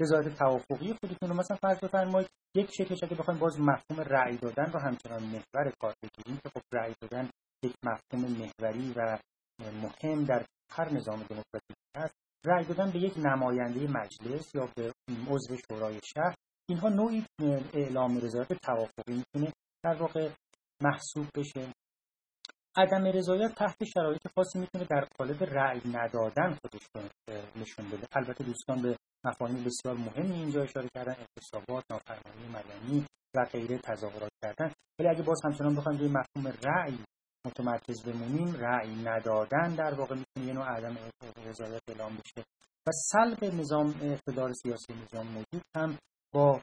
رضایت 0.00 0.38
توافقی 0.38 0.92
خودتون 1.00 1.28
رو 1.28 1.34
مثلا 1.34 1.56
فرض 1.56 1.78
بفرمایید 1.78 2.30
یک 2.56 2.70
شکلش 2.70 3.02
اگه 3.02 3.16
بخوایم 3.16 3.40
باز 3.40 3.60
مفهوم 3.60 4.00
رأی 4.00 4.36
دادن 4.36 4.72
رو 4.72 4.80
همچنان 4.80 5.22
محور 5.22 5.72
کار 5.80 5.94
بگیریم 6.02 6.40
که 6.42 6.48
خب 6.48 6.62
رأی 6.72 6.94
دادن 7.00 7.30
یک 7.64 7.74
مفهوم 7.82 8.32
محوری 8.32 8.92
و 8.96 9.18
مهم 9.60 10.24
در 10.24 10.46
هر 10.70 10.92
نظام 10.92 11.16
دموکراتیک 11.16 11.76
هست. 11.96 12.14
رأی 12.46 12.64
دادن 12.64 12.90
به 12.90 12.98
یک 12.98 13.12
نماینده 13.18 13.86
مجلس 13.86 14.54
یا 14.54 14.68
به 14.76 14.92
عضو 15.30 15.56
شورای 15.56 16.00
شهر 16.14 16.34
اینها 16.68 16.88
نوعی 16.88 17.26
اعلام 17.74 18.16
رضایت 18.18 18.52
توافقی 18.52 19.14
می‌تونه 19.14 19.52
در 19.84 19.94
واقع 19.94 20.30
محسوب 20.82 21.26
بشه. 21.36 21.72
عدم 22.76 23.04
رضایت 23.04 23.54
تحت 23.54 23.84
شرایط 23.84 24.28
خاصی 24.36 24.58
می‌تونه 24.58 24.84
در 24.90 25.08
قالب 25.18 25.44
رأی 25.44 25.80
ندادن 25.84 26.58
خودش 26.62 26.86
نشون 27.56 27.88
بده. 27.88 28.06
البته 28.12 28.44
دوستان 28.44 28.82
به 28.82 28.96
مفاهیم 29.24 29.64
بسیار 29.64 29.94
مهمی 29.96 30.34
اینجا 30.34 30.62
اشاره 30.62 30.88
کردن 30.94 31.16
اعتصابات 31.18 31.84
نافرمانی 31.90 32.48
مدنی 32.48 33.06
و 33.34 33.44
غیره 33.44 33.78
تظاهرات 33.78 34.30
کردن. 34.42 34.72
ولی 34.98 35.08
اگه 35.08 35.22
باز 35.22 35.40
همچنان 35.44 35.76
بخوایم 35.76 35.98
روی 35.98 36.08
مفهوم 36.08 36.58
رأی 36.64 36.98
متمرکز 37.46 38.02
بمونیم 38.02 38.54
رأی 38.54 38.94
ندادن 38.94 39.74
در 39.74 39.94
واقع 39.94 40.14
می‌تونه 40.14 40.46
یه 40.46 40.52
نوع 40.52 40.66
عدم 40.66 40.96
رضایت 41.46 41.82
اعلام 41.88 42.16
بشه. 42.16 42.46
و 42.86 42.90
سلب 42.92 43.44
نظام 43.44 43.94
اقتدار 44.02 44.52
سیاسی 44.52 44.92
نظام 44.92 45.26
موجود 45.26 45.62
هم 45.76 45.98
با 46.34 46.60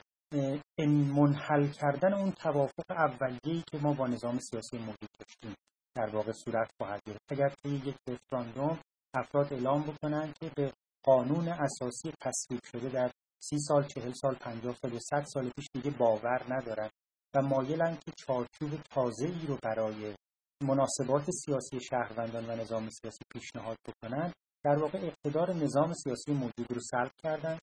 منحل 0.87 1.67
کردن 1.67 2.13
اون 2.13 2.31
توافق 2.31 2.91
اولیه‌ای 2.91 3.63
که 3.71 3.77
ما 3.77 3.93
با 3.93 4.07
نظام 4.07 4.39
سیاسی 4.39 4.77
موجود 4.77 5.09
داشتیم 5.19 5.55
در 5.95 6.09
واقع 6.09 6.31
صورت 6.31 6.71
خواهد 6.77 7.01
گرفت. 7.07 7.31
اگر 7.31 7.49
توی 7.49 7.75
یک 7.75 7.95
رفراندوم 8.09 8.79
افراد 9.15 9.53
اعلام 9.53 9.83
بکنن 9.83 10.33
که 10.39 10.51
به 10.55 10.73
قانون 11.05 11.47
اساسی 11.47 12.13
تصویب 12.21 12.59
شده 12.71 12.89
در 12.89 13.11
سی 13.43 13.59
سال 13.59 13.83
چهل 13.87 14.13
سال 14.13 14.35
پنجاه 14.35 14.75
سال 14.75 14.93
یا 14.93 14.99
صد 14.99 15.23
سال 15.23 15.49
پیش 15.49 15.67
دیگه 15.73 15.91
باور 15.91 16.45
ندارن 16.49 16.89
و 17.35 17.41
مایلن 17.41 17.95
که 17.95 18.11
چارچوب 18.17 18.81
تازه 18.91 19.25
ای 19.25 19.47
رو 19.47 19.57
برای 19.63 20.15
مناسبات 20.63 21.31
سیاسی 21.31 21.79
شهروندان 21.79 22.49
و 22.49 22.55
نظام 22.55 22.89
سیاسی 22.89 23.19
پیشنهاد 23.33 23.77
بکنن 23.87 24.33
در 24.65 24.75
واقع 24.75 24.99
اقتدار 25.01 25.53
نظام 25.53 25.93
سیاسی 25.93 26.31
موجود 26.31 26.71
رو 26.71 26.81
سلب 26.81 27.11
کردن 27.23 27.57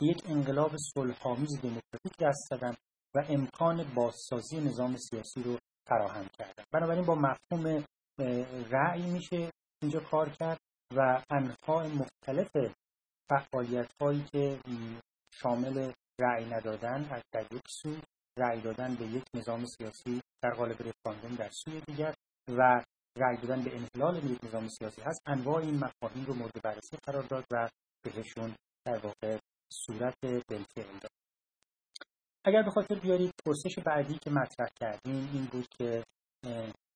یک 0.00 0.22
انقلاب 0.28 0.76
صلحآمیز 0.94 1.60
دموکراتیک 1.62 2.16
دست 2.20 2.48
زدن 2.50 2.76
و 3.14 3.24
امکان 3.28 3.94
بازسازی 3.94 4.60
نظام 4.60 4.96
سیاسی 4.96 5.42
رو 5.42 5.58
فراهم 5.88 6.28
کردن. 6.38 6.64
بنابراین 6.72 7.04
با 7.04 7.14
مفهوم 7.14 7.84
رأی 8.70 9.10
میشه 9.10 9.50
اینجا 9.82 10.00
کار 10.00 10.28
کرد 10.28 10.58
و 10.96 11.22
انواع 11.30 11.86
مختلف 11.86 12.50
فعالیت 13.30 13.90
هایی 14.00 14.24
که 14.32 14.60
شامل 15.32 15.92
رأی 16.20 16.44
ندادن 16.44 17.08
از 17.10 17.22
در 17.32 17.46
یک 17.52 17.62
سو 17.68 17.96
رأی 18.38 18.60
دادن 18.60 18.94
به 18.94 19.04
یک 19.04 19.24
نظام 19.34 19.64
سیاسی 19.64 20.20
در 20.42 20.50
قالب 20.50 20.82
رفراندوم 20.82 21.34
در 21.36 21.50
سوی 21.50 21.80
دیگر 21.80 22.14
و 22.48 22.84
رأی 23.16 23.36
دادن 23.36 23.62
به 23.62 23.76
انحلال 23.76 24.30
یک 24.30 24.44
نظام 24.44 24.68
سیاسی 24.68 25.02
هست 25.02 25.22
انواع 25.26 25.56
این 25.56 25.74
مفاهیم 25.84 26.24
رو 26.24 26.34
مورد 26.34 26.62
بررسی 26.64 26.96
قرار 27.06 27.22
داد 27.22 27.44
و 27.52 27.68
بهشون 28.04 28.54
در 28.84 28.98
واقع 28.98 29.38
صورت 29.72 30.14
بالفعل 30.22 30.98
داد 30.98 31.10
اگر 32.44 32.62
به 32.62 32.70
خاطر 32.70 32.94
بیارید 32.94 33.34
پرسش 33.46 33.78
بعدی 33.86 34.18
که 34.18 34.30
مطرح 34.30 34.68
کردیم 34.80 35.30
این 35.32 35.44
بود 35.44 35.66
که 35.78 36.04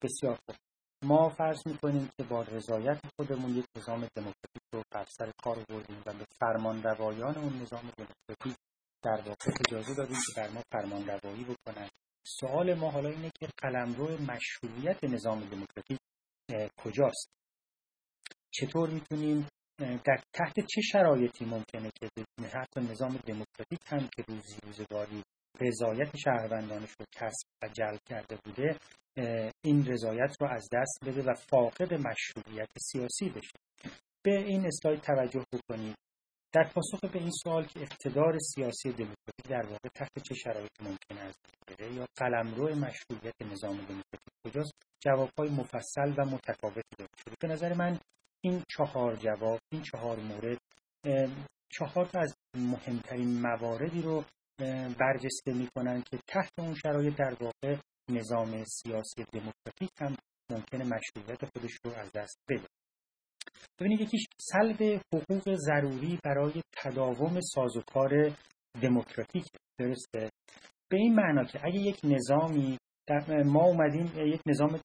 بسیار 0.02 0.38
خوب. 0.46 0.56
ما 1.04 1.28
فرض 1.28 1.66
می‌کنیم 1.66 2.10
که 2.16 2.24
با 2.24 2.42
رضایت 2.42 3.00
خودمون 3.16 3.56
یک 3.56 3.64
نظام 3.76 4.08
دموکراتیک 4.16 4.62
رو 4.72 4.82
بر 4.92 5.04
سر 5.04 5.32
کار 5.42 5.64
بردیم 5.68 6.02
و 6.06 6.12
به 6.12 6.24
فرمان 6.40 6.82
روایان 6.82 7.36
اون 7.38 7.62
نظام 7.62 7.80
دموکراتیک 7.80 8.56
در 9.02 9.20
واقع 9.28 9.52
اجازه 9.68 9.94
دادیم 9.94 10.16
که 10.26 10.32
در 10.36 10.50
ما 10.50 10.62
فرمان 10.72 11.06
روایی 11.06 11.44
بکنن. 11.44 11.88
سوال 12.26 12.74
ما 12.74 12.90
حالا 12.90 13.08
اینه 13.08 13.30
که 13.40 13.48
قلمرو 13.62 14.18
مشروعیت 14.18 15.04
نظام 15.04 15.40
دموکراتیک 15.40 15.98
کجاست؟ 16.76 17.30
چطور 18.50 18.90
می‌تونیم 18.90 19.48
در 19.78 20.18
تحت 20.32 20.60
چه 20.60 20.80
شرایطی 20.80 21.44
ممکنه 21.44 21.90
که 22.00 22.08
حتی 22.54 22.80
نظام 22.80 23.16
دموکراتیک 23.16 23.80
هم 23.86 24.08
که 24.16 24.22
روزی 24.28 24.56
روزگاری 24.66 25.22
رضایت 25.60 26.16
شهروندانش 26.16 26.90
رو 26.90 27.06
کسب 27.12 27.46
و 27.62 27.68
جلب 27.68 28.00
کرده 28.08 28.38
بوده 28.44 28.78
این 29.64 29.86
رضایت 29.86 30.36
رو 30.40 30.48
از 30.50 30.68
دست 30.72 30.98
بده 31.06 31.22
و 31.22 31.34
فاقد 31.34 31.94
مشروعیت 31.94 32.68
سیاسی 32.78 33.28
بشه. 33.28 33.58
به 34.24 34.38
این 34.38 34.66
اسلاید 34.66 35.00
توجه 35.00 35.44
بکنید. 35.52 35.96
در 36.52 36.64
پاسخ 36.74 37.00
به 37.12 37.18
این 37.18 37.30
سوال 37.30 37.66
که 37.66 37.80
اقتدار 37.80 38.38
سیاسی 38.38 38.92
دموکراتیک 38.92 39.46
در 39.50 39.66
واقع 39.66 39.88
تحت 39.94 40.18
چه 40.22 40.34
شرایطی 40.34 40.84
ممکن 40.84 41.18
است 41.18 41.40
بره 41.66 41.94
یا 41.94 42.06
قلمرو 42.16 42.74
مشروعیت 42.74 43.42
نظام 43.42 43.76
دموکراتیک 43.76 44.32
کجاست 44.46 44.72
جوابهای 45.04 45.48
مفصل 45.48 46.14
و 46.18 46.24
متفاوتی 46.24 46.96
داده 46.98 47.10
شده 47.24 47.34
به 47.40 47.48
نظر 47.48 47.74
من 47.74 47.98
این 48.44 48.62
چهار 48.68 49.16
جواب 49.16 49.58
این 49.72 49.82
چهار 49.82 50.20
مورد 50.20 50.58
چهار 51.70 52.06
تا 52.06 52.20
از 52.20 52.34
مهمترین 52.56 53.40
مواردی 53.40 54.02
رو 54.02 54.24
برجسته 54.98 55.52
می‌کنن 55.52 56.02
که 56.02 56.18
تحت 56.28 56.52
اون 56.58 56.74
شرایط 56.74 57.16
در 57.16 57.36
واقع 57.40 57.76
نظام 58.10 58.64
سیاسی 58.64 59.24
دموکراتیک 59.32 59.90
هم 60.00 60.16
ممکنه 60.50 60.84
مشروعیت 60.84 61.44
خودش 61.44 61.72
رو 61.84 61.92
از 61.92 62.12
دست 62.12 62.38
بده. 62.48 62.68
ببینید 63.80 64.00
یکیش 64.00 64.26
سلب 64.40 65.00
حقوق 65.14 65.54
ضروری 65.54 66.18
برای 66.24 66.62
تداوم 66.72 67.40
سازوکار 67.40 68.36
دموکراتیک. 68.82 69.44
درسته؟ 69.78 70.30
به 70.90 70.96
این 70.96 71.14
معنا 71.14 71.44
که 71.44 71.60
اگه 71.64 71.80
یک 71.80 72.00
نظامی 72.04 72.78
ما 73.44 73.64
اومدیم 73.64 74.12
یک 74.16 74.40
نظام 74.46 74.80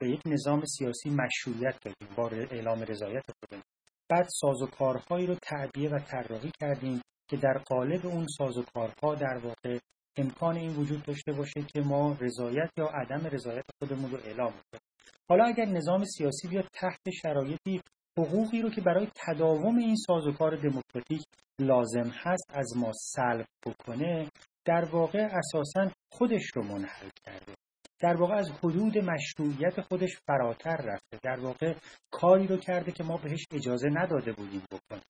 به 0.00 0.08
یک 0.08 0.20
نظام 0.26 0.62
سیاسی 0.64 1.10
مشروعیت 1.10 1.74
دادیم 1.84 2.16
با 2.16 2.28
اعلام 2.28 2.82
رضایت 2.82 3.24
خودمون 3.40 3.64
بعد 4.08 4.26
سازوکارهایی 4.28 5.26
رو 5.26 5.34
تعبیه 5.34 5.90
و 5.90 5.98
طراحی 5.98 6.50
کردیم 6.60 7.00
که 7.28 7.36
در 7.36 7.58
قالب 7.58 8.06
اون 8.06 8.26
سازوکارها 8.38 9.14
در 9.14 9.40
واقع 9.44 9.78
امکان 10.16 10.56
این 10.56 10.76
وجود 10.76 11.02
داشته 11.02 11.32
باشه 11.32 11.62
که 11.62 11.80
ما 11.80 12.16
رضایت 12.20 12.70
یا 12.78 12.86
عدم 12.86 13.26
رضایت 13.26 13.64
خودمون 13.78 14.10
رو 14.10 14.18
اعلام 14.24 14.50
کنیم. 14.50 14.82
حالا 15.28 15.44
اگر 15.44 15.64
نظام 15.64 16.04
سیاسی 16.04 16.48
بیاد 16.48 16.68
تحت 16.72 17.10
شرایطی 17.22 17.80
حقوقی 18.18 18.62
رو 18.62 18.70
که 18.70 18.80
برای 18.80 19.08
تداوم 19.14 19.76
این 19.78 19.96
سازوکار 19.96 20.56
دموکراتیک 20.56 21.22
لازم 21.60 22.10
هست 22.12 22.50
از 22.54 22.76
ما 22.76 22.92
سلب 22.94 23.46
بکنه 23.66 24.28
در 24.64 24.84
واقع 24.84 25.28
اساسا 25.32 25.90
خودش 26.12 26.42
رو 26.54 26.62
منحل 26.62 27.08
کرده. 27.24 27.54
در 28.00 28.16
واقع 28.16 28.34
از 28.34 28.50
حدود 28.50 28.98
مشروعیت 28.98 29.80
خودش 29.80 30.10
فراتر 30.26 30.76
رفته. 30.76 31.18
در 31.22 31.40
واقع 31.40 31.74
کاری 32.10 32.46
رو 32.46 32.56
کرده 32.56 32.92
که 32.92 33.04
ما 33.04 33.16
بهش 33.16 33.46
اجازه 33.50 33.88
نداده 33.88 34.32
بودیم 34.32 34.62
بکنیم 34.70 35.02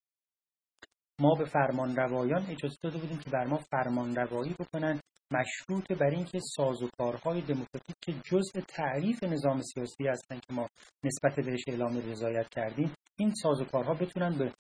ما 1.21 1.35
به 1.39 1.45
فرمان 1.45 1.97
روایان 1.97 2.47
اجازه 2.51 2.77
داده 2.83 2.99
بودیم 2.99 3.19
که 3.19 3.31
بر 3.31 3.45
ما 3.45 3.57
فرمان 3.57 4.15
روایی 4.15 4.55
بکنن 4.55 5.01
مشروط 5.33 5.93
بر 5.93 6.11
اینکه 6.11 6.41
سازوکارهای 6.57 7.41
دموکراتیک 7.41 7.97
که 8.01 8.13
جزء 8.25 8.61
تعریف 8.69 9.23
نظام 9.23 9.63
سیاسی 9.63 10.09
هستند 10.09 10.41
که 10.41 10.53
ما 10.55 10.69
نسبت 11.05 11.47
بهش 11.47 11.65
اعلام 11.69 11.97
رضایت 11.97 12.49
کردیم 12.49 12.95
این 13.19 13.35
سازوکارها 13.43 13.95
بتونن 13.95 14.39
به 14.39 14.53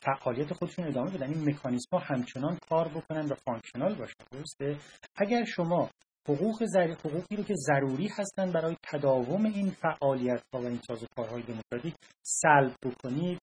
فعالیت 0.00 0.52
خودشون 0.52 0.86
ادامه 0.86 1.10
بدن. 1.10 1.34
این 1.34 1.48
مکانیزم 1.48 1.88
ها 1.92 1.98
همچنان 1.98 2.58
کار 2.68 2.88
بکنن 2.88 3.26
و 3.26 3.34
functional 3.34 3.94
باشن. 3.94 4.24
درسته؟ 4.32 4.76
اگر 5.16 5.44
شما 5.44 5.90
حقوق 6.28 6.64
زر... 6.64 6.88
حقوقی 6.88 7.36
رو 7.36 7.42
که 7.42 7.54
ضروری 7.54 8.08
هستند 8.08 8.52
برای 8.52 8.76
تداوم 8.82 9.44
این 9.44 9.70
فعالیت 9.70 10.42
ها 10.54 10.60
و 10.60 10.66
این 10.66 10.80
سازوکارهای 10.86 11.42
دموکراتیک 11.42 11.94
سلب 12.22 12.74
بکنید 12.84 13.38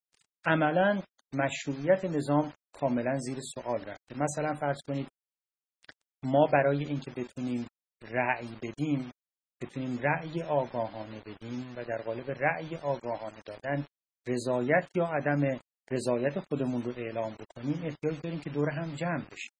عملا 0.46 1.02
مشروعیت 1.34 2.04
نظام 2.04 2.52
کاملا 2.72 3.18
زیر 3.18 3.38
سوال 3.54 3.80
رفته. 3.80 4.14
مثلا 4.18 4.54
فرض 4.54 4.78
کنید 4.88 5.08
ما 6.24 6.46
برای 6.52 6.84
اینکه 6.84 7.10
بتونیم 7.10 7.66
رأی 8.02 8.48
بدیم 8.62 9.10
بتونیم 9.62 9.98
رأی 9.98 10.42
آگاهانه 10.42 11.20
بدیم 11.20 11.74
و 11.76 11.84
در 11.84 12.02
قالب 12.02 12.30
رأی 12.30 12.76
آگاهانه 12.76 13.42
دادن 13.46 13.86
رضایت 14.26 14.88
یا 14.94 15.06
عدم 15.06 15.60
رضایت 15.90 16.40
خودمون 16.40 16.82
رو 16.82 16.92
اعلام 16.96 17.34
بکنیم 17.34 17.82
احتیاج 17.84 18.20
داریم 18.22 18.40
که 18.40 18.50
دور 18.50 18.70
هم 18.70 18.94
جمع 18.94 19.24
بشیم. 19.32 19.52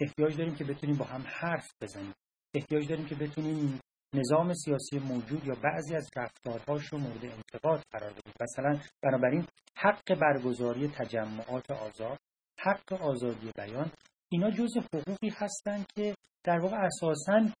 احتیاج 0.00 0.36
داریم 0.36 0.54
که 0.54 0.64
بتونیم 0.64 0.96
با 0.96 1.04
هم 1.04 1.24
حرف 1.26 1.70
بزنیم. 1.80 2.14
احتیاج 2.54 2.88
داریم 2.88 3.06
که 3.06 3.14
بتونیم 3.14 3.80
نظام 4.14 4.54
سیاسی 4.54 4.98
موجود 4.98 5.44
یا 5.46 5.54
بعضی 5.54 5.94
از 5.94 6.10
رفتارهاش 6.16 6.86
رو 6.86 6.98
مورد 6.98 7.24
انتقاد 7.24 7.82
قرار 7.90 8.10
بدیم. 8.10 8.32
مثلا 8.40 8.80
بنابراین 9.02 9.46
حق 9.76 10.14
برگزاری 10.14 10.88
تجمعات 10.88 11.70
آزاد 11.70 12.18
حق 12.58 12.92
آزادی 12.92 13.50
بیان 13.56 13.90
اینا 14.32 14.50
جز 14.50 14.76
حقوقی 14.76 15.30
هستند 15.36 15.86
که 15.96 16.14
در 16.44 16.58
واقع 16.58 16.76
اساسا 16.76 17.52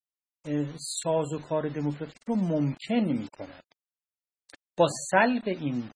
ساز 0.78 1.32
و 1.32 1.38
کار 1.38 1.68
دموکراتیک 1.68 2.22
رو 2.26 2.36
ممکن 2.36 3.12
می 3.12 3.28
کند 3.38 3.62
با 4.78 4.86
سلب 5.10 5.42
این 5.46 5.90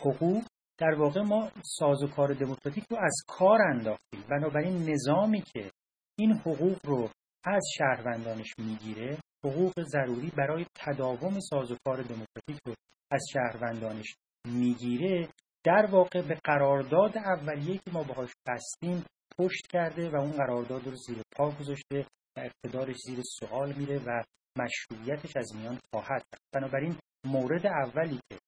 حقوق 0.00 0.44
در 0.78 0.94
واقع 0.98 1.20
ما 1.20 1.50
ساز 1.78 2.02
و 2.02 2.06
کار 2.06 2.34
دموکراتیک 2.34 2.84
رو 2.90 2.96
از 2.96 3.22
کار 3.28 3.62
انداختیم. 3.62 4.24
بنابراین 4.30 4.90
نظامی 4.90 5.42
که 5.42 5.70
این 6.18 6.32
حقوق 6.32 6.78
رو 6.84 7.10
از 7.44 7.62
شهروندانش 7.78 8.54
می‌گیره 8.58 9.18
حقوق 9.44 9.72
ضروری 9.82 10.30
برای 10.36 10.66
تداوم 10.74 11.40
سازوکار 11.40 12.02
دموکراتیک 12.02 12.58
رو 12.66 12.74
از 13.10 13.24
شهروندانش 13.32 14.14
می‌گیره 14.46 15.28
در 15.64 15.86
واقع 15.90 16.22
به 16.28 16.34
قرارداد 16.44 17.18
اولیه 17.18 17.78
که 17.78 17.90
ما 17.92 18.02
باهاش 18.02 18.30
بستیم 18.46 19.04
پشت 19.38 19.66
کرده 19.70 20.10
و 20.10 20.16
اون 20.16 20.32
قرارداد 20.32 20.86
رو 20.86 20.96
زیر 20.96 21.22
پا 21.36 21.50
گذاشته 21.50 22.06
و 22.36 22.40
اقتدارش 22.40 22.96
زیر 23.06 23.22
سوال 23.22 23.72
میره 23.72 23.98
و 23.98 24.22
مشروعیتش 24.58 25.36
از 25.36 25.56
میان 25.56 25.78
خواهد 25.94 26.24
بنابراین 26.54 26.96
مورد 27.26 27.66
اولی 27.66 28.20
که 28.28 28.38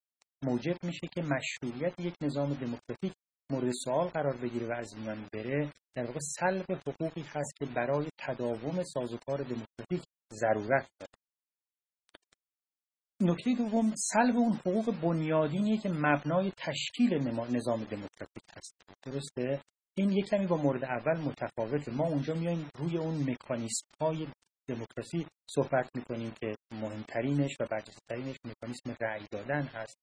موجب 0.44 0.76
میشه 0.84 1.06
که 1.14 1.22
مشروعیت 1.22 2.00
یک 2.00 2.14
نظام 2.22 2.54
دموکراتیک 2.54 3.12
مورد 3.50 3.70
سوال 3.84 4.08
قرار 4.08 4.36
بگیره 4.36 4.66
و 4.66 4.72
از 4.72 4.96
میان 4.96 5.28
بره 5.32 5.72
در 5.96 6.06
واقع 6.06 6.18
سلب 6.20 6.66
حقوقی 6.86 7.22
هست 7.22 7.56
که 7.58 7.66
برای 7.66 8.08
تداوم 8.18 8.82
سازوکار 8.82 9.38
دموکراتیک 9.38 10.02
ضرورت 10.32 10.88
داره. 11.00 11.12
نکته 13.20 13.54
دوم 13.54 13.94
سلب 13.96 14.36
اون 14.36 14.52
حقوق 14.52 15.00
بنیادینیه 15.00 15.78
که 15.78 15.88
مبنای 15.88 16.52
تشکیل 16.56 17.14
نظام 17.28 17.84
دموکراتیک 17.84 18.42
هست. 18.56 18.74
درسته؟ 19.02 19.62
این 20.00 20.12
یک 20.12 20.26
کمی 20.26 20.46
با 20.46 20.56
مورد 20.56 20.84
اول 20.84 21.20
متفاوته 21.20 21.92
ما 21.92 22.06
اونجا 22.06 22.34
میایم 22.34 22.68
روی 22.78 22.98
اون 22.98 23.30
مکانیسم 23.30 23.86
های 24.00 24.26
دموکراسی 24.68 25.26
صحبت 25.50 25.90
می‌کنیم 25.94 26.32
که 26.40 26.54
مهمترینش 26.72 27.50
و 27.60 27.66
برجسته‌ترینش 27.70 28.36
مکانیسم 28.44 28.96
رأی 29.00 29.26
دادن 29.30 29.62
هست. 29.62 29.96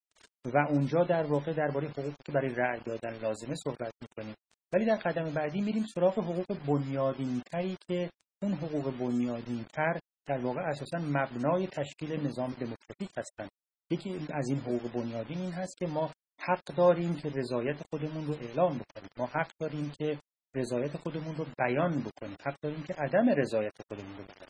و 0.45 0.57
اونجا 0.69 1.03
در 1.03 1.23
واقع 1.23 1.53
درباره 1.53 1.87
حقوقی 1.87 2.15
که 2.25 2.31
برای 2.31 2.55
رأی 2.55 2.79
دادن 2.79 3.19
لازمه 3.19 3.55
صحبت 3.55 3.93
می‌کنیم. 4.01 4.35
ولی 4.73 4.85
در 4.85 4.95
قدم 4.95 5.33
بعدی 5.33 5.61
میریم 5.61 5.85
سراغ 5.85 6.19
حقوق 6.19 6.57
بنیادینتری 6.67 7.77
که 7.87 8.09
اون 8.43 8.53
حقوق 8.53 8.97
بنیادینتر 8.97 9.99
در 10.27 10.37
واقع 10.37 10.61
اساسا 10.61 10.97
مبنای 10.97 11.67
تشکیل 11.67 12.27
نظام 12.27 12.51
دموکراتیک 12.51 13.09
هستند 13.17 13.49
یکی 13.91 14.27
از 14.33 14.49
این 14.49 14.59
حقوق 14.59 14.91
بنیادین 14.91 15.37
این 15.37 15.51
هست 15.51 15.77
که 15.77 15.87
ما 15.87 16.11
حق 16.39 16.63
داریم 16.63 17.15
که 17.15 17.29
رضایت 17.29 17.77
خودمون 17.89 18.27
رو 18.27 18.33
اعلام 18.33 18.77
بکنیم. 18.77 19.09
ما 19.17 19.25
حق 19.25 19.51
داریم 19.59 19.91
که 19.91 20.19
رضایت 20.55 20.97
خودمون 20.97 21.35
رو 21.35 21.45
بیان 21.57 22.01
بکنیم. 22.01 22.37
حق 22.45 22.55
داریم 22.61 22.83
که 22.83 22.93
عدم 22.93 23.29
رضایت 23.29 23.73
خودمون 23.87 24.17
رو 24.17 24.23
بیان 24.23 24.49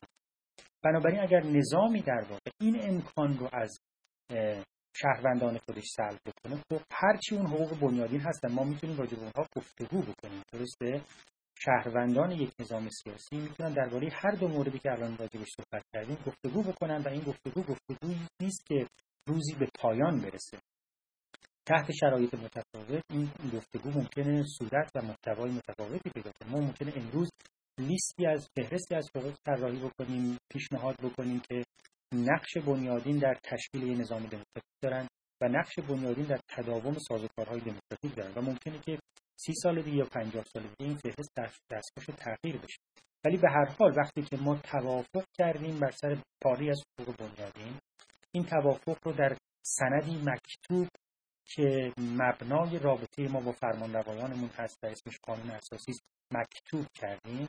بنابراین 0.82 1.20
اگر 1.20 1.40
نظامی 1.40 2.02
در 2.02 2.24
واقع 2.30 2.50
این 2.60 2.76
امکان 2.82 3.38
رو 3.38 3.48
از 3.52 3.78
شهروندان 4.96 5.58
خودش 5.58 5.84
سلب 5.96 6.18
بکنه 6.26 6.56
خب 6.56 6.80
هرچی 6.92 7.36
اون 7.36 7.46
حقوق 7.46 7.80
بنیادین 7.80 8.20
هستن. 8.20 8.52
ما 8.52 8.64
می‌تونیم 8.64 8.96
راجع 8.98 9.16
به 9.16 9.22
اونها 9.22 9.46
گفتگو 9.56 10.02
بکنیم. 10.02 10.42
درسته؟ 10.52 11.02
شهروندان 11.58 12.30
یک 12.30 12.50
نظام 12.60 12.88
سیاسی 12.88 13.36
می‌تونن 13.36 13.72
درباره 13.72 14.08
هر 14.12 14.30
دو 14.30 14.48
موردی 14.48 14.78
که 14.78 14.90
الان 14.92 15.16
راجع 15.16 15.40
صحبت 15.56 15.84
کردیم 15.92 16.18
گفتگو 16.26 16.62
بکنن 16.62 17.02
و 17.02 17.08
این 17.08 17.20
گفتگو 17.20 17.62
گفتگویی 17.62 18.26
نیست 18.40 18.66
که 18.66 18.86
روزی 19.26 19.54
به 19.54 19.68
پایان 19.74 20.20
برسه. 20.20 20.58
تحت 21.68 21.92
شرایط 21.92 22.34
متفاوت 22.34 23.02
این 23.10 23.30
گفتگو 23.54 23.90
ممکنه 23.90 24.42
صورت 24.58 24.90
و 24.94 25.02
محتوای 25.02 25.50
متفاوتی 25.50 26.10
پیدا 26.10 26.30
کنه. 26.32 26.50
ما 26.50 26.60
ممکنه 26.60 26.92
امروز 26.96 27.30
لیستی 27.80 28.26
از 28.26 28.48
فهرستی 28.56 28.94
از 28.94 29.08
حقوق 29.16 29.34
طراحی 29.46 29.80
بکنیم 29.80 30.38
پیشنهاد 30.52 30.96
بکنیم 31.02 31.40
که 31.40 31.64
نقش 32.14 32.58
بنیادین 32.66 33.18
در 33.18 33.34
تشکیل 33.44 33.82
یک 33.82 33.98
نظام 33.98 34.20
دموکراتیک 34.20 34.78
دارن 34.82 35.08
و 35.42 35.48
نقش 35.48 35.78
بنیادین 35.78 36.24
در 36.24 36.40
تداوم 36.48 36.96
سازوکارهای 37.08 37.60
دموکراتیک 37.60 38.14
دارن. 38.16 38.32
و 38.36 38.40
ممکنه 38.40 38.78
که 38.78 38.98
سی 39.36 39.52
سال 39.62 39.82
دیگه 39.82 39.96
یا 39.96 40.04
پنجاه 40.04 40.44
سال 40.44 40.62
دیگه 40.62 40.74
این 40.78 40.96
فهرست 40.96 41.32
دستخوش 41.70 42.06
تغییر 42.16 42.58
بشه. 42.58 42.78
ولی 43.24 43.36
به 43.36 43.48
هر 43.50 43.64
حال 43.78 43.94
وقتی 43.96 44.22
که 44.22 44.36
ما 44.36 44.56
توافق 44.56 45.24
کردیم 45.38 45.80
بر 45.80 45.90
سر 45.90 46.22
پاری 46.42 46.70
از 46.70 46.80
حقوق 47.00 47.16
بنیادین 47.16 47.78
این 48.34 48.44
توافق 48.44 48.98
رو 49.04 49.12
در 49.12 49.36
سندی 49.62 50.16
مکتوب 50.16 50.88
که 51.48 51.92
مبنای 51.98 52.78
رابطه 52.78 53.28
ما 53.28 53.40
با 53.40 53.52
فرمانروایانمون 53.52 54.50
هست 54.56 54.84
و 54.84 54.86
اسمش 54.86 55.18
قانون 55.22 55.50
اساسی 55.50 55.92
مکتوب 56.32 56.86
کردیم 56.94 57.48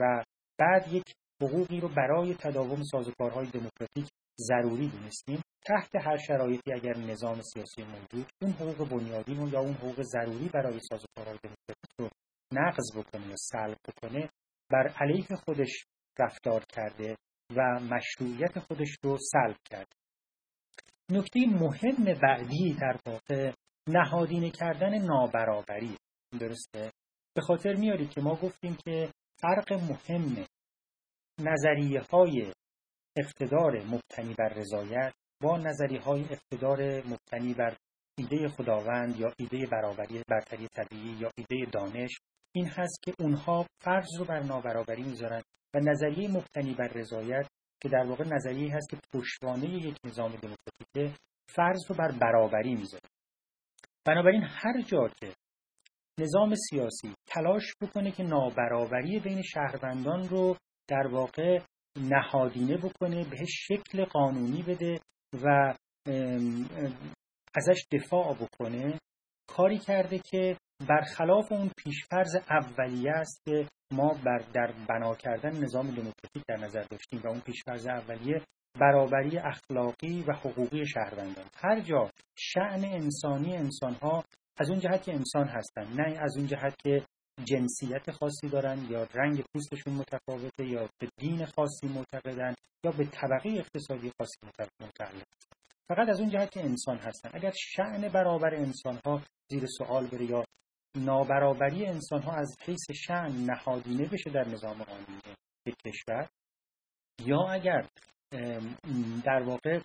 و 0.00 0.24
بعد 0.58 0.92
یک 0.92 1.14
حقوقی 1.42 1.80
رو 1.80 1.88
برای 1.88 2.34
تداوم 2.34 2.82
سازوکارهای 2.82 3.46
دموکراتیک 3.46 4.08
ضروری 4.38 4.88
دونستیم. 4.88 5.42
تحت 5.66 5.96
هر 5.96 6.16
شرایطی 6.16 6.72
اگر 6.72 6.96
نظام 6.96 7.40
سیاسی 7.42 7.82
موجود 7.82 8.26
اون 8.42 8.52
حقوق 8.52 8.88
بنیادین 8.88 9.48
یا 9.48 9.60
اون 9.60 9.72
حقوق 9.72 10.02
ضروری 10.02 10.48
برای 10.48 10.80
سازوکارهای 10.80 11.38
دموکراتیک 11.42 11.94
رو 11.98 12.08
نقض 12.52 12.96
بکنه 12.96 13.26
یا 13.28 13.36
سلب 13.36 13.76
بکنه 13.88 14.30
بر 14.70 14.88
علیه 14.88 15.36
خودش 15.44 15.84
رفتار 16.18 16.64
کرده 16.68 17.16
و 17.56 17.80
مشروعیت 17.80 18.58
خودش 18.58 18.96
رو 19.02 19.18
سلب 19.32 19.56
کرده. 19.64 20.03
نکته 21.14 21.40
مهم 21.46 22.04
بعدی 22.22 22.76
در 22.80 22.98
واقع 23.06 23.52
نهادینه 23.88 24.50
کردن 24.50 24.98
نابرابری. 24.98 25.96
درسته؟ 26.40 26.92
به 27.34 27.40
خاطر 27.40 27.74
میارید 27.74 28.10
که 28.10 28.20
ما 28.20 28.34
گفتیم 28.34 28.76
که 28.84 29.12
فرق 29.40 29.72
مهم 29.72 30.46
نظریه 31.40 32.00
های 32.00 32.52
اقتدار 33.16 33.84
مبتنی 33.84 34.34
بر 34.34 34.48
رضایت 34.48 35.14
با 35.42 35.58
نظریه 35.58 36.00
های 36.00 36.24
اقتدار 36.30 37.06
مبتنی 37.06 37.54
بر 37.54 37.76
ایده 38.18 38.48
خداوند 38.48 39.16
یا 39.20 39.32
ایده 39.38 39.66
برابری 39.66 40.22
برتری 40.28 40.68
طبیعی 40.68 41.16
یا 41.20 41.30
ایده 41.36 41.70
دانش 41.72 42.18
این 42.54 42.68
هست 42.68 43.02
که 43.02 43.14
اونها 43.18 43.66
فرض 43.80 44.08
رو 44.18 44.24
بر 44.24 44.40
نابرابری 44.40 45.02
می‌ذارن 45.02 45.42
و 45.74 45.78
نظریه 45.78 46.28
مبتنی 46.28 46.74
بر 46.74 46.88
رضایت 46.88 47.46
که 47.84 47.90
در 47.90 48.06
واقع 48.06 48.24
نظریه 48.24 48.76
هست 48.76 48.90
که 48.90 48.96
پشتوانه 49.12 49.68
یک 49.68 49.96
نظام 50.06 50.30
دموکراتیک 50.30 51.20
فرض 51.48 51.80
رو 51.88 51.94
بر 51.94 52.12
برابری 52.12 52.74
می‌ذاره. 52.74 53.08
بنابراین 54.06 54.42
هر 54.42 54.82
جا 54.82 55.08
که 55.08 55.34
نظام 56.20 56.54
سیاسی 56.54 57.14
تلاش 57.26 57.62
بکنه 57.82 58.12
که 58.12 58.22
نابرابری 58.22 59.20
بین 59.20 59.42
شهروندان 59.42 60.28
رو 60.28 60.56
در 60.88 61.06
واقع 61.06 61.58
نهادینه 61.96 62.76
بکنه 62.76 63.24
بهش 63.24 63.68
شکل 63.68 64.04
قانونی 64.04 64.62
بده 64.62 65.00
و 65.42 65.74
ازش 67.54 67.86
دفاع 67.92 68.34
بکنه 68.34 68.98
کاری 69.48 69.78
کرده 69.78 70.18
که 70.18 70.56
برخلاف 70.88 71.52
اون 71.52 71.70
پیشفرز 71.76 72.36
اولیه 72.50 73.10
است 73.10 73.42
که 73.44 73.68
ما 73.92 74.08
بر 74.24 74.38
در 74.38 74.72
بنا 74.88 75.14
کردن 75.14 75.56
نظام 75.56 75.86
دموکراتیک 75.86 76.42
در 76.48 76.56
نظر 76.56 76.82
داشتیم 76.82 77.20
و 77.24 77.28
اون 77.28 77.40
پیشفرز 77.40 77.86
اولیه 77.86 78.42
برابری 78.80 79.38
اخلاقی 79.38 80.22
و 80.28 80.32
حقوقی 80.32 80.86
شهروندان. 80.86 81.44
هر 81.56 81.80
جا 81.80 82.10
شعن 82.38 82.84
انسانی 82.84 83.56
انسانها 83.56 84.24
از 84.56 84.70
اون 84.70 84.78
جهت 84.78 85.02
که 85.02 85.12
انسان 85.14 85.48
هستن 85.48 85.86
نه 86.00 86.18
از 86.20 86.36
اون 86.36 86.46
جهت 86.46 86.74
که 86.82 87.06
جنسیت 87.44 88.10
خاصی 88.10 88.48
دارن 88.48 88.86
یا 88.90 89.06
رنگ 89.14 89.44
پوستشون 89.52 89.94
متفاوته 89.94 90.66
یا 90.66 90.88
به 91.00 91.08
دین 91.16 91.46
خاصی 91.46 91.86
معتقدن 91.86 92.54
یا 92.84 92.90
به 92.90 93.04
طبقه 93.04 93.50
اقتصادی 93.50 94.12
خاصی 94.18 94.38
متعلق 94.80 95.24
فقط 95.88 96.08
از 96.08 96.20
اون 96.20 96.30
جهت 96.30 96.50
که 96.50 96.60
انسان 96.60 96.98
هستن. 96.98 97.30
اگر 97.32 97.52
شعن 97.56 98.08
برابر 98.08 98.54
انسان 98.54 99.00
ها 99.06 99.22
زیر 99.50 99.64
سوال 99.78 100.06
بره 100.06 100.24
یا 100.24 100.44
نابرابری 100.96 101.86
انسان 101.86 102.22
ها 102.22 102.32
از 102.32 102.56
حیث 102.60 102.90
شعن 102.94 103.32
نهادینه 103.32 104.08
بشه 104.08 104.30
در 104.30 104.48
نظام 104.48 104.82
قانونی 104.82 105.20
یک 105.66 105.74
کشور 105.86 106.28
یا 107.24 107.48
اگر 107.50 107.88
در 109.24 109.42
واقع 109.42 109.80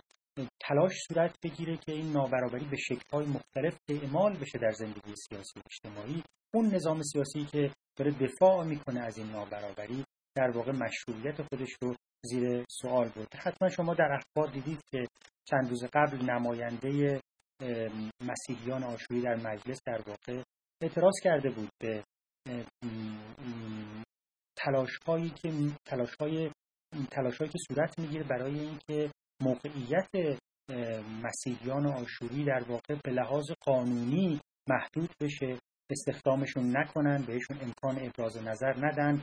تلاش 0.60 0.92
صورت 1.08 1.36
بگیره 1.42 1.76
که 1.76 1.92
این 1.92 2.12
نابرابری 2.12 2.64
به 2.64 2.76
شکل‌های 2.76 3.26
مختلف 3.26 3.78
اعمال 3.88 4.36
بشه 4.36 4.58
در 4.58 4.70
زندگی 4.70 5.14
سیاسی 5.28 5.60
و 5.60 5.62
اجتماعی 5.66 6.22
اون 6.54 6.74
نظام 6.74 7.02
سیاسی 7.02 7.44
که 7.44 7.70
داره 7.96 8.10
دفاع 8.10 8.64
می‌کنه 8.64 9.00
از 9.00 9.18
این 9.18 9.30
نابرابری 9.30 10.04
در 10.34 10.50
واقع 10.50 10.72
مشروعیت 10.72 11.42
خودش 11.42 11.70
رو 11.82 11.94
زیر 12.22 12.64
سوال 12.68 13.08
برده. 13.08 13.38
حتما 13.38 13.68
شما 13.68 13.94
در 13.94 14.12
اخبار 14.12 14.52
دیدید 14.52 14.80
که 14.92 15.06
چند 15.44 15.70
روز 15.70 15.84
قبل 15.84 16.30
نماینده 16.30 17.20
مسیحیان 18.20 18.84
آشوری 18.84 19.20
در 19.20 19.34
مجلس 19.34 19.80
در 19.86 20.02
واقع 20.06 20.42
اعتراض 20.82 21.14
کرده 21.22 21.50
بود 21.50 21.68
به 21.80 22.04
تلاش 24.56 24.90
هایی 25.06 25.30
که 25.30 25.52
تلاش 25.86 26.14
های 26.20 26.50
تلاش 27.10 27.38
هایی 27.38 27.50
که 27.50 27.58
صورت 27.68 27.98
می‌گیره 27.98 28.24
برای 28.24 28.60
اینکه 28.60 29.10
موقعیت 29.42 30.40
مسیحیان 31.22 31.86
آشوری 31.86 32.44
در 32.44 32.62
واقع 32.68 32.94
به 33.04 33.10
لحاظ 33.10 33.50
قانونی 33.60 34.40
محدود 34.68 35.10
بشه 35.20 35.58
استخدامشون 35.90 36.76
نکنن 36.76 37.24
بهشون 37.26 37.58
امکان 37.60 37.98
ابراز 38.06 38.36
نظر 38.36 38.74
ندن 38.86 39.22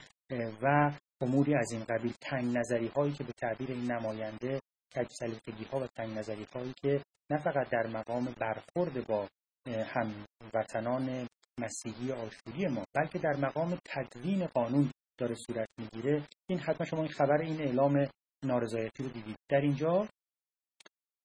و 0.62 0.92
اموری 1.22 1.56
از 1.56 1.72
این 1.72 1.84
قبیل 1.84 2.14
تنگ 2.22 2.58
نظری 2.58 2.88
هایی 2.88 3.14
که 3.14 3.24
به 3.24 3.34
تعبیر 3.34 3.72
این 3.72 3.92
نماینده 3.92 4.60
کج 4.96 5.08
سلیقگی 5.20 5.64
ها 5.64 5.80
و 5.80 5.88
تنگ 5.88 6.18
نظری 6.18 6.48
هایی 6.56 6.74
که 6.82 7.04
نه 7.32 7.38
فقط 7.38 7.70
در 7.70 7.88
مقام 7.88 8.26
برخورد 8.40 9.08
با 9.08 9.28
هموطنان 9.68 11.28
مسیحی 11.60 12.12
آشوری 12.12 12.68
ما 12.68 12.84
بلکه 12.96 13.20
در 13.20 13.36
مقام 13.36 13.78
تدوین 13.86 14.46
قانون 14.46 14.92
داره 15.20 15.36
صورت 15.36 15.68
می‌گیره. 15.78 16.28
این 16.50 16.60
حتما 16.60 16.86
شما 16.88 17.00
این 17.00 17.12
خبر 17.12 17.42
این 17.42 17.62
اعلام 17.62 18.08
نارضایتی 18.46 19.04
رو 19.04 19.10
دیدید. 19.10 19.36
در 19.50 19.62
اینجا 19.62 20.08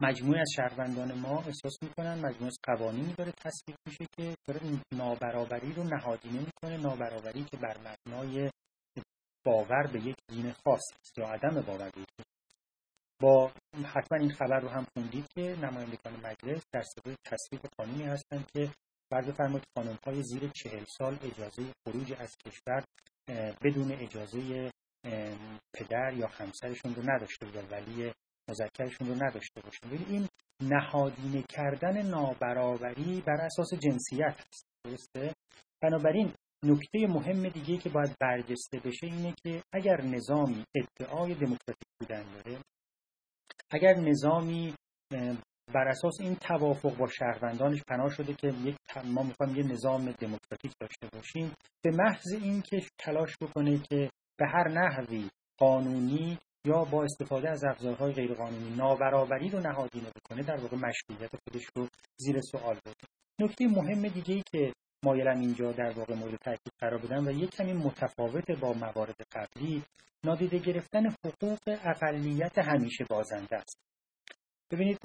مجموعه 0.01 0.41
از 0.41 0.51
شهروندان 0.57 1.13
ما 1.13 1.39
احساس 1.39 1.83
می‌کنن 1.83 2.15
مجموعه 2.15 2.47
از 2.47 2.57
قوانینی 2.63 3.15
داره 3.15 3.33
تصویب 3.33 3.77
میشه 3.87 4.07
که 4.17 4.35
داره 4.49 4.61
نابرابری 4.95 5.73
رو 5.73 5.85
نهادینه 5.85 6.41
می‌کنه 6.41 6.77
نابرابری 6.77 7.45
که 7.45 7.57
بر 7.57 7.77
مبنای 7.79 8.51
باور 9.45 9.87
به 9.93 10.01
یک 10.01 10.17
دین 10.29 10.53
خاص 10.53 10.83
است 11.01 11.19
یا 11.19 11.27
عدم 11.27 11.61
باور. 11.61 11.91
به 11.91 12.01
یک 12.01 12.27
با 13.21 13.53
حتما 13.85 14.19
این 14.19 14.35
خبر 14.35 14.61
رو 14.61 14.69
هم 14.69 14.87
خوندید 14.95 15.27
که 15.35 15.41
نمایندگان 15.41 16.17
مجلس 16.17 16.63
در 16.73 16.83
صدای 16.83 17.17
تصویب 17.25 17.61
قانونی 17.79 18.05
هستند 18.05 18.51
که 18.53 18.71
فرض 19.13 19.27
بفرمایید 19.27 19.65
خانم 19.75 19.99
های 20.07 20.23
زیر 20.23 20.49
چهل 20.49 20.85
سال 20.85 21.19
اجازه 21.23 21.63
خروج 21.85 22.13
از 22.19 22.37
کشور 22.47 22.85
بدون 23.63 23.93
اجازه 23.93 24.71
پدر 25.75 26.13
یا 26.17 26.27
همسرشون 26.27 26.95
رو 26.95 27.03
نداشته 27.11 27.47
یا 27.55 27.63
ولی 27.71 28.13
مذکرشون 28.51 29.09
رو 29.09 29.15
نداشته 29.15 29.61
باشن. 29.61 29.91
ولی 29.91 30.05
این 30.09 30.29
نهادینه 30.63 31.43
کردن 31.43 32.07
نابرابری 32.07 33.21
بر 33.21 33.41
اساس 33.41 33.75
جنسیت 33.75 34.37
هست 34.39 34.67
درسته؟ 34.85 35.35
بنابراین 35.83 36.33
نکته 36.65 37.07
مهم 37.07 37.49
دیگه 37.49 37.79
که 37.79 37.89
باید 37.89 38.17
برجسته 38.21 38.79
بشه 38.79 39.07
اینه 39.07 39.35
که 39.43 39.63
اگر 39.73 40.01
نظامی 40.01 40.65
ادعای 40.75 41.35
دموکراتیک 41.35 41.89
بودن 42.01 42.23
داره 42.33 42.59
اگر 43.71 43.95
نظامی 43.95 44.75
بر 45.75 45.89
اساس 45.89 46.21
این 46.21 46.35
توافق 46.35 46.97
با 46.97 47.07
شهروندانش 47.07 47.83
پناه 47.89 48.11
شده 48.11 48.35
که 48.35 48.49
یک 48.49 48.77
ما 49.05 49.23
می‌خوایم 49.23 49.57
یه 49.57 49.63
نظام 49.63 50.13
دموکراتیک 50.13 50.73
داشته 50.81 51.09
باشیم. 51.13 51.53
به 51.83 51.91
محض 51.91 52.33
اینکه 52.43 52.81
تلاش 52.99 53.37
بکنه 53.43 53.79
که 53.79 54.11
به 54.39 54.47
هر 54.47 54.69
نحوی 54.69 55.29
قانونی 55.59 56.39
یا 56.65 56.85
با 56.85 57.05
استفاده 57.05 57.51
از 57.51 57.65
ابزارهای 57.65 58.13
غیرقانونی 58.13 58.71
نابرابری 58.77 59.49
رو 59.49 59.61
نهادینه 59.61 60.11
بکنه 60.17 60.43
در 60.43 60.57
واقع 60.57 60.77
مشروعیت 60.77 61.31
خودش 61.45 61.65
رو 61.77 61.89
زیر 62.17 62.41
سوال 62.41 62.75
برده 62.75 63.07
نکته 63.41 63.67
مهم 63.67 64.09
دیگه 64.09 64.35
ای 64.35 64.43
که 64.53 64.73
مایلم 65.05 65.41
اینجا 65.41 65.73
در 65.73 65.91
واقع 65.91 66.15
مورد 66.15 66.37
تاکید 66.37 66.73
قرار 66.81 66.99
بدم 66.99 67.27
و 67.27 67.31
یک 67.31 67.51
کمی 67.51 67.73
متفاوت 67.73 68.51
با 68.51 68.73
موارد 68.73 69.17
قبلی 69.33 69.83
نادیده 70.25 70.59
گرفتن 70.59 71.07
حقوق 71.25 71.59
اقلیت 71.67 72.59
همیشه 72.59 73.05
بازنده 73.11 73.57
است. 73.57 73.79
ببینید 74.71 74.99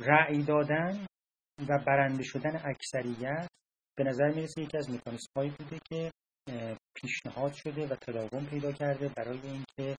رأی 0.00 0.42
دادن 0.42 1.06
و 1.68 1.78
برنده 1.86 2.22
شدن 2.22 2.56
اکثریت 2.64 3.48
به 3.96 4.04
نظر 4.04 4.28
می‌رسه 4.28 4.62
یکی 4.62 4.78
از 4.78 4.90
مکانیسم 4.90 5.32
هایی 5.36 5.50
بوده 5.50 5.78
که 5.88 6.12
پیشنهاد 6.94 7.52
شده 7.52 7.86
و 7.86 7.96
تداوم 7.96 8.46
پیدا 8.46 8.72
کرده 8.72 9.08
برای 9.08 9.40
اینکه 9.40 9.96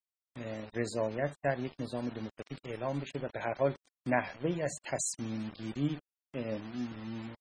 رضایت 0.75 1.35
در 1.43 1.59
یک 1.59 1.73
نظام 1.79 2.09
دموکراتیک 2.09 2.59
اعلام 2.65 2.99
بشه 2.99 3.19
و 3.19 3.29
به 3.33 3.39
هر 3.39 3.53
حال 3.59 3.75
نحوه 4.07 4.63
از 4.63 4.79
تصمیم 4.85 5.49
گیری 5.49 5.99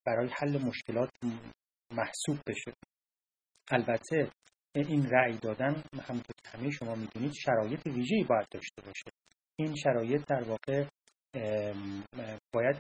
برای 0.07 0.29
حل 0.33 0.59
مشکلات 0.59 1.11
محسوب 1.93 2.39
بشه. 2.47 2.73
البته 3.71 4.31
این 4.75 5.11
رأی 5.11 5.39
دادن 5.39 5.83
همونطور 6.03 6.35
که 6.45 6.49
همه 6.59 6.71
شما 6.71 6.95
می‌دونید 6.95 7.33
شرایط 7.33 7.87
ویژه‌ای 7.87 8.25
باید 8.25 8.47
داشته 8.51 8.83
باشه. 8.83 9.11
این 9.59 9.75
شرایط 9.75 10.27
در 10.29 10.43
واقع 10.43 10.87
باید 12.55 12.77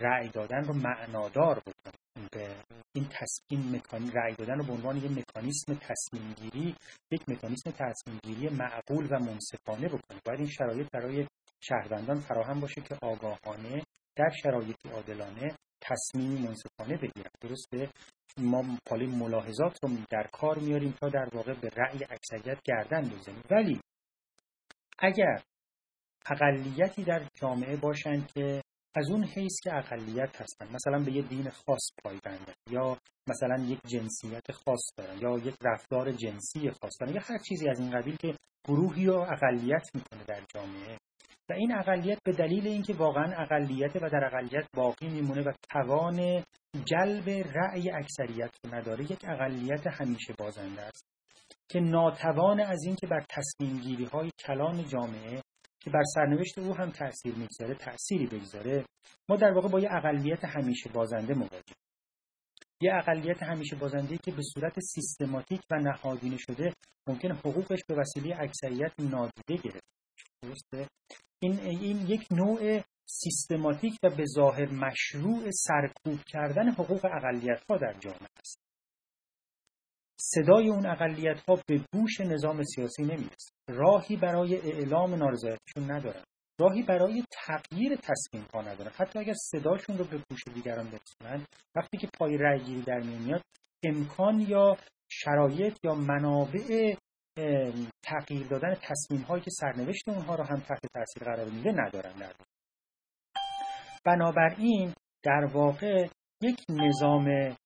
رأی 0.00 0.28
دادن 0.28 0.64
رو 0.64 0.74
معنادار 0.74 1.58
بکنه 1.58 1.92
به 2.32 2.56
این 2.94 3.08
تصمیم 3.10 3.76
مکانی 3.76 4.10
رأی 4.10 4.34
دادن 4.34 4.58
رو 4.58 4.64
به 4.64 4.72
عنوان 4.72 4.96
یک 4.96 5.10
مکانیسم 5.10 5.74
تصمیم 5.74 6.32
گیری 6.32 6.74
یک 7.10 7.28
مکانیسم 7.28 7.70
تصمیم 7.70 8.18
گیری 8.22 8.48
معقول 8.48 9.06
و 9.10 9.18
منصفانه 9.18 9.88
بکنه 9.88 10.20
باید 10.24 10.40
این 10.40 10.48
شرایط 10.48 10.90
برای 10.92 11.26
شهروندان 11.60 12.20
فراهم 12.20 12.60
باشه 12.60 12.80
که 12.80 12.96
آگاهانه 13.02 13.82
در 14.16 14.30
شرایطی 14.42 14.88
عادلانه 14.88 15.56
تصمیمی 15.82 16.38
منصفانه 16.38 16.96
بگیرن. 16.96 17.30
درسته؟ 17.40 17.88
ما 18.38 18.78
پالی 18.86 19.06
ملاحظات 19.06 19.78
رو 19.82 19.90
در 20.10 20.26
کار 20.32 20.58
میاریم 20.58 20.92
تا 21.00 21.08
در 21.08 21.28
واقع 21.32 21.54
به 21.54 21.68
رأی 21.76 21.98
اکثریت 22.10 22.58
گردن 22.64 23.08
بزنیم 23.08 23.42
ولی 23.50 23.80
اگر 24.98 25.42
اقلیتی 26.30 27.04
در 27.04 27.22
جامعه 27.34 27.76
باشند 27.76 28.32
که 28.32 28.62
از 28.94 29.10
اون 29.10 29.24
حیث 29.24 29.52
که 29.62 29.74
اقلیت 29.74 30.40
هستن 30.40 30.66
مثلا 30.74 31.04
به 31.04 31.12
یه 31.12 31.22
دین 31.22 31.50
خاص 31.50 31.90
پایبندن 32.04 32.54
یا 32.70 32.98
مثلا 33.28 33.64
یک 33.64 33.80
جنسیت 33.86 34.52
خاص 34.52 34.80
دارن 34.96 35.18
یا 35.18 35.38
یک 35.38 35.54
رفتار 35.62 36.12
جنسی 36.12 36.70
خاص 36.70 36.92
دارن 37.00 37.14
یا 37.14 37.20
هر 37.24 37.38
چیزی 37.48 37.68
از 37.68 37.80
این 37.80 37.90
قبیل 37.90 38.16
که 38.16 38.34
گروهی 38.68 39.06
رو 39.06 39.20
اقلیت 39.20 39.88
می‌کنه 39.94 40.24
در 40.28 40.40
جامعه. 40.54 40.98
و 41.50 41.52
این 41.52 41.72
اقلیت 41.78 42.18
به 42.24 42.32
دلیل 42.32 42.66
اینکه 42.66 42.94
واقعا 42.94 43.42
اقلیت 43.42 43.96
و 43.96 44.08
در 44.08 44.24
اقلیت 44.24 44.66
باقی 44.76 45.08
میمونه 45.08 45.42
و 45.42 45.52
توان 45.70 46.44
جلب 46.84 47.30
رأی 47.30 47.90
اکثریت 47.90 48.50
رو 48.64 48.74
نداره 48.74 49.04
یک 49.04 49.24
اقلیت 49.28 49.86
همیشه 49.86 50.34
بازنده 50.38 50.82
است 50.82 51.04
که 51.70 51.80
ناتوان 51.80 52.60
از 52.60 52.84
اینکه 52.86 53.06
بر 53.06 53.24
تصمیم 53.28 53.78
گیری 53.78 54.04
های 54.04 54.30
کلان 54.46 54.84
جامعه 54.88 55.42
که 55.84 55.90
بر 55.90 56.02
سرنوشت 56.14 56.58
او 56.58 56.74
هم 56.74 56.90
تاثیر 56.90 57.34
می‌گذاره 57.34 57.74
تأثیری 57.74 58.26
بگذاره. 58.26 58.84
ما 59.28 59.36
در 59.36 59.52
واقع 59.52 59.68
با 59.68 59.80
یه 59.80 59.88
اقلیت 59.92 60.44
همیشه 60.44 60.90
بازنده 60.90 61.34
مواجه 61.34 61.74
یه 62.82 62.94
اقلیت 62.94 63.42
همیشه 63.42 63.76
بازنده 63.76 64.18
که 64.18 64.32
به 64.32 64.42
صورت 64.54 64.80
سیستماتیک 64.80 65.60
و 65.70 65.76
نهادینه 65.76 66.36
شده 66.36 66.72
ممکن 67.08 67.32
حقوقش 67.32 67.80
به 67.88 67.94
وسیله 67.94 68.36
اکثریت 68.40 68.92
نادیده 68.98 69.56
گرفت. 69.62 69.84
درسته؟ 70.42 70.88
این 71.42 71.60
این 71.60 72.06
یک 72.06 72.26
نوع 72.30 72.82
سیستماتیک 73.06 73.98
و 74.02 74.10
به 74.10 74.24
ظاهر 74.26 74.70
مشروع 74.70 75.50
سرکوب 75.50 76.20
کردن 76.26 76.70
حقوق 76.70 77.04
اقلیت 77.04 77.64
ها 77.70 77.76
در 77.76 77.92
جامعه 78.00 78.28
است. 78.40 78.61
صدای 80.24 80.68
اون 80.68 80.86
اقلیت 80.86 81.40
ها 81.48 81.58
به 81.66 81.80
گوش 81.92 82.20
نظام 82.20 82.62
سیاسی 82.62 83.02
نمی‌رسه. 83.02 83.52
راهی 83.68 84.16
برای 84.16 84.56
اعلام 84.56 85.14
نارضایتیشون 85.14 85.90
ندارن. 85.90 86.22
راهی 86.60 86.82
برای 86.82 87.24
تغییر 87.30 87.96
تصمیم 87.96 88.46
ها 88.54 88.62
ندارن. 88.62 88.90
حتی 88.94 89.18
اگر 89.18 89.34
صداشون 89.34 89.98
رو 89.98 90.04
به 90.04 90.18
گوش 90.30 90.40
دیگران 90.54 90.90
برسونن 90.90 91.46
وقتی 91.76 91.98
که 91.98 92.08
پای 92.18 92.36
رأی 92.36 92.64
گیری 92.64 92.82
در 92.82 93.00
میاد 93.00 93.42
امکان 93.84 94.40
یا 94.40 94.76
شرایط 95.10 95.78
یا 95.84 95.94
منابع 95.94 96.94
تغییر 98.02 98.46
دادن 98.46 98.74
تصمیم 98.74 99.20
هایی 99.20 99.42
که 99.42 99.50
سرنوشت 99.50 100.08
اونها 100.08 100.34
رو 100.34 100.44
هم 100.44 100.60
تحت 100.60 100.86
تاثیر 100.94 101.24
قرار 101.24 101.48
میده 101.48 101.72
ندارن 101.72 102.12
در 102.12 102.32
بنابراین 104.04 104.94
در 105.22 105.44
واقع 105.54 106.08
یک 106.42 106.58
نظام 106.68 107.56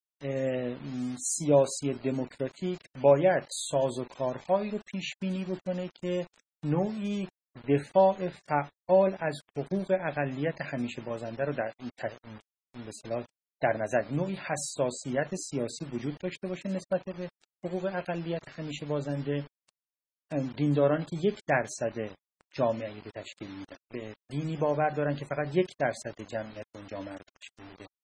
سیاسی 1.18 1.92
دموکراتیک 2.04 2.78
باید 3.00 3.46
سازوکارهایی 3.50 4.70
رو 4.70 4.78
پیش 4.86 5.14
بینی 5.20 5.44
بکنه 5.44 5.90
که 6.00 6.26
نوعی 6.64 7.28
دفاع 7.68 8.28
فعال 8.28 9.16
از 9.20 9.40
حقوق 9.58 9.90
اقلیت 9.90 10.60
همیشه 10.60 11.02
بازنده 11.02 11.44
رو 11.44 11.52
در 11.52 11.72
مثلا 12.86 13.24
در 13.60 13.76
نظر. 13.76 14.10
نوعی 14.10 14.34
حساسیت 14.34 15.34
سیاسی 15.34 15.84
وجود 15.84 16.18
داشته 16.18 16.48
باشه 16.48 16.68
نسبت 16.68 17.04
به 17.04 17.28
حقوق 17.64 17.84
اقلیت 17.84 18.48
همیشه 18.48 18.86
بازنده. 18.86 19.46
دیندارانی 20.56 21.04
که 21.04 21.16
یک 21.16 21.38
درصد 21.46 22.16
جامعه 22.54 22.94
رو 22.94 23.10
تشکیل 23.14 23.48
میدن. 23.48 23.76
به 23.92 24.14
دینی 24.30 24.56
باور 24.56 24.88
دارن 24.88 25.16
که 25.16 25.24
فقط 25.24 25.56
یک 25.56 25.72
درصد 25.78 26.22
جمعیت 26.22 26.66
اون 26.74 26.86
جامعه 26.86 27.12
رو 27.12 27.24
تشکیل 27.40 27.66
میده 27.70 27.95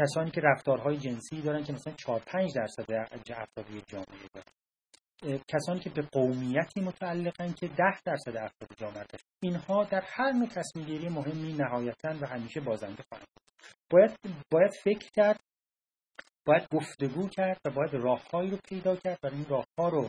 کسانی 0.00 0.30
که 0.30 0.40
رفتارهای 0.40 0.96
جنسی 0.96 1.42
دارن 1.42 1.64
که 1.64 1.72
مثلا 1.72 1.92
4 1.92 2.20
5 2.26 2.54
درصد 2.54 2.92
افراد 2.92 3.66
جامعه 3.86 4.28
دارن. 4.34 5.40
کسانی 5.48 5.80
که 5.80 5.90
به 5.90 6.02
قومیتی 6.02 6.80
متعلقن 6.80 7.52
که 7.52 7.68
10 7.68 7.76
درصد 8.04 8.36
افراد 8.36 8.70
جامعه 8.76 9.04
دارن. 9.04 9.24
اینها 9.42 9.84
در 9.84 10.02
هر 10.06 10.32
نوع 10.32 10.48
تصمیم 10.48 10.84
گیری 10.86 11.08
مهمی 11.08 11.52
نهایتا 11.52 12.14
و 12.20 12.26
همیشه 12.26 12.60
بازنده 12.60 13.04
خواهند 13.08 13.26
باید 13.90 14.18
باید 14.50 14.72
فکر 14.84 15.10
کرد 15.14 15.40
باید 16.46 16.68
گفتگو 16.74 17.28
کرد 17.28 17.60
و 17.64 17.70
باید 17.70 17.94
راههایی 17.94 18.50
رو 18.50 18.58
پیدا 18.68 18.96
کرد 18.96 19.18
و 19.22 19.26
این 19.26 19.46
راهها 19.48 19.88
رو 19.88 20.08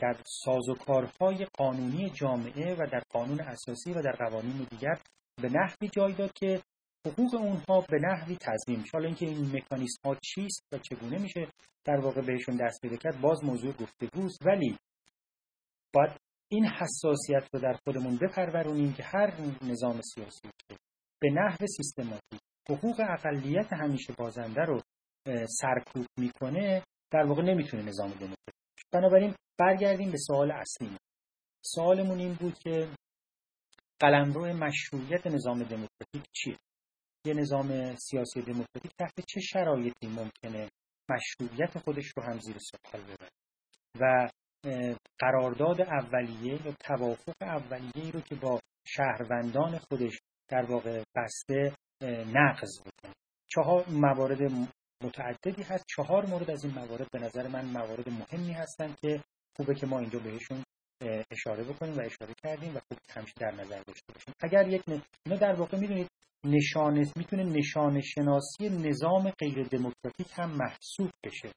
در 0.00 0.16
سازوکارهای 0.24 1.46
قانونی 1.58 2.10
جامعه 2.10 2.74
و 2.74 2.86
در 2.92 3.02
قانون 3.10 3.40
اساسی 3.40 3.92
و 3.92 4.02
در 4.02 4.12
قوانین 4.12 4.66
دیگر 4.70 4.98
به 5.42 5.48
نحوی 5.48 5.88
جای 5.88 6.12
داد 6.12 6.32
که 6.32 6.62
حقوق 7.06 7.34
اونها 7.34 7.80
به 7.80 7.98
نحوی 7.98 8.36
تضمین 8.36 8.84
حالا 8.92 9.06
اینکه 9.06 9.26
این 9.26 9.56
مکانیسم 9.56 10.00
ها 10.04 10.14
چیست 10.14 10.62
و 10.72 10.78
چگونه 10.78 11.18
میشه 11.18 11.48
در 11.84 12.00
واقع 12.00 12.20
بهشون 12.20 12.56
دست 12.56 12.80
پیدا 12.82 12.96
کرد 12.96 13.20
باز 13.20 13.44
موضوع 13.44 13.72
گفتگوست. 13.72 14.46
ولی 14.46 14.78
باید 15.94 16.20
این 16.48 16.66
حساسیت 16.66 17.48
رو 17.52 17.60
در 17.60 17.78
خودمون 17.84 18.16
بپرورونیم 18.16 18.92
که 18.92 19.02
هر 19.02 19.40
نظام 19.62 20.00
سیاسی 20.00 20.48
که 20.68 20.76
به 21.20 21.30
نحو 21.30 21.66
سیستماتیک 21.76 22.40
حقوق 22.70 23.00
اقلیت 23.00 23.72
همیشه 23.72 24.12
بازنده 24.12 24.60
رو 24.60 24.80
سرکوب 25.48 26.06
می‌کنه 26.18 26.82
در 27.10 27.24
واقع 27.26 27.42
نمی‌تونه 27.42 27.82
نظام 27.82 28.10
دموکراتیک 28.10 28.84
بنابراین 28.92 29.34
برگردیم 29.58 30.10
به 30.10 30.18
سوال 30.18 30.50
اصلی. 30.50 30.96
سوالمون 31.64 32.18
این 32.18 32.34
بود 32.34 32.58
که 32.58 32.88
قلمرو 34.00 34.46
مشروعیت 34.46 35.26
نظام 35.26 35.58
دموکراتیک 35.58 36.24
چیه؟ 36.32 36.56
یه 37.24 37.34
نظام 37.34 37.96
سیاسی 37.96 38.42
دموکراتیک 38.42 38.92
تحت 38.98 39.20
چه 39.28 39.40
شرایطی 39.40 40.06
ممکنه 40.06 40.68
مشروعیت 41.10 41.78
خودش 41.78 42.06
رو 42.16 42.22
هم 42.22 42.38
زیر 42.38 42.56
سوال 42.58 43.04
ببره؟ 43.04 43.30
و 44.00 44.28
قرارداد 45.18 45.80
اولیه 45.80 46.66
یا 46.66 46.74
توافق 46.80 47.34
اولیه 47.40 48.12
رو 48.12 48.20
که 48.20 48.34
با 48.34 48.60
شهروندان 48.86 49.78
خودش 49.78 50.20
در 50.48 50.62
واقع 50.62 51.02
بسته 51.16 51.72
نقض 52.34 52.80
بکنه. 52.80 53.14
چهار 53.48 53.88
موارد 53.88 54.42
متعددی 55.02 55.62
هست. 55.62 55.84
چهار 55.88 56.26
مورد 56.26 56.50
از 56.50 56.64
این 56.64 56.74
موارد 56.74 57.10
به 57.12 57.18
نظر 57.18 57.48
من 57.48 57.64
موارد 57.64 58.08
مهمی 58.08 58.52
هستند 58.52 59.00
که 59.00 59.22
خوبه 59.56 59.74
که 59.74 59.86
ما 59.86 59.98
اینجا 59.98 60.18
بهشون 60.18 60.62
اشاره 61.30 61.64
بکنیم 61.64 61.98
و 61.98 62.00
اشاره 62.00 62.34
کردیم 62.42 62.76
و 62.76 62.80
خوب 62.88 62.98
همیشه 63.10 63.34
در 63.40 63.50
نظر 63.50 63.82
داشته 63.82 64.12
باشیم. 64.14 64.34
اگر 64.40 64.68
یک 64.68 64.82
اینا 65.26 65.38
در 65.38 65.54
واقع 65.54 65.78
می‌دونید 65.78 66.08
نشانه 66.44 67.12
می‌تونه 67.16 67.44
نشانه 67.44 68.00
شناسی 68.00 68.68
نظام 68.68 69.30
غیر 69.30 69.62
دموکراتیک 69.62 70.26
هم 70.32 70.50
محسوب 70.50 71.10
بشه. 71.24 71.52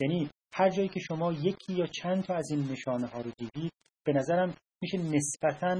یعنی 0.00 0.30
هر 0.54 0.70
جایی 0.70 0.88
که 0.88 1.00
شما 1.00 1.32
یکی 1.32 1.72
یا 1.72 1.86
چند 1.86 2.24
تا 2.24 2.34
از 2.34 2.50
این 2.50 2.68
نشانه 2.70 3.06
ها 3.06 3.20
رو 3.20 3.30
دیدید 3.38 3.72
به 4.04 4.12
نظرم 4.12 4.54
میشه 4.82 4.98
نسبتا 4.98 5.74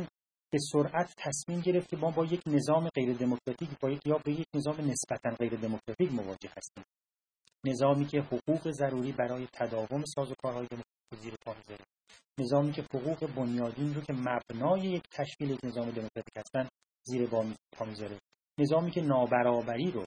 به 0.51 0.59
سرعت 0.72 1.14
تصمیم 1.18 1.61
گرفت 1.61 1.88
که 1.88 1.97
ما 1.97 2.11
با 2.11 2.24
یک 2.24 2.40
نظام 2.47 2.88
غیر 2.88 3.16
دموکراتیک 3.16 3.68
با 3.80 3.90
یک 3.90 4.07
یا 4.07 4.18
به 4.24 4.32
یک 4.32 4.47
نظام 4.55 4.76
نسبتا 4.80 5.30
غیر 5.30 5.55
دموکراتیک 5.55 6.12
مواجه 6.12 6.51
هستیم. 6.57 6.84
نظامی 7.66 8.07
که 8.07 8.20
حقوق 8.20 8.70
ضروری 8.70 9.12
برای 9.12 9.49
تداوم 9.53 10.05
سازوکارهای 10.05 10.66
دموکراتیک 10.66 11.20
زیر 11.20 11.34
پا 11.47 11.55
نظامی 12.38 12.72
که 12.72 12.82
حقوق 12.82 13.34
بنیادین 13.34 13.95
رو 13.95 14.01
که 14.01 14.12
مبنای 14.12 14.80
یک 14.80 15.03
تشکیل 15.11 15.59
نظام 15.64 15.90
دموکراتیک 15.90 16.36
هستن 16.36 16.68
زیر 17.05 17.26
پا 17.72 17.84
می‌ذاره. 17.84 18.18
نظامی 18.59 18.90
که 18.90 19.00
نابرابری 19.00 19.90
رو 19.90 20.05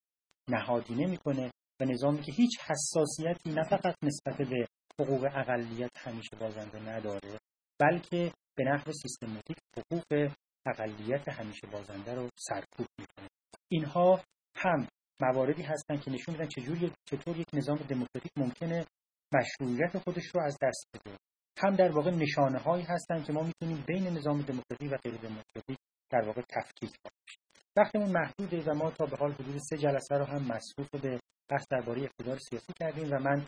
نهادینه 0.50 1.08
می‌کنه 1.08 1.52
و 1.82 1.86
نظامی 1.86 2.22
که 2.22 2.32
هیچ 2.32 2.60
حساسیتی 2.60 3.50
نه 3.50 3.64
فقط 3.64 3.95
نسبت 4.04 4.38
به 4.38 4.68
حقوق 5.00 5.26
اقلیت 5.36 5.98
همیشه 5.98 6.36
بازنده 6.39 6.80
نداره 6.80 7.39
بلکه 7.80 8.34
به 8.58 8.64
نحو 8.64 8.91
سیستماتیک 8.91 9.58
حقوق 9.78 10.32
اقلیت 10.66 11.30
همیشه 11.30 11.68
بازنده 11.68 12.16
رو 12.16 12.30
سرکوب 12.39 12.88
می‌کنه. 13.00 13.30
اینها 13.72 14.24
هم 14.56 14.88
مواردی 15.22 15.64
هستند 15.64 16.02
که 16.02 16.12
نشون 16.12 16.36
میدن 16.36 16.48
چجوری 16.48 16.91
چطور 17.06 17.38
یک 17.38 17.48
نظام 17.54 17.78
دموکراتیک 17.78 18.32
ممکنه 18.38 18.86
مشروعیت 19.34 19.98
خودش 19.98 20.26
رو 20.36 20.41
از 20.41 20.58
دست 20.62 20.86
بده. 20.93 21.18
هم 21.58 21.76
در 21.76 21.91
واقع 21.91 22.12
نشانه 22.12 22.60
هایی 22.60 22.84
هستند 22.84 23.26
که 23.26 23.34
ما 23.34 23.43
می‌تونیم 23.43 23.84
بین 23.88 24.08
نظام 24.08 24.41
دموکراتیک 24.41 24.91
و 24.91 24.98
غیر 24.98 25.18
دموکراتیک 25.18 25.78
در 26.12 26.22
واقع 26.22 26.41
تفکیک 26.41 26.89
کنیم 26.89 27.47
وقتمون 27.78 28.10
محدوده 28.10 28.72
و 28.72 28.74
ما 28.74 28.92
تا 28.92 29.06
به 29.06 29.18
حال 29.18 29.32
حدود 29.32 29.58
سه 29.58 29.78
جلسه 29.78 30.16
رو 30.18 30.26
هم 30.26 30.42
مصروف 30.42 30.90
به 31.02 31.20
بحث 31.52 31.66
درباره 31.70 32.04
اقتدار 32.04 32.38
سیاسی 32.38 32.74
کردیم 32.80 33.12
و 33.12 33.20
من 33.20 33.46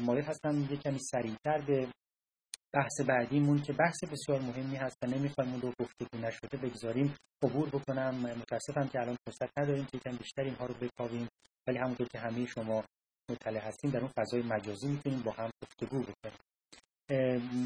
مایل 0.00 0.24
هستم 0.24 0.68
یه 0.70 0.76
کمی 0.76 0.98
سریعتر 0.98 1.60
به 1.66 1.88
بحث 2.74 3.00
بعدیمون 3.08 3.62
که 3.62 3.72
بحث 3.72 4.04
بسیار 4.04 4.40
مهمی 4.40 4.76
هست 4.76 4.96
و 5.02 5.06
نمی‌خوایم 5.06 5.52
اون 5.52 5.60
رو 5.60 5.72
گفتگو 5.80 6.18
نشده 6.18 6.56
بگذاریم 6.56 7.14
عبور 7.42 7.68
بکنم. 7.68 8.14
متاسفم 8.14 8.88
که 8.88 9.00
الان 9.00 9.16
فرصت 9.26 9.58
نداریم 9.58 9.84
که 9.84 9.96
یکم 9.96 10.16
بیشتر 10.16 10.42
اینها 10.42 10.66
رو 10.66 10.74
بکاویم 10.74 11.28
ولی 11.66 11.78
همونطور 11.78 12.08
که 12.08 12.18
همه 12.18 12.46
شما 12.46 12.84
مطلع 13.30 13.60
هستیم 13.60 13.90
در 13.90 14.00
اون 14.00 14.10
فضای 14.18 14.42
مجازی 14.42 14.88
می‌تونیم 14.88 15.22
با 15.22 15.32
هم 15.32 15.50
گفتگو 15.62 16.02
بکنیم. 16.02 16.38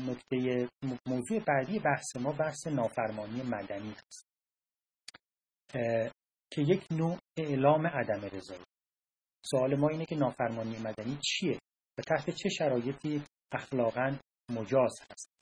نکته 0.09 0.69
موضوع 1.07 1.41
بعدی 1.47 1.79
بحث 1.79 2.17
ما 2.17 2.33
بحث 2.33 2.67
نافرمانی 2.67 3.43
مدنی 3.43 3.91
هست. 3.91 4.36
که 6.53 6.63
یک 6.63 6.87
نوع 6.91 7.19
اعلام 7.39 7.87
عدم 7.87 8.21
رضایی. 8.33 8.65
سوال 9.51 9.75
ما 9.75 9.89
اینه 9.89 10.05
که 10.05 10.17
نافرمانی 10.17 10.79
مدنی 10.79 11.19
چیه 11.25 11.59
و 11.99 12.03
تحت 12.03 12.31
چه 12.31 12.49
شرایطی 12.49 13.23
اخلاقا 13.53 14.17
مجاز 14.51 15.01
هست؟ 15.11 15.37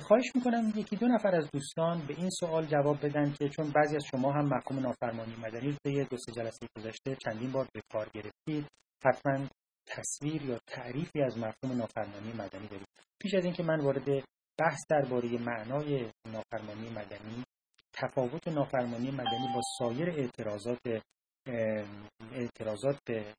خواهش 0.00 0.32
می‌کنم 0.34 0.72
یکی 0.76 0.96
دو 0.96 1.06
نفر 1.06 1.34
از 1.34 1.50
دوستان 1.52 2.06
به 2.06 2.14
این 2.14 2.30
سوال 2.30 2.66
جواب 2.66 3.06
بدن 3.06 3.32
که 3.32 3.48
چون 3.48 3.70
بعضی 3.70 3.96
از 3.96 4.04
شما 4.10 4.32
هم 4.32 4.44
مفهوم 4.44 4.80
نافرمانی 4.80 5.36
مدنی 5.36 5.70
رو 5.70 5.76
طی 5.84 6.04
دو 6.04 6.16
سه 6.16 6.32
جلسه 6.32 6.66
گذشته 6.76 7.16
چندین 7.16 7.52
بار 7.52 7.68
به 7.74 7.80
کار 7.92 8.08
گرفتید 8.14 8.66
حتما 9.04 9.48
تصویر 9.86 10.42
یا 10.42 10.58
تعریفی 10.66 11.22
از 11.22 11.38
مفهوم 11.38 11.76
نافرمانی 11.76 12.32
مدنی 12.32 12.68
دارید. 12.68 12.88
پیش 13.20 13.34
از 13.34 13.44
اینکه 13.44 13.62
من 13.62 13.80
وارد 13.80 14.24
بحث 14.58 14.80
درباره 14.88 15.38
معنای 15.38 16.10
نافرمانی 16.26 16.90
مدنی 16.90 17.44
تفاوت 17.92 18.48
نافرمانی 18.48 19.10
مدنی 19.10 19.48
با 19.54 19.60
سایر 19.78 20.10
اعتراضات 20.10 21.02
اعتراضات 22.32 22.98
به 23.06 23.34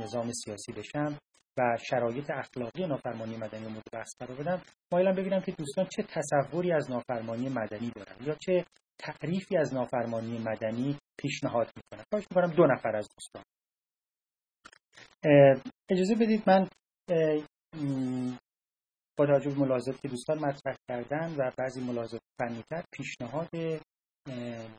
نظام 0.00 0.32
سیاسی 0.32 0.72
بشم 0.72 1.18
و 1.58 1.76
شرایط 1.90 2.30
اخلاقی 2.30 2.86
نافرمانی 2.86 3.36
مدنی 3.36 3.66
مورد 3.66 3.84
بحث 3.92 4.08
قرار 4.18 4.36
بدم 4.38 4.62
مایلم 4.92 5.14
ببینم 5.14 5.40
که 5.40 5.52
دوستان 5.52 5.86
چه 5.96 6.02
تصوری 6.02 6.72
از 6.72 6.90
نافرمانی 6.90 7.48
مدنی 7.48 7.90
دارن 7.90 8.16
یا 8.24 8.34
چه 8.34 8.64
تعریفی 8.98 9.56
از 9.56 9.74
نافرمانی 9.74 10.38
مدنی 10.38 10.98
پیشنهاد 11.18 11.70
می‌کنن. 11.76 12.04
خواهش 12.10 12.26
می‌کنم 12.30 12.54
دو 12.54 12.66
نفر 12.66 12.96
از 12.96 13.08
دوستان. 13.18 13.42
اجازه 15.90 16.14
بدید 16.14 16.42
من 16.46 16.68
با 19.18 19.26
توجه 19.26 19.50
به 19.50 19.60
ملاحظاتی 19.60 19.98
که 19.98 20.08
دوستان 20.08 20.38
مطرح 20.38 20.76
کردن 20.88 21.34
و 21.38 21.50
بعضی 21.58 21.80
ملاحظات 21.80 22.20
فنیتر 22.38 22.84
پیشنهاد 22.92 23.48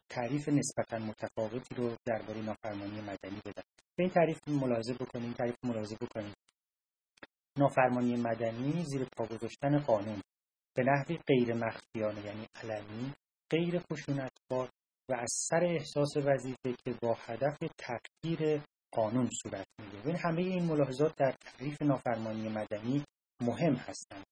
تعریف 0.09 0.49
نسبتا 0.49 0.97
متفاوتی 0.97 1.75
رو 1.75 1.95
درباره 2.05 2.41
نافرمانی 2.41 3.01
مدنی 3.01 3.41
بدم 3.45 3.63
به 3.97 4.03
این 4.03 4.09
تعریف 4.09 4.47
ملاحظه 4.47 4.93
بکنیم 4.93 5.33
تعریف 5.33 5.55
ملاحظه 5.63 5.95
بکنیم. 5.95 6.33
نافرمانی 7.57 8.15
مدنی 8.15 8.83
زیر 8.85 9.05
پا 9.17 9.25
گذاشتن 9.25 9.79
قانون. 9.79 10.21
به 10.75 10.83
نحوی 10.83 11.19
غیر 11.27 11.53
مخفیانه 11.53 12.25
یعنی 12.25 12.45
علنی 12.55 13.13
غیر 13.51 13.79
خشونتبار 13.79 14.69
و 15.09 15.13
از 15.13 15.29
سر 15.49 15.63
احساس 15.63 16.17
وظیفه 16.17 16.73
که 16.85 16.93
با 17.01 17.13
هدف 17.19 17.57
تغییر 17.77 18.61
قانون 18.91 19.29
صورت 19.43 19.65
می‌گیره. 19.79 20.03
ببین 20.03 20.15
همه 20.15 20.41
این 20.41 20.65
ملاحظات 20.65 21.15
در 21.15 21.31
تعریف 21.31 21.81
نافرمانی 21.81 22.49
مدنی 22.49 23.03
مهم 23.41 23.73
هستند. 23.73 24.25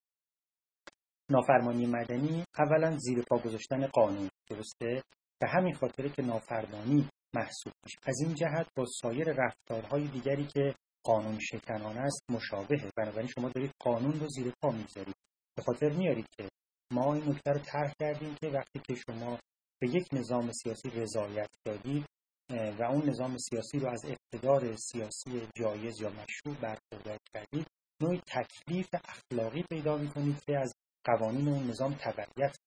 نافرمانی 1.31 1.85
مدنی 1.85 2.43
اولا 2.57 2.97
زیر 2.97 3.23
پا 3.29 3.37
گذاشتن 3.37 3.87
قانون 3.87 4.29
درسته؟ 4.49 5.03
به 5.41 5.47
همین 5.49 5.73
خاطره 5.73 6.09
که 6.09 6.21
نافرمانی 6.21 7.09
محسوب 7.35 7.73
میشه. 7.83 7.97
از 8.03 8.15
این 8.21 8.35
جهت 8.35 8.67
با 8.77 8.85
سایر 9.01 9.33
رفتارهای 9.33 10.07
دیگری 10.07 10.47
که 10.47 10.75
قانون 11.05 11.39
شکنانه 11.39 11.99
است 11.99 12.21
مشابهه. 12.29 12.91
بنابراین 12.97 13.27
شما 13.27 13.49
دارید 13.49 13.71
قانون 13.79 14.19
رو 14.19 14.27
زیر 14.29 14.53
پا 14.61 14.71
می‌ذارید 14.71 15.15
به 15.55 15.61
خاطر 15.61 15.89
میارید 15.89 16.25
که 16.37 16.49
ما 16.93 17.13
این 17.13 17.29
نکته 17.29 17.51
رو 17.51 17.59
طرح 17.59 17.93
کردیم 17.99 18.35
که 18.35 18.47
وقتی 18.47 18.79
که 18.79 18.95
شما 18.95 19.39
به 19.81 19.89
یک 19.89 20.07
نظام 20.13 20.51
سیاسی 20.51 20.89
رضایت 20.89 21.49
دادید 21.65 22.05
و 22.49 22.83
اون 22.83 23.09
نظام 23.09 23.37
سیاسی 23.37 23.79
رو 23.79 23.87
از 23.87 24.05
اقتدار 24.05 24.75
سیاسی 24.75 25.47
جایز 25.55 26.01
یا 26.01 26.09
مشروع 26.09 26.55
برخوردار 26.55 27.17
کردید 27.33 27.67
نوعی 28.01 28.21
تکلیف 28.27 28.89
اخلاقی 28.93 29.63
پیدا 29.63 29.97
می‌کنید 29.97 30.43
که 30.43 30.57
از 30.57 30.73
قوانین 31.05 31.47
اون 31.47 31.63
نظام 31.63 31.93
تبعیت. 31.93 32.57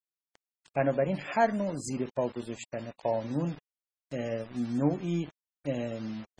بنابراین 0.76 1.18
هر 1.20 1.51
نوع 1.51 1.74
زیر 1.76 2.09
پا 2.16 2.29
گذاشتن 2.29 2.91
قانون 2.99 3.57
نوعی 4.76 5.29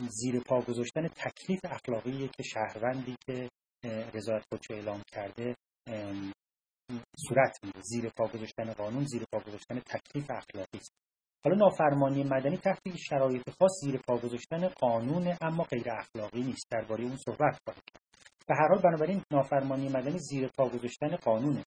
زیر 0.09 0.39
پا 0.45 0.61
گذاشتن 0.61 1.07
تکلیف 1.07 1.59
اخلاقی 1.63 2.27
که 2.27 2.43
شهروندی 2.43 3.15
که 3.27 3.49
رضایت 4.13 4.43
خودشو 4.51 4.73
اعلام 4.73 5.01
کرده 5.11 5.55
صورت 7.27 7.63
میده 7.63 7.81
زیر 7.81 8.09
پا 8.09 8.27
گذاشتن 8.27 8.73
قانون 8.73 9.05
زیر 9.05 9.23
پا 9.33 9.39
گذاشتن 9.39 9.79
تکلیف 9.79 10.31
اخلاقی 10.31 10.77
است. 10.77 10.91
حالا 11.45 11.57
نافرمانی 11.57 12.23
مدنی 12.23 12.57
تحت 12.57 12.81
شرایط 13.09 13.49
خاص 13.49 13.71
زیر 13.83 13.99
پا 14.07 14.17
گذاشتن 14.17 14.67
قانون 14.67 15.37
اما 15.41 15.63
غیر 15.63 15.91
اخلاقی 15.91 16.41
نیست. 16.43 16.65
درباره 16.71 17.03
اون 17.03 17.17
صحبت 17.17 17.57
خواهد 17.65 17.83
کرد. 17.93 18.08
به 18.49 18.55
هر 18.55 18.67
حال 18.67 18.81
بنابراین 18.81 19.21
نافرمانی 19.31 19.89
مدنی 19.89 20.19
زیر 20.19 20.47
پا 20.47 20.69
گذاشتن 20.69 21.15
قانونه. 21.15 21.65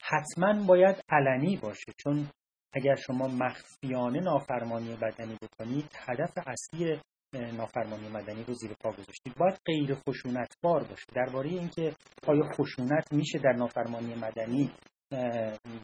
حتما 0.00 0.66
باید 0.66 1.04
علنی 1.08 1.56
باشه 1.56 1.92
چون 1.98 2.28
اگر 2.72 2.94
شما 2.94 3.28
مخفیانه 3.28 4.20
نافرمانی 4.20 4.96
بدنی 4.96 5.38
بکنید 5.42 5.90
هدف 5.96 6.32
اصلی 6.46 7.00
نافرمانی 7.34 8.08
مدنی 8.08 8.44
رو 8.44 8.54
زیر 8.54 8.72
پا 8.80 8.92
گذاشتید. 8.92 9.34
باید 9.34 9.60
غیر 9.66 9.94
خشونتبار 9.94 10.84
باشه. 10.84 11.06
درباره 11.14 11.50
اینکه 11.50 11.96
آیا 12.26 12.52
خشونت 12.52 13.12
میشه 13.12 13.38
در 13.38 13.52
نافرمانی 13.52 14.14
مدنی 14.14 14.70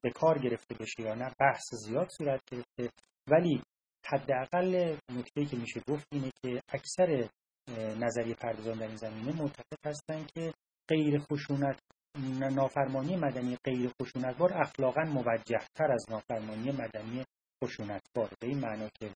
به 0.03 0.11
کار 0.15 0.39
گرفته 0.39 0.75
بشه 0.75 1.03
یا 1.03 1.15
نه 1.15 1.35
بحث 1.41 1.75
زیاد 1.75 2.09
صورت 2.09 2.41
گرفته. 2.51 2.91
ولی 3.27 3.63
حداقل 4.07 4.97
نکته 5.17 5.45
که 5.45 5.57
میشه 5.57 5.81
گفت 5.89 6.07
اینه 6.13 6.31
که 6.43 6.63
اکثر 6.69 7.29
نظریه 7.79 8.35
پردازان 8.35 8.79
در 8.79 8.87
این 8.87 8.97
زمینه 8.97 9.33
معتقد 9.43 9.87
هستند 9.87 10.33
که 10.33 10.53
غیر 10.89 11.19
خشونت 11.19 11.79
نافرمانی 12.53 13.17
مدنی 13.17 13.57
غیر 13.65 13.91
خشونتبار 14.03 14.63
اخلاقا 14.63 15.03
موجه 15.03 15.59
تر 15.75 15.93
از 15.93 16.05
نافرمانی 16.11 16.71
مدنی 16.71 17.25
خشونتبار. 17.65 18.31
به 18.41 18.47
این 18.47 18.59
معنا 18.59 18.89
که 19.01 19.11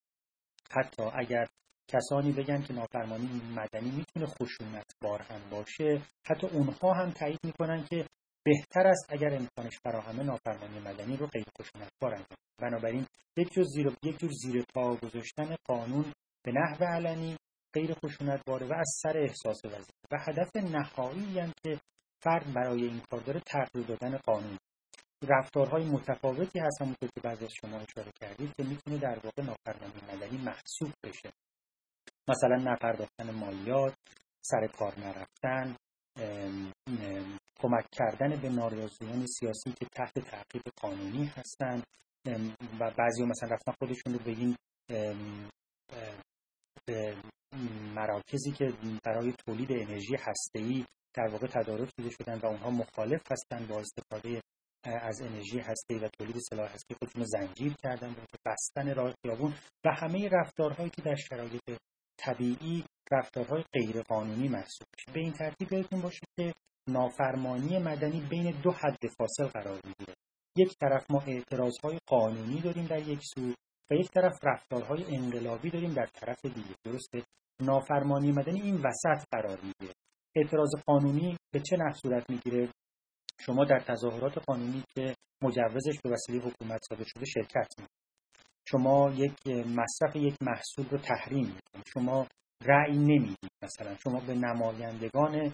حتی 0.70 1.02
اگر 1.02 1.46
کسانی 1.88 2.32
بگن 2.32 2.62
که 2.62 2.74
نافرمانی 2.74 3.26
مدنی 3.57 3.90
می‌تونه 3.90 4.26
خشونتبار 4.26 5.22
هم 5.22 5.50
باشه 5.50 6.02
حتی 6.26 6.46
اونها 6.46 6.92
هم 6.92 7.11
تایید 7.11 7.40
می‌کنن 7.44 7.84
که 7.84 8.07
بهتر 8.44 8.86
است 8.86 9.07
اگر 9.09 9.34
امکانش 9.34 9.78
فراهمه 9.84 10.22
نافرمانی 10.22 10.80
مدنی 10.80 11.16
رو 11.16 11.26
غیر 11.26 11.44
خشونتبار 11.61 12.14
انجام 12.14 12.38
بنابراین 12.61 13.07
یک 13.36 13.52
جور 13.52 13.64
زیر 13.64 13.92
یک 14.02 14.18
جور 14.18 14.30
زیر 14.32 14.64
پا 14.74 14.96
گذاشتن 14.96 15.57
قانون 15.64 16.12
به 16.44 16.52
نحو 16.52 16.84
علنی 16.84 17.36
غیر 17.75 17.95
خشونتباره 17.95 18.66
و 18.66 18.72
از 18.72 18.99
سر 19.03 19.18
احساس 19.18 19.64
وظیفه 19.64 20.09
و 20.11 20.18
هدف 20.18 20.57
نهایی 20.57 21.39
هم 21.39 21.53
که 21.62 21.81
فرد 22.22 22.53
برای 22.55 22.85
این 22.85 23.01
کار 23.11 23.20
داره 23.20 23.41
تغییر 23.41 23.87
دادن 23.87 24.16
قانون. 24.16 24.59
رفتارهای 25.29 25.85
متفاوتی 25.85 26.59
هست 26.59 26.83
همونطور 26.83 27.09
که 27.14 27.20
بعضی 27.20 27.45
از 27.45 27.53
شما 27.53 27.81
اشاره 27.81 28.12
کردید 28.20 28.53
که 28.57 28.62
می‌تونه 28.62 28.99
در 28.99 29.18
واقع 29.25 29.43
نافرمانی 29.43 30.01
مدنی 30.12 30.39
محسوب 30.39 30.93
بشه. 31.05 31.33
مثلا 32.29 32.57
نپرداختن 32.57 33.31
مالیات 33.31 33.95
سر 34.43 34.66
کار 34.66 34.99
نرفتن 34.99 35.77
کمک 37.61 37.87
کردن 37.93 38.41
به 38.41 38.49
ناراضیان 38.49 39.27
سیاسی 39.27 39.72
که 39.72 39.87
تحت 39.87 40.18
تعقیب 40.18 40.62
قانونی 40.81 41.27
هستند 41.27 41.87
و 42.81 42.91
بعضی 42.91 43.25
مثلا 43.25 43.49
رفتن 43.49 43.72
خودشون 43.72 44.12
رو 44.12 44.18
به 44.18 44.31
این 44.31 44.57
مراکزی 47.94 48.52
که 48.52 48.72
برای 49.05 49.32
تولید 49.46 49.72
انرژی 49.72 50.16
هسته‌ای 50.16 50.84
در 51.14 51.28
واقع 51.32 51.46
تدارک 51.46 51.90
دیده 51.96 52.11
شدن 52.11 52.38
و 52.38 52.46
اونها 52.46 52.70
مخالف 52.70 53.32
هستند 53.32 53.68
با 53.68 53.80
استفاده 53.80 54.42
از 54.84 55.20
انرژی 55.22 55.59
هسته‌ای 55.59 56.00
و 56.00 56.09
تولید 56.18 56.36
سلاح 56.38 56.72
هسته‌ای 56.72 56.96
خودشون 56.98 57.20
رو 57.20 57.26
زنجیر 57.26 57.74
کردن 57.82 58.14
به 58.14 58.22
بستن 58.46 58.94
راه 58.94 59.14
خیابون 59.22 59.55
و 59.84 59.90
همه 59.90 60.28
رفتارهایی 60.28 60.90
که 60.90 61.02
در 61.02 61.14
شرایط 61.14 61.78
طبیعی 62.18 62.84
رفتارهای 63.12 63.64
غیرقانونی 63.72 64.48
محسوب 64.48 64.86
میشه. 64.96 65.12
به 65.12 65.20
این 65.20 65.32
ترتیب 65.32 65.72
یادتون 65.72 66.00
باشه 66.00 66.26
که 66.36 66.52
نافرمانی 66.88 67.78
مدنی 67.78 68.20
بین 68.20 68.61
دو 68.62 68.70
حد 68.70 69.07
فاصل 69.18 69.46
قرار 69.46 69.80
می‌گیره. 69.84 70.14
یک 70.57 70.78
طرف 70.80 71.11
ما 71.11 71.22
اعتراضهای 71.26 71.98
قانونی 72.07 72.61
داریم 72.61 72.86
در 72.86 73.09
یک 73.09 73.20
سو 73.34 73.55
و 73.90 73.94
یک 73.94 74.11
طرف 74.11 74.38
رفتارهای 74.42 75.16
انقلابی 75.16 75.70
داریم 75.70 75.94
در 75.94 76.07
طرف 76.07 76.44
دیگه. 76.44 76.74
درسته؟ 76.84 77.22
نافرمانی 77.62 78.32
مدنی 78.32 78.61
این 78.61 78.76
وسط 78.76 79.26
قرار 79.32 79.61
می‌گیره. 79.61 79.94
اعتراض 80.36 80.70
قانونی 80.86 81.36
به 81.52 81.61
چه 81.61 81.76
نحو 81.76 81.92
صورت 81.92 82.30
می‌گیره؟ 82.30 82.68
شما 83.40 83.64
در 83.64 83.78
تظاهرات 83.78 84.38
قانونی 84.38 84.84
که 84.94 85.14
مجوزش 85.42 86.00
به 86.05 86.11
وسیله 86.11 86.38
حکومت 86.38 86.80
صادر 86.88 87.05
شده 87.05 87.24
شرکت 87.24 87.68
می‌کنید. 87.78 87.90
شما 88.68 89.11
یک 89.11 89.46
مصرف 89.48 90.16
یک 90.16 90.36
محصول 90.42 90.86
رو 90.90 90.98
تحریم 90.98 91.44
می‌کنید. 91.46 91.86
شما 91.94 92.26
رأی 92.64 92.98
نمی‌دید 92.98 93.50
مثلا. 93.62 93.96
شما 93.96 94.20
به 94.20 94.34
نمایندگان 94.34 95.52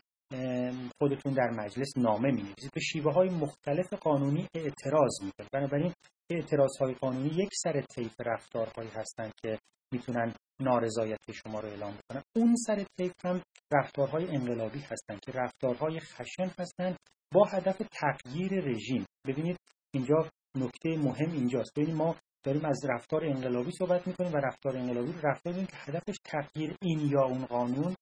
خودتون 0.98 1.34
در 1.34 1.50
مجلس 1.50 1.96
نامه 1.96 2.30
می 2.32 2.54
به 2.74 2.80
شیوه 2.80 3.12
های 3.12 3.28
مختلف 3.28 3.92
قانونی 3.92 4.48
اعتراض 4.54 5.22
می‌کنید. 5.22 5.50
بنابراین 5.52 5.92
اعتراض 6.30 6.76
های 6.80 6.94
قانونی 6.94 7.28
یک 7.28 7.48
سر 7.62 7.80
طیف 7.80 8.14
رفتارهایی 8.26 8.90
هستند 8.90 9.32
که 9.42 9.58
می‌تونن 9.92 10.34
نارضایتی 10.60 11.32
شما 11.32 11.60
رو 11.60 11.68
اعلام 11.68 11.94
بکنن. 11.98 12.22
اون 12.36 12.56
سر 12.66 12.84
طیف 12.98 13.12
هم 13.24 13.42
رفتارهای 13.72 14.28
انقلابی 14.28 14.78
هستند 14.78 15.20
که 15.20 15.32
رفتارهای 15.32 16.00
خشن 16.00 16.50
هستند 16.58 16.96
با 17.34 17.44
هدف 17.44 17.82
تغییر 17.92 18.52
رژیم. 18.52 19.06
ببینید 19.26 19.56
اینجا 19.94 20.28
نکته 20.56 20.96
مهم 20.96 21.32
اینجاست. 21.32 21.72
ببینید 21.76 21.96
ما 21.96 22.16
داریم 22.44 22.64
از 22.64 22.80
رفتار 22.88 23.24
انقلابی 23.24 23.70
صحبت 23.70 24.08
می‌کنیم 24.08 24.32
و 24.32 24.36
رفتار 24.36 24.76
انقلابی 24.76 25.14
رفتار 25.22 25.54
که 25.54 25.76
هدفش 25.76 26.16
تغییر 26.24 26.76
این 26.82 27.00
یا 27.00 27.22
اون 27.22 27.46
قانون 27.46 27.94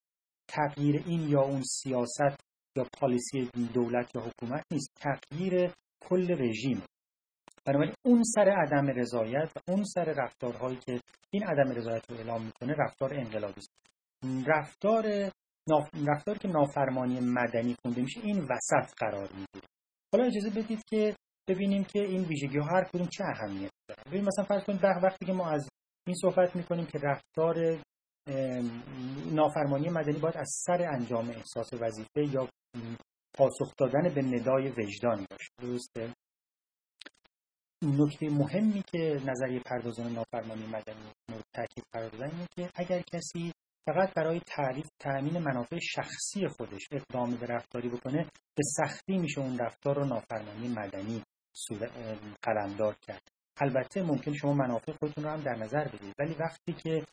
تغییر 0.48 1.02
این 1.06 1.28
یا 1.28 1.40
اون 1.40 1.62
سیاست 1.62 2.40
یا 2.76 2.86
پالیسی 3.00 3.50
دولت 3.74 4.14
یا 4.14 4.22
حکومت 4.22 4.64
نیست. 4.72 4.88
تغییر 4.96 5.72
کل 6.08 6.42
رژیم. 6.42 6.82
بنابراین 7.64 7.94
اون 8.06 8.22
سر 8.34 8.48
عدم 8.48 8.86
رضایت 8.86 9.52
و 9.56 9.70
اون 9.70 9.84
سر 9.84 10.04
رفتارهایی 10.04 10.76
که 10.76 11.00
این 11.32 11.42
عدم 11.42 11.70
رضایت 11.70 12.10
رو 12.10 12.16
اعلام 12.16 12.42
می‌کنه 12.42 12.74
رفتار 12.78 13.14
انقلابی 13.14 13.60
است. 13.60 13.70
رفتار 14.46 15.30
رفتار 16.06 16.38
که 16.38 16.48
نافرمانی 16.48 17.20
مدنی 17.20 17.76
خونده 17.82 18.02
میشه 18.02 18.20
این 18.20 18.38
وسط 18.38 18.94
قرار 18.96 19.28
می‌گیره. 19.32 19.66
حالا 20.12 20.24
اجازه 20.24 20.50
بدید 20.50 20.84
که 20.90 21.16
ببینیم 21.48 21.84
که 21.84 22.00
این 22.00 22.24
ویژگی 22.24 22.58
ها 22.58 22.66
هر 22.66 22.84
کدوم 22.84 23.06
چه 23.06 23.24
اهمیت 23.24 23.70
داره. 23.88 24.02
ببین 24.06 24.24
مثلا 24.24 24.44
فرض 24.44 24.64
کنید 24.64 24.84
وقتی 24.84 25.26
که 25.26 25.32
ما 25.32 25.50
از 25.50 25.68
این 26.06 26.16
صحبت 26.22 26.56
می‌کنیم 26.56 26.86
که 26.86 26.98
رفتار 26.98 27.78
نافرمانی 29.32 29.88
مدنی 29.88 30.18
باید 30.18 30.36
از 30.36 30.50
سر 30.66 30.82
انجام 30.82 31.30
احساس 31.30 31.72
وظیفه 31.72 32.34
یا 32.34 32.48
پاسخ 33.34 33.76
دادن 33.78 34.14
به 34.14 34.22
ندای 34.22 34.68
وجدان 34.68 35.26
باشه. 35.30 35.50
درسته؟ 35.58 36.14
نکته 37.82 38.30
مهمی 38.30 38.82
که 38.92 39.20
نظریه 39.26 39.60
پردازان 39.60 40.12
نافرمانی 40.12 40.66
مدنی 40.66 41.12
مورد 41.28 41.44
تاکید 41.54 41.84
قرار 41.92 42.08
دادن 42.08 42.30
اینه 42.30 42.46
که 42.56 42.70
اگر 42.74 43.02
کسی 43.02 43.52
فقط 43.86 44.14
برای 44.14 44.40
تعریف 44.46 44.86
تأمین 45.00 45.38
منافع 45.38 45.78
شخصی 45.78 46.48
خودش 46.48 46.88
اقدام 46.90 47.36
به 47.36 47.46
رفتاری 47.46 47.88
بکنه 47.88 48.24
به 48.56 48.62
سختی 48.76 49.18
میشه 49.18 49.40
اون 49.40 49.58
رفتار 49.58 49.96
رو 49.96 50.04
نافرمانی 50.04 50.68
مدنی 50.68 51.22
قلمدار 52.42 52.94
کرد. 52.94 53.22
البته 53.60 54.02
ممکن 54.02 54.32
شما 54.32 54.52
منافع 54.52 54.92
خودتون 54.92 55.24
رو 55.24 55.30
هم 55.30 55.40
در 55.40 55.56
نظر 55.56 55.88
بگیرید. 55.88 56.14
ولی 56.18 56.34
وقتی 56.34 56.72
که 56.72 57.04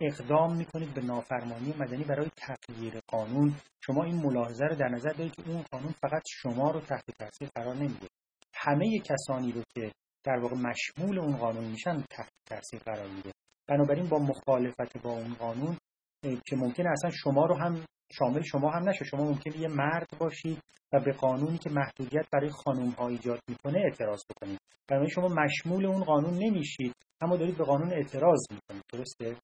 اقدام 0.00 0.56
می‌کنید 0.56 0.94
به 0.94 1.00
نافرمانی 1.00 1.74
مدنی 1.78 2.04
برای 2.04 2.30
تغییر 2.36 3.00
قانون. 3.08 3.54
شما 3.86 4.04
این 4.04 4.16
ملاحظه 4.16 4.64
رو 4.64 4.74
در 4.74 4.88
نظر 4.88 5.12
دارید 5.12 5.34
که 5.34 5.50
اون 5.50 5.64
قانون 5.72 5.92
فقط 5.92 6.22
شما 6.28 6.70
رو 6.70 6.80
تحت 6.80 7.04
تاثیر 7.18 7.48
قرار 7.54 7.74
نمیده. 7.74 8.08
همه 8.54 8.98
کسانی 8.98 9.52
رو 9.52 9.62
که 9.74 9.92
در 10.24 10.38
واقع 10.38 10.56
مشمول 10.56 11.18
اون 11.18 11.36
قانون 11.36 11.64
میشن 11.64 12.04
تحت 12.10 12.32
تاثیر 12.46 12.80
قرار 12.80 13.08
میده. 13.08 13.30
بنابراین 13.68 14.08
با 14.08 14.18
مخالفت 14.18 14.98
با 15.02 15.10
اون 15.10 15.34
قانون 15.34 15.76
که 16.22 16.56
ممکنه 16.56 16.90
اصلا 16.90 17.10
شما 17.10 17.46
رو 17.46 17.54
هم 17.54 17.84
شامل 18.12 18.42
شما 18.42 18.70
هم 18.70 18.88
نشه. 18.88 19.04
شما 19.04 19.24
ممکنه 19.24 19.58
یه 19.58 19.68
مرد 19.68 20.08
باشید 20.18 20.58
و 20.92 21.00
به 21.00 21.12
قانونی 21.12 21.58
که 21.58 21.70
محدودیت 21.70 22.26
برای 22.32 22.50
خانوم 22.50 22.90
ها 22.90 23.08
ایجاد 23.08 23.40
می‌کنه 23.48 23.78
اعتراض 23.78 24.22
بکنید. 24.30 24.60
بنابراین 24.88 25.14
شما 25.14 25.28
مشمول 25.28 25.86
اون 25.86 26.04
قانون 26.04 26.34
نمیشید. 26.34 26.94
اما 27.20 27.36
دارید 27.36 27.58
به 27.58 27.64
قانون 27.64 27.92
اعتراض 27.92 28.40
می‌کنید. 28.50 28.84
درسته؟ 28.92 29.36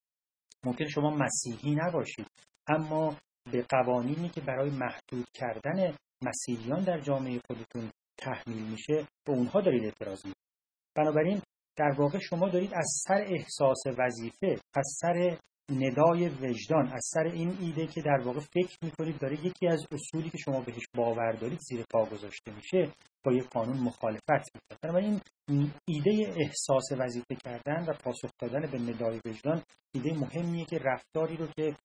ممکن 0.65 0.89
شما 0.89 1.11
مسیحی 1.11 1.75
نباشید. 1.75 2.27
اما 2.67 3.17
به 3.53 3.67
قوانینی 3.69 4.29
که 4.29 4.41
برای 4.41 4.71
محدود 4.71 5.27
کردن 5.35 5.97
مسیحیان 6.23 6.85
در 6.85 7.01
جامعه 7.01 7.41
خودتون 7.47 7.91
تحمیل 8.19 8.63
میشه 8.63 9.09
به 9.27 9.33
اونها 9.33 9.61
دارید 9.61 9.85
اعتراض 9.85 10.27
می‌کنید. 10.27 10.47
بنابراین 10.95 11.43
در 11.77 11.91
واقع 11.99 12.19
شما 12.19 12.49
دارید 12.49 12.75
از 12.75 13.03
سر 13.07 13.25
احساس 13.29 13.83
وظیفه 13.99 14.61
از 14.75 14.99
سر 15.01 15.39
ندای 15.71 16.29
وجدان 16.29 16.87
از 16.93 17.11
سر 17.15 17.25
این 17.25 17.59
ایده 17.61 17.87
که 17.87 18.01
در 18.01 18.21
واقع 18.25 18.41
فکر 18.41 18.79
می‌کنید 18.83 19.19
داره 19.19 19.47
یکی 19.47 19.67
از 19.67 19.87
اصولی 19.93 20.31
که 20.31 20.39
شما 20.39 20.61
بهش 20.61 20.85
باور 20.95 21.33
دارید 21.33 21.59
زیر 21.61 21.85
پا 21.91 22.05
گذاشته 22.05 22.53
میشه 22.55 22.93
با 23.25 23.33
یک 23.33 23.49
قانون 23.49 23.77
مخالفت 23.77 24.55
می‌کنه. 24.55 24.79
بنابراین 24.83 25.21
این 25.49 25.73
ایده 25.89 26.35
احساس 26.37 26.85
وظیفه 26.99 27.35
کردن 27.45 27.85
و 27.89 27.93
پاسخ 27.93 28.31
دادن 28.39 28.71
به 28.71 28.79
ندای 28.79 29.21
وجدان 29.27 29.63
ایده 29.95 30.13
مهمیه 30.13 30.65
که 30.65 30.79
رفتاری 30.79 31.37
رو 31.37 31.47
که 31.47 31.77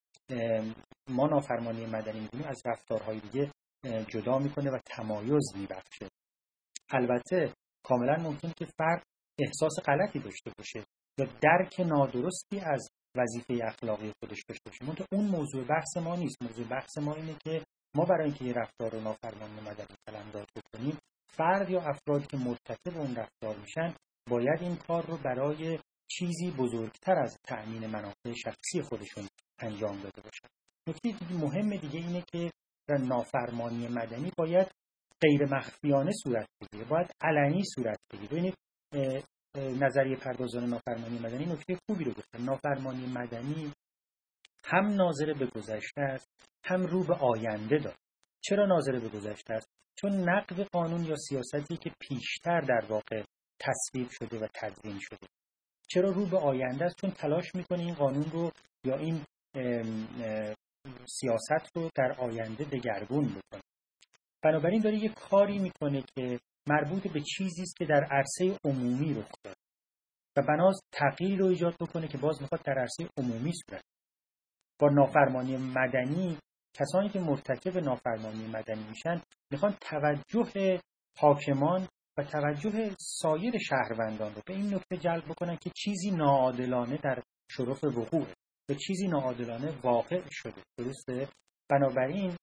ما 1.09 1.27
نافرمانی 1.27 1.85
مدنی 1.85 2.19
می‌دونیم 2.19 2.47
از 2.47 2.61
رفتارهای 2.65 3.19
دیگه 3.19 3.51
جدا 4.07 4.39
می‌کنه 4.39 4.71
و 4.71 4.79
تمایز 4.85 5.55
میبخشه. 5.55 6.07
البته 6.89 7.53
کاملا 7.83 8.15
ممکن 8.23 8.51
که 8.57 8.65
فرد 8.65 9.03
احساس 9.39 9.71
غلطی 9.85 10.19
داشته 10.19 10.51
باشه 10.57 10.83
یا 11.19 11.25
درک 11.41 11.79
نادرستی 11.79 12.59
از 12.59 12.87
وظیفه 13.15 13.59
اخلاقی 13.63 14.11
خودش 14.19 14.43
داشته 14.47 14.69
باشه 14.69 14.95
که 14.95 15.05
اون 15.11 15.25
موضوع 15.25 15.63
بحث 15.63 15.97
ما 15.97 16.15
نیست. 16.15 16.41
موضوع 16.41 16.67
بحث 16.67 16.97
ما 16.97 17.13
اینه 17.15 17.35
که 17.43 17.65
ما 17.95 18.05
برای 18.05 18.25
اینکه 18.25 18.45
یه 18.45 18.53
رفتار 18.53 18.91
رو 18.91 19.01
نافرمان 19.01 19.49
مدنی 19.49 19.95
قلمداد 20.05 20.47
بکنیم 20.55 20.97
فرد 21.27 21.69
یا 21.69 21.81
افرادی 21.81 22.25
که 22.25 22.37
مرتکب 22.37 22.97
اون 22.97 23.15
رفتار 23.15 23.57
میشن 23.57 23.95
باید 24.29 24.61
این 24.61 24.75
کار 24.75 25.05
رو 25.05 25.17
برای 25.17 25.79
چیزی 26.07 26.51
بزرگتر 26.51 27.19
از 27.19 27.37
تأمین 27.47 27.87
منافع 27.87 28.33
شخصی 28.33 28.81
خودشون 28.81 29.27
انجام 29.59 30.01
داده 30.01 30.21
باشن. 30.21 30.47
نکته 30.87 31.33
مهم 31.33 31.77
دیگه 31.77 31.99
اینه 31.99 32.23
که 32.31 32.51
نافرمانی 32.89 33.87
مدنی 33.87 34.31
باید 34.37 34.67
غیر 35.21 35.45
مخفیانه 35.45 36.11
صورت 36.23 36.47
بگیره. 36.61 36.89
باید 36.89 37.11
علنی 37.21 37.63
صورت 37.75 37.97
بگیره. 38.13 38.27
ببینید 38.27 38.55
نظریه 39.55 40.15
پردازان 40.15 40.65
نافرمانی 40.65 41.19
مدنی 41.19 41.45
نکته 41.45 41.77
خوبی 41.85 42.03
رو 42.03 42.11
گفتن. 42.11 42.43
نافرمانی 42.43 43.05
مدنی 43.05 43.73
هم 44.63 44.85
ناظر 44.85 45.33
به 45.33 45.45
گذشته 45.45 46.01
است 46.01 46.29
هم 46.63 46.85
رو 46.85 47.03
به 47.03 47.13
آینده 47.15 47.77
داره. 47.77 47.97
چرا 48.41 48.65
ناظر 48.65 48.99
به 48.99 49.09
گذشته 49.09 49.53
است؟ 49.53 49.67
چون 49.95 50.29
نقد 50.29 50.61
قانون 50.61 51.05
یا 51.05 51.15
سیاستی 51.15 51.77
که 51.77 51.91
پیشتر 51.99 52.61
در 52.61 52.85
واقع 52.89 53.23
تصویب 53.59 54.09
شده 54.09 54.39
و 54.39 54.47
تدوین 54.53 54.99
شده. 54.99 55.27
چرا 55.89 56.09
رو 56.09 56.25
به 56.25 56.37
آینده 56.37 56.85
است؟ 56.85 57.01
چون 57.01 57.11
تلاش 57.11 57.55
می‌کنه 57.55 57.79
این 57.79 57.93
قانون 57.93 58.31
رو 58.31 58.51
یا 58.83 58.97
این 58.97 59.25
سیاست 61.07 61.75
رو 61.75 61.89
در 61.95 62.15
آینده 62.19 62.63
دگرگون 62.63 63.25
بکنه. 63.25 63.61
بنابراین 64.43 64.81
داره 64.81 64.97
یه 64.97 65.09
کاری 65.09 65.59
می‌کنه 65.59 66.03
که 66.15 66.39
مربوط 66.67 67.07
به 67.07 67.21
چیزی 67.21 67.61
است 67.61 67.75
که 67.77 67.85
در 67.85 68.03
عرصه 68.03 68.57
عمومی 68.65 69.13
رخ 69.13 69.31
داد 69.43 69.57
و 70.37 70.41
بناز 70.41 70.81
تغییر 70.91 71.39
رو 71.39 71.45
ایجاد 71.45 71.75
بکنه 71.81 72.07
که 72.07 72.17
باز 72.17 72.41
می‌خواد 72.41 72.61
در 72.65 72.79
عرصه 72.79 73.09
عمومی 73.17 73.51
صورت 73.53 73.83
با 74.79 74.89
نافرمانی 74.89 75.57
مدنی 75.57 76.37
کسانی 76.73 77.09
که 77.09 77.19
مرتکب 77.19 77.77
نافرمانی 77.77 78.47
مدنی 78.47 78.83
میشن 78.89 79.21
می‌خوان 79.51 79.77
توجه 79.81 80.79
حاکمان 81.17 81.87
و 82.17 82.23
توجه 82.23 82.95
سایر 82.99 83.57
شهروندان 83.57 84.35
رو 84.35 84.41
به 84.45 84.53
این 84.53 84.73
نکته 84.73 84.97
جلب 84.97 85.25
بکنن 85.25 85.55
که 85.55 85.69
چیزی 85.75 86.11
ناعادلانه 86.11 86.97
در 86.97 87.23
شرف 87.51 87.83
وقوعه 87.83 88.35
و 88.69 88.73
چیزی 88.73 89.07
ناعادلانه 89.07 89.79
واقع 89.83 90.21
شده. 90.31 90.61
درسته؟ 90.77 91.27
بنابراین 91.69 92.37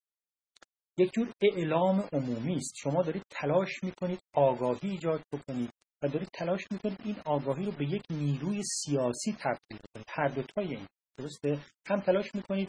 یک 0.99 1.13
جور 1.13 1.33
اعلام 1.43 2.09
عمومی 2.13 2.57
است. 2.57 2.73
شما 2.77 3.03
دارید 3.03 3.23
تلاش 3.31 3.69
می‌کنید 3.83 4.19
آگاهی 4.35 4.91
ایجاد 4.91 5.23
بکنید 5.33 5.71
و 6.03 6.09
دارید 6.09 6.29
تلاش 6.35 6.61
می‌کنید 6.71 7.01
این 7.05 7.17
آگاهی 7.25 7.65
رو 7.65 7.73
به 7.73 7.85
یک 7.85 8.03
نیروی 8.11 8.63
سیاسی 8.63 9.37
تبدیل 9.41 9.79
کنید. 9.95 10.07
هر 10.09 10.29
دوتای 10.29 10.77
این. 10.77 10.87
درسته؟ 11.19 11.59
هم 11.87 12.01
تلاش 12.01 12.35
می‌کنید 12.35 12.69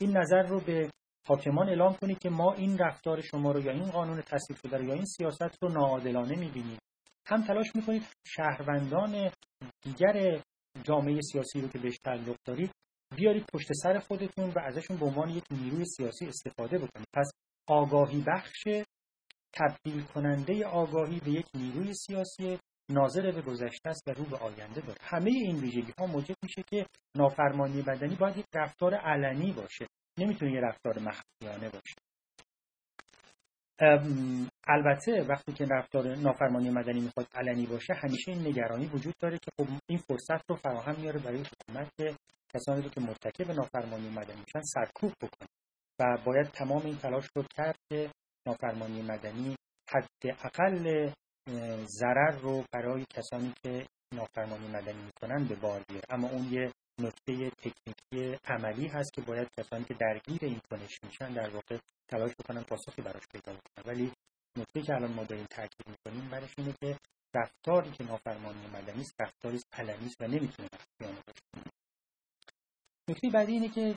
این 0.00 0.16
نظر 0.16 0.42
رو 0.42 0.60
به 0.60 0.90
حاکمان 1.26 1.68
اعلام 1.68 1.94
کنید 1.94 2.18
که 2.18 2.30
ما 2.30 2.52
این 2.52 2.78
رفتار 2.78 3.20
شما 3.20 3.52
رو 3.52 3.60
یا 3.60 3.72
این 3.72 3.90
قانون 3.90 4.22
تصویب 4.22 4.58
شده 4.62 4.76
رو 4.76 4.84
یا 4.84 4.94
این 4.94 5.04
سیاست 5.04 5.62
رو 5.62 5.68
ناعادلانه 5.68 6.38
می‌بینیم. 6.38 6.78
هم 7.26 7.46
تلاش 7.46 7.66
می‌کنید 7.74 8.02
شهروندان 8.26 9.30
دیگر 9.82 10.42
جامعه 10.82 11.20
سیاسی 11.32 11.60
رو 11.60 11.68
که 11.68 11.78
بهش 11.78 11.98
تعلق 12.04 12.36
دارید 12.44 12.70
بیارید 13.16 13.44
پشت 13.54 13.72
سر 13.82 13.98
خودتون 13.98 14.50
و 14.50 14.58
ازشون 14.58 14.96
به 14.96 15.06
عنوان 15.06 15.28
یک 15.28 15.44
نیروی 15.50 15.84
سیاسی 15.84 16.26
استفاده 16.26 16.78
بکنید. 16.78 17.06
پس 17.14 17.30
آگاهی 17.70 18.24
بخش 18.26 18.68
تبدیل 19.52 20.02
کننده 20.02 20.66
آگاهی 20.66 21.20
به 21.20 21.30
یک 21.30 21.46
نیروی 21.54 21.94
سیاسی 21.94 22.58
ناظر 22.90 23.30
به 23.30 23.42
گذشته 23.42 23.88
است 23.88 24.08
و 24.08 24.10
رو 24.10 24.24
به 24.24 24.36
آینده 24.36 24.80
داره 24.80 24.98
همه 25.00 25.30
این 25.30 25.56
ویژگی 25.56 25.92
ها 25.98 26.06
موجب 26.06 26.34
میشه 26.42 26.62
که 26.70 26.86
نافرمانی 27.16 27.82
بدنی 27.82 28.16
باید 28.16 28.36
یک 28.36 28.46
رفتار 28.54 28.94
علنی 28.94 29.52
باشه. 29.52 29.86
نمی‌تونه 30.18 30.52
یه 30.52 30.60
رفتار 30.60 30.98
مخفیانه 30.98 31.68
باشه. 31.68 31.94
البته 34.66 35.22
وقتی 35.28 35.52
که 35.52 35.64
رفتار 35.70 36.14
نافرمانی 36.16 36.70
مدنی 36.70 37.00
می‌خواد 37.00 37.26
علنی 37.34 37.66
باشه 37.66 37.94
همیشه 37.94 38.32
این 38.32 38.46
نگرانی 38.46 38.86
وجود 38.86 39.14
داره 39.20 39.38
که 39.38 39.50
خب 39.60 39.66
این 39.86 39.98
فرصت 39.98 40.50
رو 40.50 40.56
فراهم 40.56 41.00
میاره 41.00 41.20
برای 41.20 41.40
حکومت 41.40 41.88
که 41.98 42.16
کسانی 42.54 42.82
رو 42.82 42.88
که 42.88 43.00
مرتکب 43.00 43.50
نافرمانی 43.50 44.08
مدنی 44.08 44.40
میشن 44.40 44.60
سرکوب 44.62 45.12
بکنه. 45.22 45.59
و 46.00 46.18
باید 46.24 46.46
تمام 46.46 46.82
این 46.84 46.98
تلاش 46.98 47.26
رو 47.36 47.44
کرد 47.56 47.76
که 47.88 48.10
نافرمانی 48.46 49.02
مدنی 49.02 49.56
حداقل 49.88 51.10
ضرر 51.86 52.30
رو 52.30 52.64
برای 52.72 53.04
کسانی 53.10 53.54
که 53.62 53.86
نافرمانی 54.14 54.68
مدنی 54.68 55.02
می‌کنن 55.02 55.44
به 55.48 55.54
بار 55.54 55.82
بیاره. 55.88 56.04
اما 56.08 56.28
اون 56.28 56.52
یه 56.52 56.72
نکته 57.00 57.50
تکنیکی 57.50 58.38
عملی 58.44 58.86
هست 58.86 59.12
که 59.12 59.22
باید 59.22 59.48
کسانی 59.58 59.84
که 59.84 59.94
درگیر 59.94 60.38
این 60.42 60.60
کنش 60.70 60.98
میشن 61.02 61.32
در 61.32 61.50
واقع 61.50 61.78
تلاش 62.08 62.30
بکنن 62.38 62.62
پاسخی 62.62 63.02
براش 63.02 63.22
پیدا 63.32 63.52
بکنن. 63.52 63.84
ولی 63.94 64.12
نکته 64.58 64.82
که 64.82 64.94
الان 64.94 65.12
ما 65.12 65.24
داریم 65.24 65.46
تاکید 65.50 65.88
می‌کنیم 65.88 66.30
برش 66.30 66.54
اینه 66.58 66.74
که 66.80 66.98
رفتاری 67.34 67.90
که 67.90 68.04
نافرمانی 68.04 68.66
مدنی 68.66 69.00
است 69.00 69.20
رفتاری 69.20 69.56
است 69.56 70.20
و 70.20 70.26
نمی‌تونه 70.26 70.68
باشه. 71.00 71.79
نکته 73.10 73.30
بعدی 73.30 73.52
اینه 73.52 73.68
که 73.68 73.94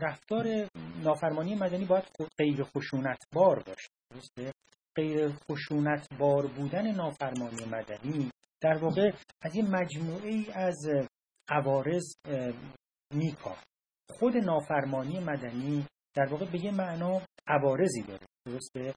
رفتار 0.00 0.68
نافرمانی 1.02 1.54
مدنی 1.54 1.84
باید 1.84 2.04
غیر 2.38 2.62
خشونتبار 2.62 3.62
باشه. 3.62 3.88
درسته؟ 4.10 4.52
غیر 4.96 5.28
خشونتبار 5.28 6.46
بودن 6.46 6.94
نافرمانی 6.94 7.64
مدنی 7.64 8.30
در 8.60 8.78
واقع 8.78 9.12
از 9.42 9.56
یه 9.56 9.64
مجموعه 9.64 10.28
ای 10.28 10.46
از 10.52 10.76
عوارض 11.48 12.04
میکاه 13.14 13.62
خود 14.10 14.36
نافرمانی 14.36 15.20
مدنی 15.20 15.86
در 16.14 16.26
واقع 16.26 16.50
به 16.50 16.64
یه 16.64 16.70
معنا 16.70 17.22
عوارضی 17.46 18.02
داره. 18.02 18.26
درسته؟ 18.46 18.94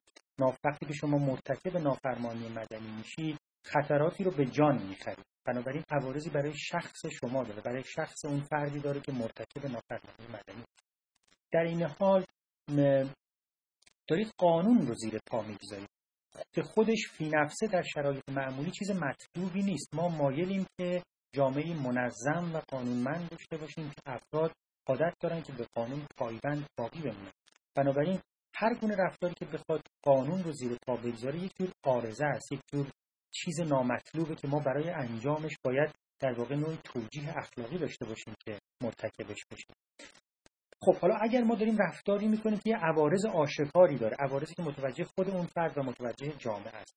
وقتی 0.64 0.86
که 0.86 0.92
شما 0.92 1.18
مرتکب 1.18 1.76
نافرمانی 1.76 2.48
مدنی 2.48 2.90
میشید 2.98 3.39
خطراتی 3.64 4.24
رو 4.24 4.30
به 4.30 4.46
جان 4.46 4.82
می‌خرید 4.82 5.26
بنابراین 5.44 5.84
عوارضی 5.90 6.30
برای 6.30 6.52
شخص 6.56 7.06
شما 7.06 7.44
داره 7.44 7.60
برای 7.60 7.82
شخص 7.84 8.24
اون 8.24 8.40
فردی 8.40 8.80
داره 8.80 9.00
که 9.00 9.12
مرتکب 9.12 9.66
نافرمانی 9.66 10.28
مدنی 10.28 10.64
در 11.52 11.60
این 11.60 11.82
حال 11.82 12.24
دارید 14.08 14.34
قانون 14.38 14.86
رو 14.86 14.94
زیر 14.94 15.18
پا 15.26 15.42
می‌گذارید 15.42 15.90
که 16.52 16.62
خودش 16.62 17.08
فی 17.08 17.28
نفسه 17.28 17.66
در 17.66 17.82
شرایط 17.82 18.28
معمولی 18.28 18.70
چیز 18.70 18.90
مطلوبی 18.90 19.62
نیست. 19.62 19.94
ما 19.94 20.08
مایلیم 20.08 20.66
که 20.78 21.02
جامعه 21.34 21.74
منظم 21.74 22.54
و 22.54 22.60
قانونمند 22.68 23.28
داشته 23.30 23.56
باشیم 23.56 23.90
که 23.90 24.00
افراد 24.06 24.52
عادت 24.86 25.14
دارن 25.20 25.42
که 25.42 25.52
به 25.52 25.66
قانون 25.74 26.06
پایبند 26.16 26.66
باقی 26.78 27.00
بمونن. 27.00 27.32
بنابراین 27.74 28.20
هر 28.54 28.74
گونه 28.74 28.96
رفتاری 28.96 29.34
که 29.34 29.46
بخواد 29.46 29.82
قانون 30.02 30.42
رو 30.42 30.52
زیر 30.52 30.76
پا 30.86 30.96
بگذاره 30.96 31.38
یک 31.38 31.52
جور 31.58 31.72
آرزه 31.84 32.24
است 32.24 32.52
یک 32.52 32.60
جور 32.72 32.86
چیز 33.32 33.60
نامطلوبه 33.60 34.34
که 34.34 34.48
ما 34.48 34.58
برای 34.58 34.90
انجامش 34.90 35.52
باید 35.64 35.94
در 36.20 36.32
واقع 36.32 36.54
نوعی 36.54 36.78
توجیه 36.84 37.38
اخلاقی 37.38 37.78
داشته 37.78 38.04
باشیم 38.04 38.34
که 38.44 38.58
مرتکبش 38.82 39.44
بشیم. 39.50 39.74
خب 40.82 40.96
حالا 40.96 41.14
اگر 41.20 41.42
ما 41.42 41.54
داریم 41.54 41.76
رفتاری 41.78 42.28
می‌کنیم 42.28 42.58
که 42.58 42.70
یه 42.70 42.76
عوارض 42.76 43.24
آشکاری 43.26 43.98
داره 43.98 44.16
عوارضی 44.20 44.54
که 44.54 44.62
متوجه 44.62 45.04
خود 45.04 45.30
اون 45.30 45.46
فرد 45.46 45.78
و 45.78 45.82
متوجه 45.82 46.32
جامعه 46.38 46.76
است. 46.76 46.94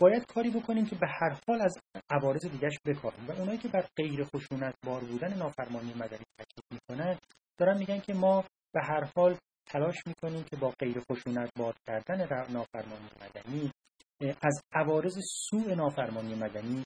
باید 0.00 0.26
کاری 0.26 0.50
بکنیم 0.50 0.86
که 0.86 0.96
به 0.96 1.06
هر 1.06 1.38
حال 1.48 1.62
از 1.62 1.78
عوارض 2.10 2.46
دیگرش 2.46 2.78
بکاریم 2.86 3.26
و 3.26 3.32
اونایی 3.32 3.58
که 3.58 3.68
بر 3.68 3.86
غیر 3.96 4.24
خشونت 4.24 4.74
بار 4.86 5.00
بودن 5.00 5.34
نافرمانی 5.34 5.94
مدنی 5.94 6.24
تاکید 6.38 6.64
می‌کنن 6.70 7.18
دارن 7.58 7.78
میگن 7.78 8.00
که 8.00 8.14
ما 8.14 8.44
به 8.74 8.80
هر 8.82 9.04
حال 9.16 9.36
تلاش 9.66 9.96
می‌کنیم 10.06 10.44
که 10.44 10.56
با 10.56 10.72
غیر 10.78 11.00
خشونت 11.00 11.50
بار 11.56 11.74
کردن 11.86 12.18
نافرمانی 12.52 13.08
مدنی 13.22 13.72
از 14.20 14.62
عوارض 14.72 15.18
سوء 15.50 15.74
نافرمانی 15.74 16.34
مدنی 16.34 16.84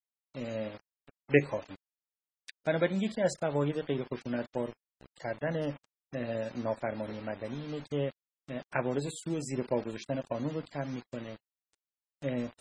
بکاهیم 1.34 1.76
بنابراین 2.64 3.00
یکی 3.00 3.22
از 3.22 3.36
فواید 3.40 3.80
غیر 3.80 4.04
خشونت 4.04 4.46
بار 4.54 4.72
کردن 5.16 5.76
نافرمانی 6.62 7.20
مدنی 7.20 7.62
اینه 7.62 7.80
که 7.90 8.12
عوارض 8.72 9.06
سوء 9.24 9.40
زیر 9.40 9.62
پا 9.62 9.80
گذاشتن 9.80 10.20
قانون 10.20 10.54
رو 10.54 10.62
کم 10.62 10.88
می‌کنه 10.88 11.38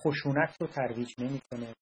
خشونت 0.02 0.61
رو 0.61 0.68
ترویج 0.68 1.14
نمی‌کنه. 1.19 1.73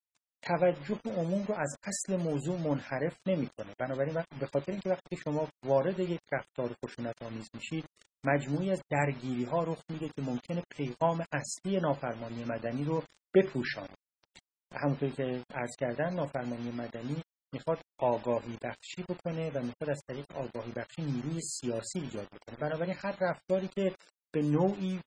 توجه 0.42 1.00
عموم 1.06 1.44
رو 1.44 1.56
از 1.56 1.76
اصل 1.84 2.16
موضوع 2.16 2.58
منحرف 2.60 3.18
نمی‌کنه. 3.28 3.74
بنابراین 3.80 4.24
به 4.40 4.48
خاطر 4.54 4.72
اینکه 4.72 4.90
وقتی 4.90 5.18
شما 5.24 5.48
وارد 5.66 6.00
یک 6.00 6.20
رفتار 6.32 6.76
خشونت 6.86 7.22
آمیز 7.22 7.50
میشید 7.54 7.86
مجموعی 8.24 8.72
از 8.72 8.82
درگیری 8.90 9.44
ها 9.44 9.64
رخ 9.64 9.84
میده 9.90 10.08
که 10.08 10.22
ممکنه 10.22 10.64
پیغام 10.70 11.26
اصلی 11.32 11.80
نافرمانی 11.80 12.44
مدنی 12.44 12.84
رو 12.84 13.04
بپوشانه 13.36 13.96
همونطوری 14.72 15.12
که 15.12 15.44
عرض 15.54 15.76
کردن 15.80 16.14
نافرمانی 16.14 16.72
مدنی 16.72 17.22
می‌خواد 17.54 17.82
آگاهی 18.00 18.58
بخشی 18.64 19.04
بکنه 19.10 19.50
و 19.50 19.64
می‌خواد 19.64 19.90
از 19.90 20.02
طریق 20.08 20.26
آگاهی 20.36 20.72
بخشی 20.72 21.02
نیروی 21.02 21.42
سیاسی 21.42 22.00
ایجاد 22.00 22.28
بکنه. 22.28 22.70
بنابراین 22.70 22.96
هر 22.98 23.18
رفتاری 23.22 23.68
که 23.68 23.96
به 24.34 24.42
نوعی 24.42 25.02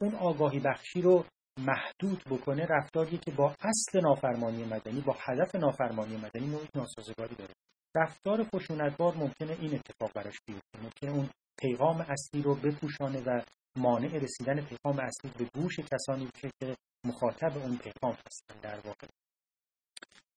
اون 0.00 0.14
آگاهی 0.14 0.60
بخشی 0.60 1.02
رو 1.02 1.24
محدود 1.58 2.22
بکنه 2.30 2.66
رفتاری 2.66 3.18
که 3.18 3.30
با 3.30 3.54
اصل 3.60 4.00
نافرمانی 4.00 4.64
مدنی 4.64 5.00
با 5.00 5.16
هدف 5.20 5.54
نافرمانی 5.54 6.16
مدنی 6.16 6.46
نوعی 6.46 6.68
ناسازگاری 6.74 7.34
داره. 7.34 7.54
رفتار 7.96 8.44
خشونتبار 8.44 9.14
ممکنه 9.14 9.56
این 9.60 9.74
اتفاق 9.74 10.12
براش 10.14 10.36
بیفته. 10.46 10.78
ممکنه 10.82 11.10
اون 11.10 11.28
پیغام 11.58 12.00
اصلی 12.00 12.42
رو 12.42 12.54
بپوشانه 12.54 13.22
و 13.26 13.40
مانع 13.76 14.18
رسیدن 14.18 14.60
پیغام 14.60 14.98
اصلی 14.98 15.30
به 15.38 15.48
گوش 15.54 15.80
کسانی 15.80 16.26
بشه 16.34 16.50
که 16.60 16.76
مخاطب 17.04 17.58
اون 17.58 17.76
پیغام 17.76 18.16
هستن 18.26 18.60
در 18.62 18.80
واقع. 18.86 19.06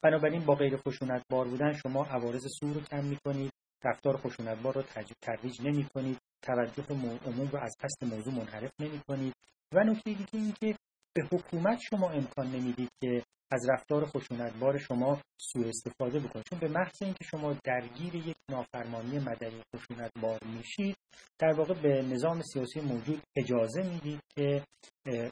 بنابراین 0.03 0.45
با 0.45 0.55
غیر 0.55 0.77
خشونت 0.77 1.23
بار 1.31 1.47
بودن 1.47 1.73
شما 1.73 2.05
عوارض 2.05 2.47
سو 2.59 2.73
رو 2.73 2.81
کم 2.81 3.05
می‌کنید 3.05 3.51
رفتار 3.83 4.17
خشونت 4.17 4.61
بار 4.61 4.73
رو 4.73 4.83
ترویج 5.21 5.61
نمی 5.61 5.87
کنید 5.95 6.17
توجه 6.41 6.83
عموم 7.25 7.47
رو 7.47 7.59
از 7.59 7.75
اصل 7.79 8.07
موضوع 8.07 8.33
منحرف 8.33 8.71
نمی 8.79 9.01
کنید 9.07 9.33
و 9.73 9.83
نکته 9.83 10.13
دیگه 10.13 10.29
این 10.33 10.53
که 10.61 10.75
به 11.17 11.23
حکومت 11.31 11.79
شما 11.79 12.09
امکان 12.09 12.47
نمی‌دید 12.47 12.89
که 13.01 13.23
از 13.51 13.69
رفتار 13.69 14.05
خشونتبار 14.05 14.77
شما 14.77 15.21
سوء 15.41 15.67
استفاده 15.67 16.19
بکنید. 16.19 16.45
چون 16.49 16.59
به 16.59 16.67
محض 16.67 17.01
اینکه 17.01 17.23
شما 17.23 17.55
درگیر 17.63 18.15
یک 18.15 18.35
نافرمانی 18.51 19.19
مدنی 19.19 19.61
خشونتبار 19.75 20.39
میشید 20.43 20.95
در 21.39 21.53
واقع 21.53 21.73
به 21.73 22.01
نظام 22.01 22.41
سیاسی 22.41 22.81
موجود 22.81 23.21
اجازه 23.37 23.83
می‌دید 23.83 24.19
که 24.35 24.63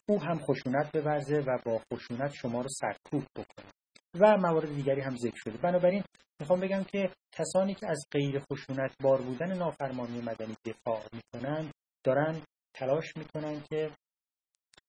او 0.10 0.22
هم 0.22 0.40
خشونت 0.40 0.92
بورزه 0.98 1.40
و 1.40 1.58
با 1.66 1.82
خشونت 1.94 2.34
شما 2.34 2.62
رو 2.62 2.70
سرکوب 2.70 3.24
بکنه 3.36 3.72
و 4.20 4.38
موارد 4.38 4.76
دیگری 4.76 5.02
هم 5.02 5.16
ذکر 5.16 5.38
شده. 5.38 5.58
بنابراین 5.58 6.04
می‌خوام 6.40 6.60
بگم 6.60 6.84
که 6.84 7.10
کسانی 7.32 7.76
که 7.76 7.88
از 7.90 8.06
غیر 8.12 8.40
خشونت 8.40 8.96
بار 9.04 9.22
بودن 9.22 9.58
نافرمانی 9.58 10.22
مدنی 10.22 10.56
دفاع 10.66 11.04
می‌کنن 11.14 11.72
دارن 12.06 12.42
تلاش 12.76 13.18
می‌کنن 13.18 13.62
که 13.70 13.92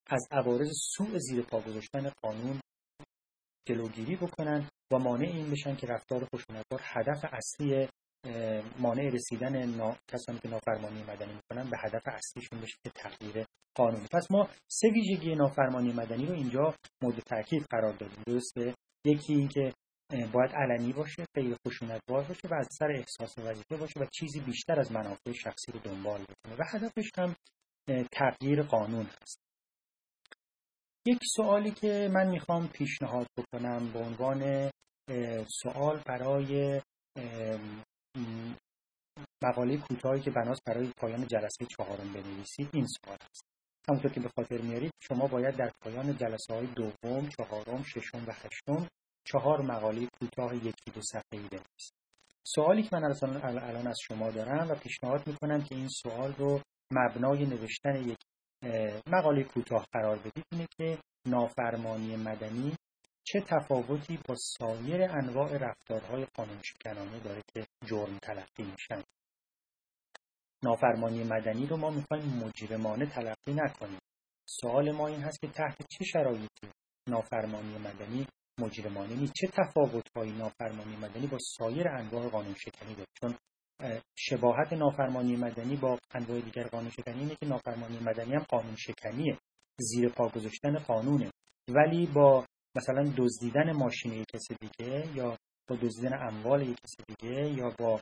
از 0.08 0.28
عوارض 0.30 0.70
سوء 0.96 1.18
زیر 1.18 1.42
پا 1.42 1.60
گذاشتن 1.60 2.10
قانون 2.22 2.60
جلوگیری 3.68 4.16
بکنن 4.16 4.68
و 4.92 4.98
مانع 4.98 5.26
این 5.26 5.50
بشن 5.50 5.76
که 5.76 5.86
رفتار 5.86 6.24
خشونتبار 6.24 6.80
هدف 6.82 7.24
اصلی 7.32 7.88
مانع 8.78 9.10
رسیدن 9.10 9.66
نا... 9.66 9.96
کسانی 10.08 10.38
که 10.38 10.48
نافرمانی 10.48 11.02
مدنی 11.02 11.32
می‌کنن 11.32 11.70
به 11.70 11.78
هدف 11.78 12.02
اصلیشون 12.06 12.60
بشه 12.60 12.76
که 12.84 12.90
تغییر 12.90 13.46
قانون. 13.76 14.06
پس 14.12 14.30
ما 14.30 14.48
سه 14.68 14.88
ویژگی 14.88 15.34
نافرمانی 15.34 15.92
مدنی 15.92 16.26
رو 16.26 16.34
اینجا 16.34 16.74
مورد 17.02 17.18
تاکید 17.18 17.66
قرار 17.70 17.92
دادیم. 17.92 18.22
درسته؟ 18.26 18.74
یکی 19.04 19.34
اینکه 19.34 19.74
باید 20.32 20.50
علنی 20.54 20.92
باشه 20.92 21.24
غیر 21.34 21.56
خشونتبار 21.66 22.24
باشه 22.24 22.48
و 22.48 22.54
از 22.54 22.68
سر 22.78 22.90
احساس 22.90 23.38
وظیفه 23.38 23.76
باشه 23.76 24.00
و 24.00 24.06
چیزی 24.12 24.40
بیشتر 24.40 24.80
از 24.80 24.92
منافع 24.92 25.32
شخصی 25.32 25.72
رو 25.72 25.78
دنبال 25.78 26.22
بکنه. 26.22 26.56
و 26.58 26.62
هدفش 26.72 27.10
هم 27.18 27.36
تغییر 28.12 28.62
قانون 28.62 29.06
هست. 29.06 29.45
یک 31.06 31.18
سوالی 31.36 31.70
که 31.70 32.10
من 32.12 32.30
می‌خوام 32.30 32.68
پیشنهاد 32.68 33.26
بکنم 33.38 33.92
به 33.92 33.98
عنوان 33.98 34.70
سوال 35.62 36.02
برای 36.06 36.80
مقاله 39.42 39.76
کوتاهی 39.76 40.20
که 40.20 40.30
بناس 40.30 40.58
برای 40.66 40.92
پایان 40.96 41.26
جلسه 41.26 41.66
چهارم 41.76 42.12
بنویسید 42.12 42.68
این 42.72 42.86
سوال 42.86 43.18
است 43.30 43.44
همونطور 43.88 44.12
که 44.12 44.20
به 44.20 44.30
خاطر 44.36 44.58
میارید 44.58 44.92
شما 45.02 45.26
باید 45.26 45.56
در 45.56 45.72
پایان 45.80 46.16
جلسه 46.16 46.54
های 46.54 46.66
دوم، 46.66 47.28
چهارم، 47.28 47.82
ششم 47.82 48.24
و 48.26 48.32
هشتم 48.32 48.88
چهار 49.24 49.62
مقاله 49.62 50.08
کوتاه 50.20 50.56
یکی 50.56 50.90
دو 50.94 51.00
صفحه‌ای 51.00 51.48
بنویسید. 51.48 51.96
سوالی 52.46 52.82
که 52.82 52.88
من 52.92 53.04
الان 53.44 53.86
از 53.86 53.98
شما 54.08 54.30
دارم 54.30 54.70
و 54.70 54.74
پیشنهاد 54.74 55.26
می‌کنم 55.26 55.62
که 55.62 55.74
این 55.74 55.88
سوال 55.88 56.32
رو 56.32 56.60
مبنای 56.92 57.46
نوشتن 57.46 58.08
یک 58.08 58.18
مقاله 59.06 59.44
کوتاه 59.44 59.86
قرار 59.92 60.18
بدید 60.18 60.44
اینه 60.52 60.66
که 60.78 60.98
نافرمانی 61.26 62.16
مدنی 62.16 62.76
چه 63.24 63.40
تفاوتی 63.40 64.18
با 64.28 64.34
سایر 64.38 65.02
انواع 65.02 65.56
رفتارهای 65.58 66.26
قانون 66.34 66.62
شکنانه 66.62 67.18
داره 67.20 67.42
که 67.54 67.66
جرم 67.86 68.18
تلقی 68.18 68.62
میشن؟ 68.64 69.02
نافرمانی 70.64 71.24
مدنی 71.24 71.66
رو 71.66 71.76
ما 71.76 71.90
می‌خوایم 71.90 72.24
مجرمانه 72.24 73.06
تلقی 73.06 73.54
نکنیم. 73.54 74.00
سوال 74.48 74.92
ما 74.92 75.08
این 75.08 75.22
هست 75.22 75.40
که 75.40 75.48
تحت 75.48 75.76
چه 75.90 76.04
شرایطی 76.04 76.68
نافرمانی 77.08 77.78
مدنی 77.78 78.26
مجرمانه 78.58 79.14
نیست؟ 79.14 79.32
چه 79.36 79.46
تفاوتهایی 79.46 80.32
نافرمانی 80.32 80.96
مدنی 80.96 81.26
با 81.26 81.38
سایر 81.58 81.88
انواع 81.88 82.28
قانون 82.28 82.54
شکنی 82.54 82.94
داره؟ 82.94 83.08
چون 83.20 83.38
شباهت 84.16 84.72
نافرمانی 84.72 85.36
مدنی 85.36 85.76
با 85.76 85.98
انواع 86.14 86.40
دیگر 86.40 86.66
قانون 86.68 86.90
شکنی 86.90 87.18
اینه 87.18 87.34
که 87.34 87.46
نافرمانی 87.46 87.98
مدنی 87.98 88.34
هم 88.34 88.42
قانون 88.48 88.76
شکنیه. 88.76 89.38
زیر 89.78 90.08
پا 90.08 90.28
گذاشتن 90.28 90.78
قانونه. 90.78 91.30
ولی 91.68 92.06
با 92.06 92.46
مثلا 92.76 93.12
دزدیدن 93.16 93.72
ماشین 93.72 94.12
یک 94.12 94.26
کس 94.32 94.48
دیگه 94.60 95.16
یا 95.16 95.38
با 95.68 95.76
دزدیدن 95.76 96.18
اموال 96.28 96.62
یک 96.62 96.76
کس 96.82 96.94
دیگه 97.06 97.50
یا 97.50 97.74
با 97.78 98.00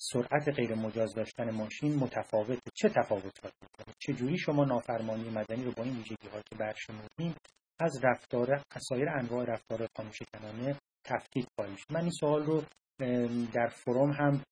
سرعت 0.00 0.48
غیر 0.48 0.74
مجاز 0.74 1.14
داشتن 1.14 1.50
ماشین 1.50 1.94
متفاوته. 1.94 2.70
چه 2.74 2.88
تفاوت 2.88 3.44
می‌کنه 3.44 3.94
چه 3.98 4.12
جوری 4.12 4.38
شما 4.38 4.64
نافرمانی 4.64 5.30
مدنی 5.30 5.64
رو 5.64 5.72
با 5.72 5.82
این 5.82 5.96
ویژگی 5.96 6.16
که 6.50 6.56
برشمردیم 6.58 7.34
از 7.80 8.04
رفتار 8.04 8.62
سایر 8.88 9.08
انواع 9.08 9.44
رفتار 9.44 9.86
قانون 9.94 10.12
شکنانه 10.12 10.76
تفکیک 11.04 11.46
خواهیم 11.56 11.76
من 11.90 12.00
این 12.00 12.10
سوال 12.10 12.42
رو 12.42 12.62
در 13.54 13.68
فروم 13.68 14.10
هم 14.10 14.42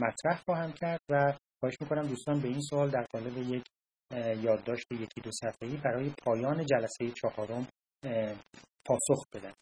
مطرح 0.00 0.42
خواهم 0.44 0.72
کرد 0.72 1.00
و 1.08 1.32
خواهش 1.60 1.74
می‌کنم 1.80 2.06
دوستان 2.06 2.40
به 2.40 2.48
این 2.48 2.60
سوال 2.60 2.90
در 2.90 3.06
قالب 3.12 3.38
یک 3.38 3.64
یادداشت 4.44 4.92
یکی 4.92 5.20
دو 5.20 5.30
صفحه‌ای 5.32 5.76
برای 5.76 6.10
پایان 6.24 6.66
جلسه 6.66 7.10
چهارم 7.10 7.68
پاسخ 8.84 9.26
بدن. 9.32 9.52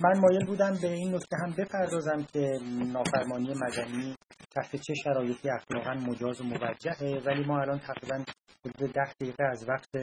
من 0.00 0.18
مایل 0.20 0.46
بودم 0.46 0.78
به 0.82 0.88
این 0.88 1.14
نکته 1.14 1.36
هم 1.36 1.52
بپردازم 1.58 2.22
که 2.32 2.48
نافرمانی 2.92 3.54
مدنی 3.54 4.16
تحت 4.50 4.76
چه 4.76 4.94
شرایطی 5.04 5.50
اخلاقا 5.50 5.94
مجاز 5.94 6.40
و 6.40 6.44
موجهه 6.44 7.22
ولی 7.26 7.44
ما 7.44 7.60
الان 7.60 7.78
تقریبا 7.78 8.24
حدود 8.64 8.92
ده 8.92 9.12
دقیقه 9.12 9.44
از 9.44 9.68
وقت 9.68 9.94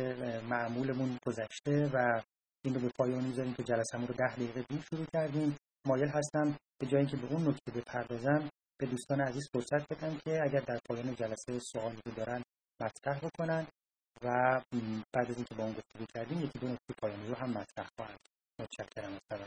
معمولمون 0.50 1.18
گذشته 1.26 1.92
و 1.94 2.22
این 2.66 2.74
رو 2.74 2.82
به 2.82 2.90
پایان 3.00 3.24
می‌ذاریم 3.24 3.54
که 3.54 3.64
جلسهمون 3.64 4.08
رو 4.08 4.14
ده 4.14 4.36
دقیقه 4.36 4.62
دیر 4.62 4.82
شروع 4.82 5.06
کردیم. 5.14 5.58
مایل 5.88 6.08
هستم 6.08 6.58
به 6.80 6.88
جای 6.88 7.00
اینکه 7.00 7.18
به 7.18 7.28
اون 7.28 7.48
نکته 7.48 7.72
بپردازم 7.72 8.50
به 8.80 8.86
دوستان 8.86 9.22
عزیز 9.22 9.44
فرصت 9.54 9.94
بدم 9.94 10.18
که 10.26 10.44
اگر 10.44 10.60
در 10.60 10.80
پایان 10.90 11.16
جلسه 11.16 11.60
سوالی 11.60 12.02
رو 12.06 12.12
دارن 12.12 12.44
مطرح 12.82 13.20
بکنن 13.20 13.68
و 14.24 14.62
بعد 15.14 15.32
از 15.32 15.36
اینکه 15.36 15.56
با 15.56 15.64
اون 15.64 15.74
گفتگو 15.74 16.06
کردیم 16.16 16.42
یکی 16.42 16.60
دو 16.60 16.68
نکته 16.68 16.94
پایانی 17.02 17.28
رو 17.28 17.36
هم 17.36 17.50
مطرح 17.50 17.90
خواهند. 17.96 18.20
متشکرم 18.62 19.14
از 19.32 19.40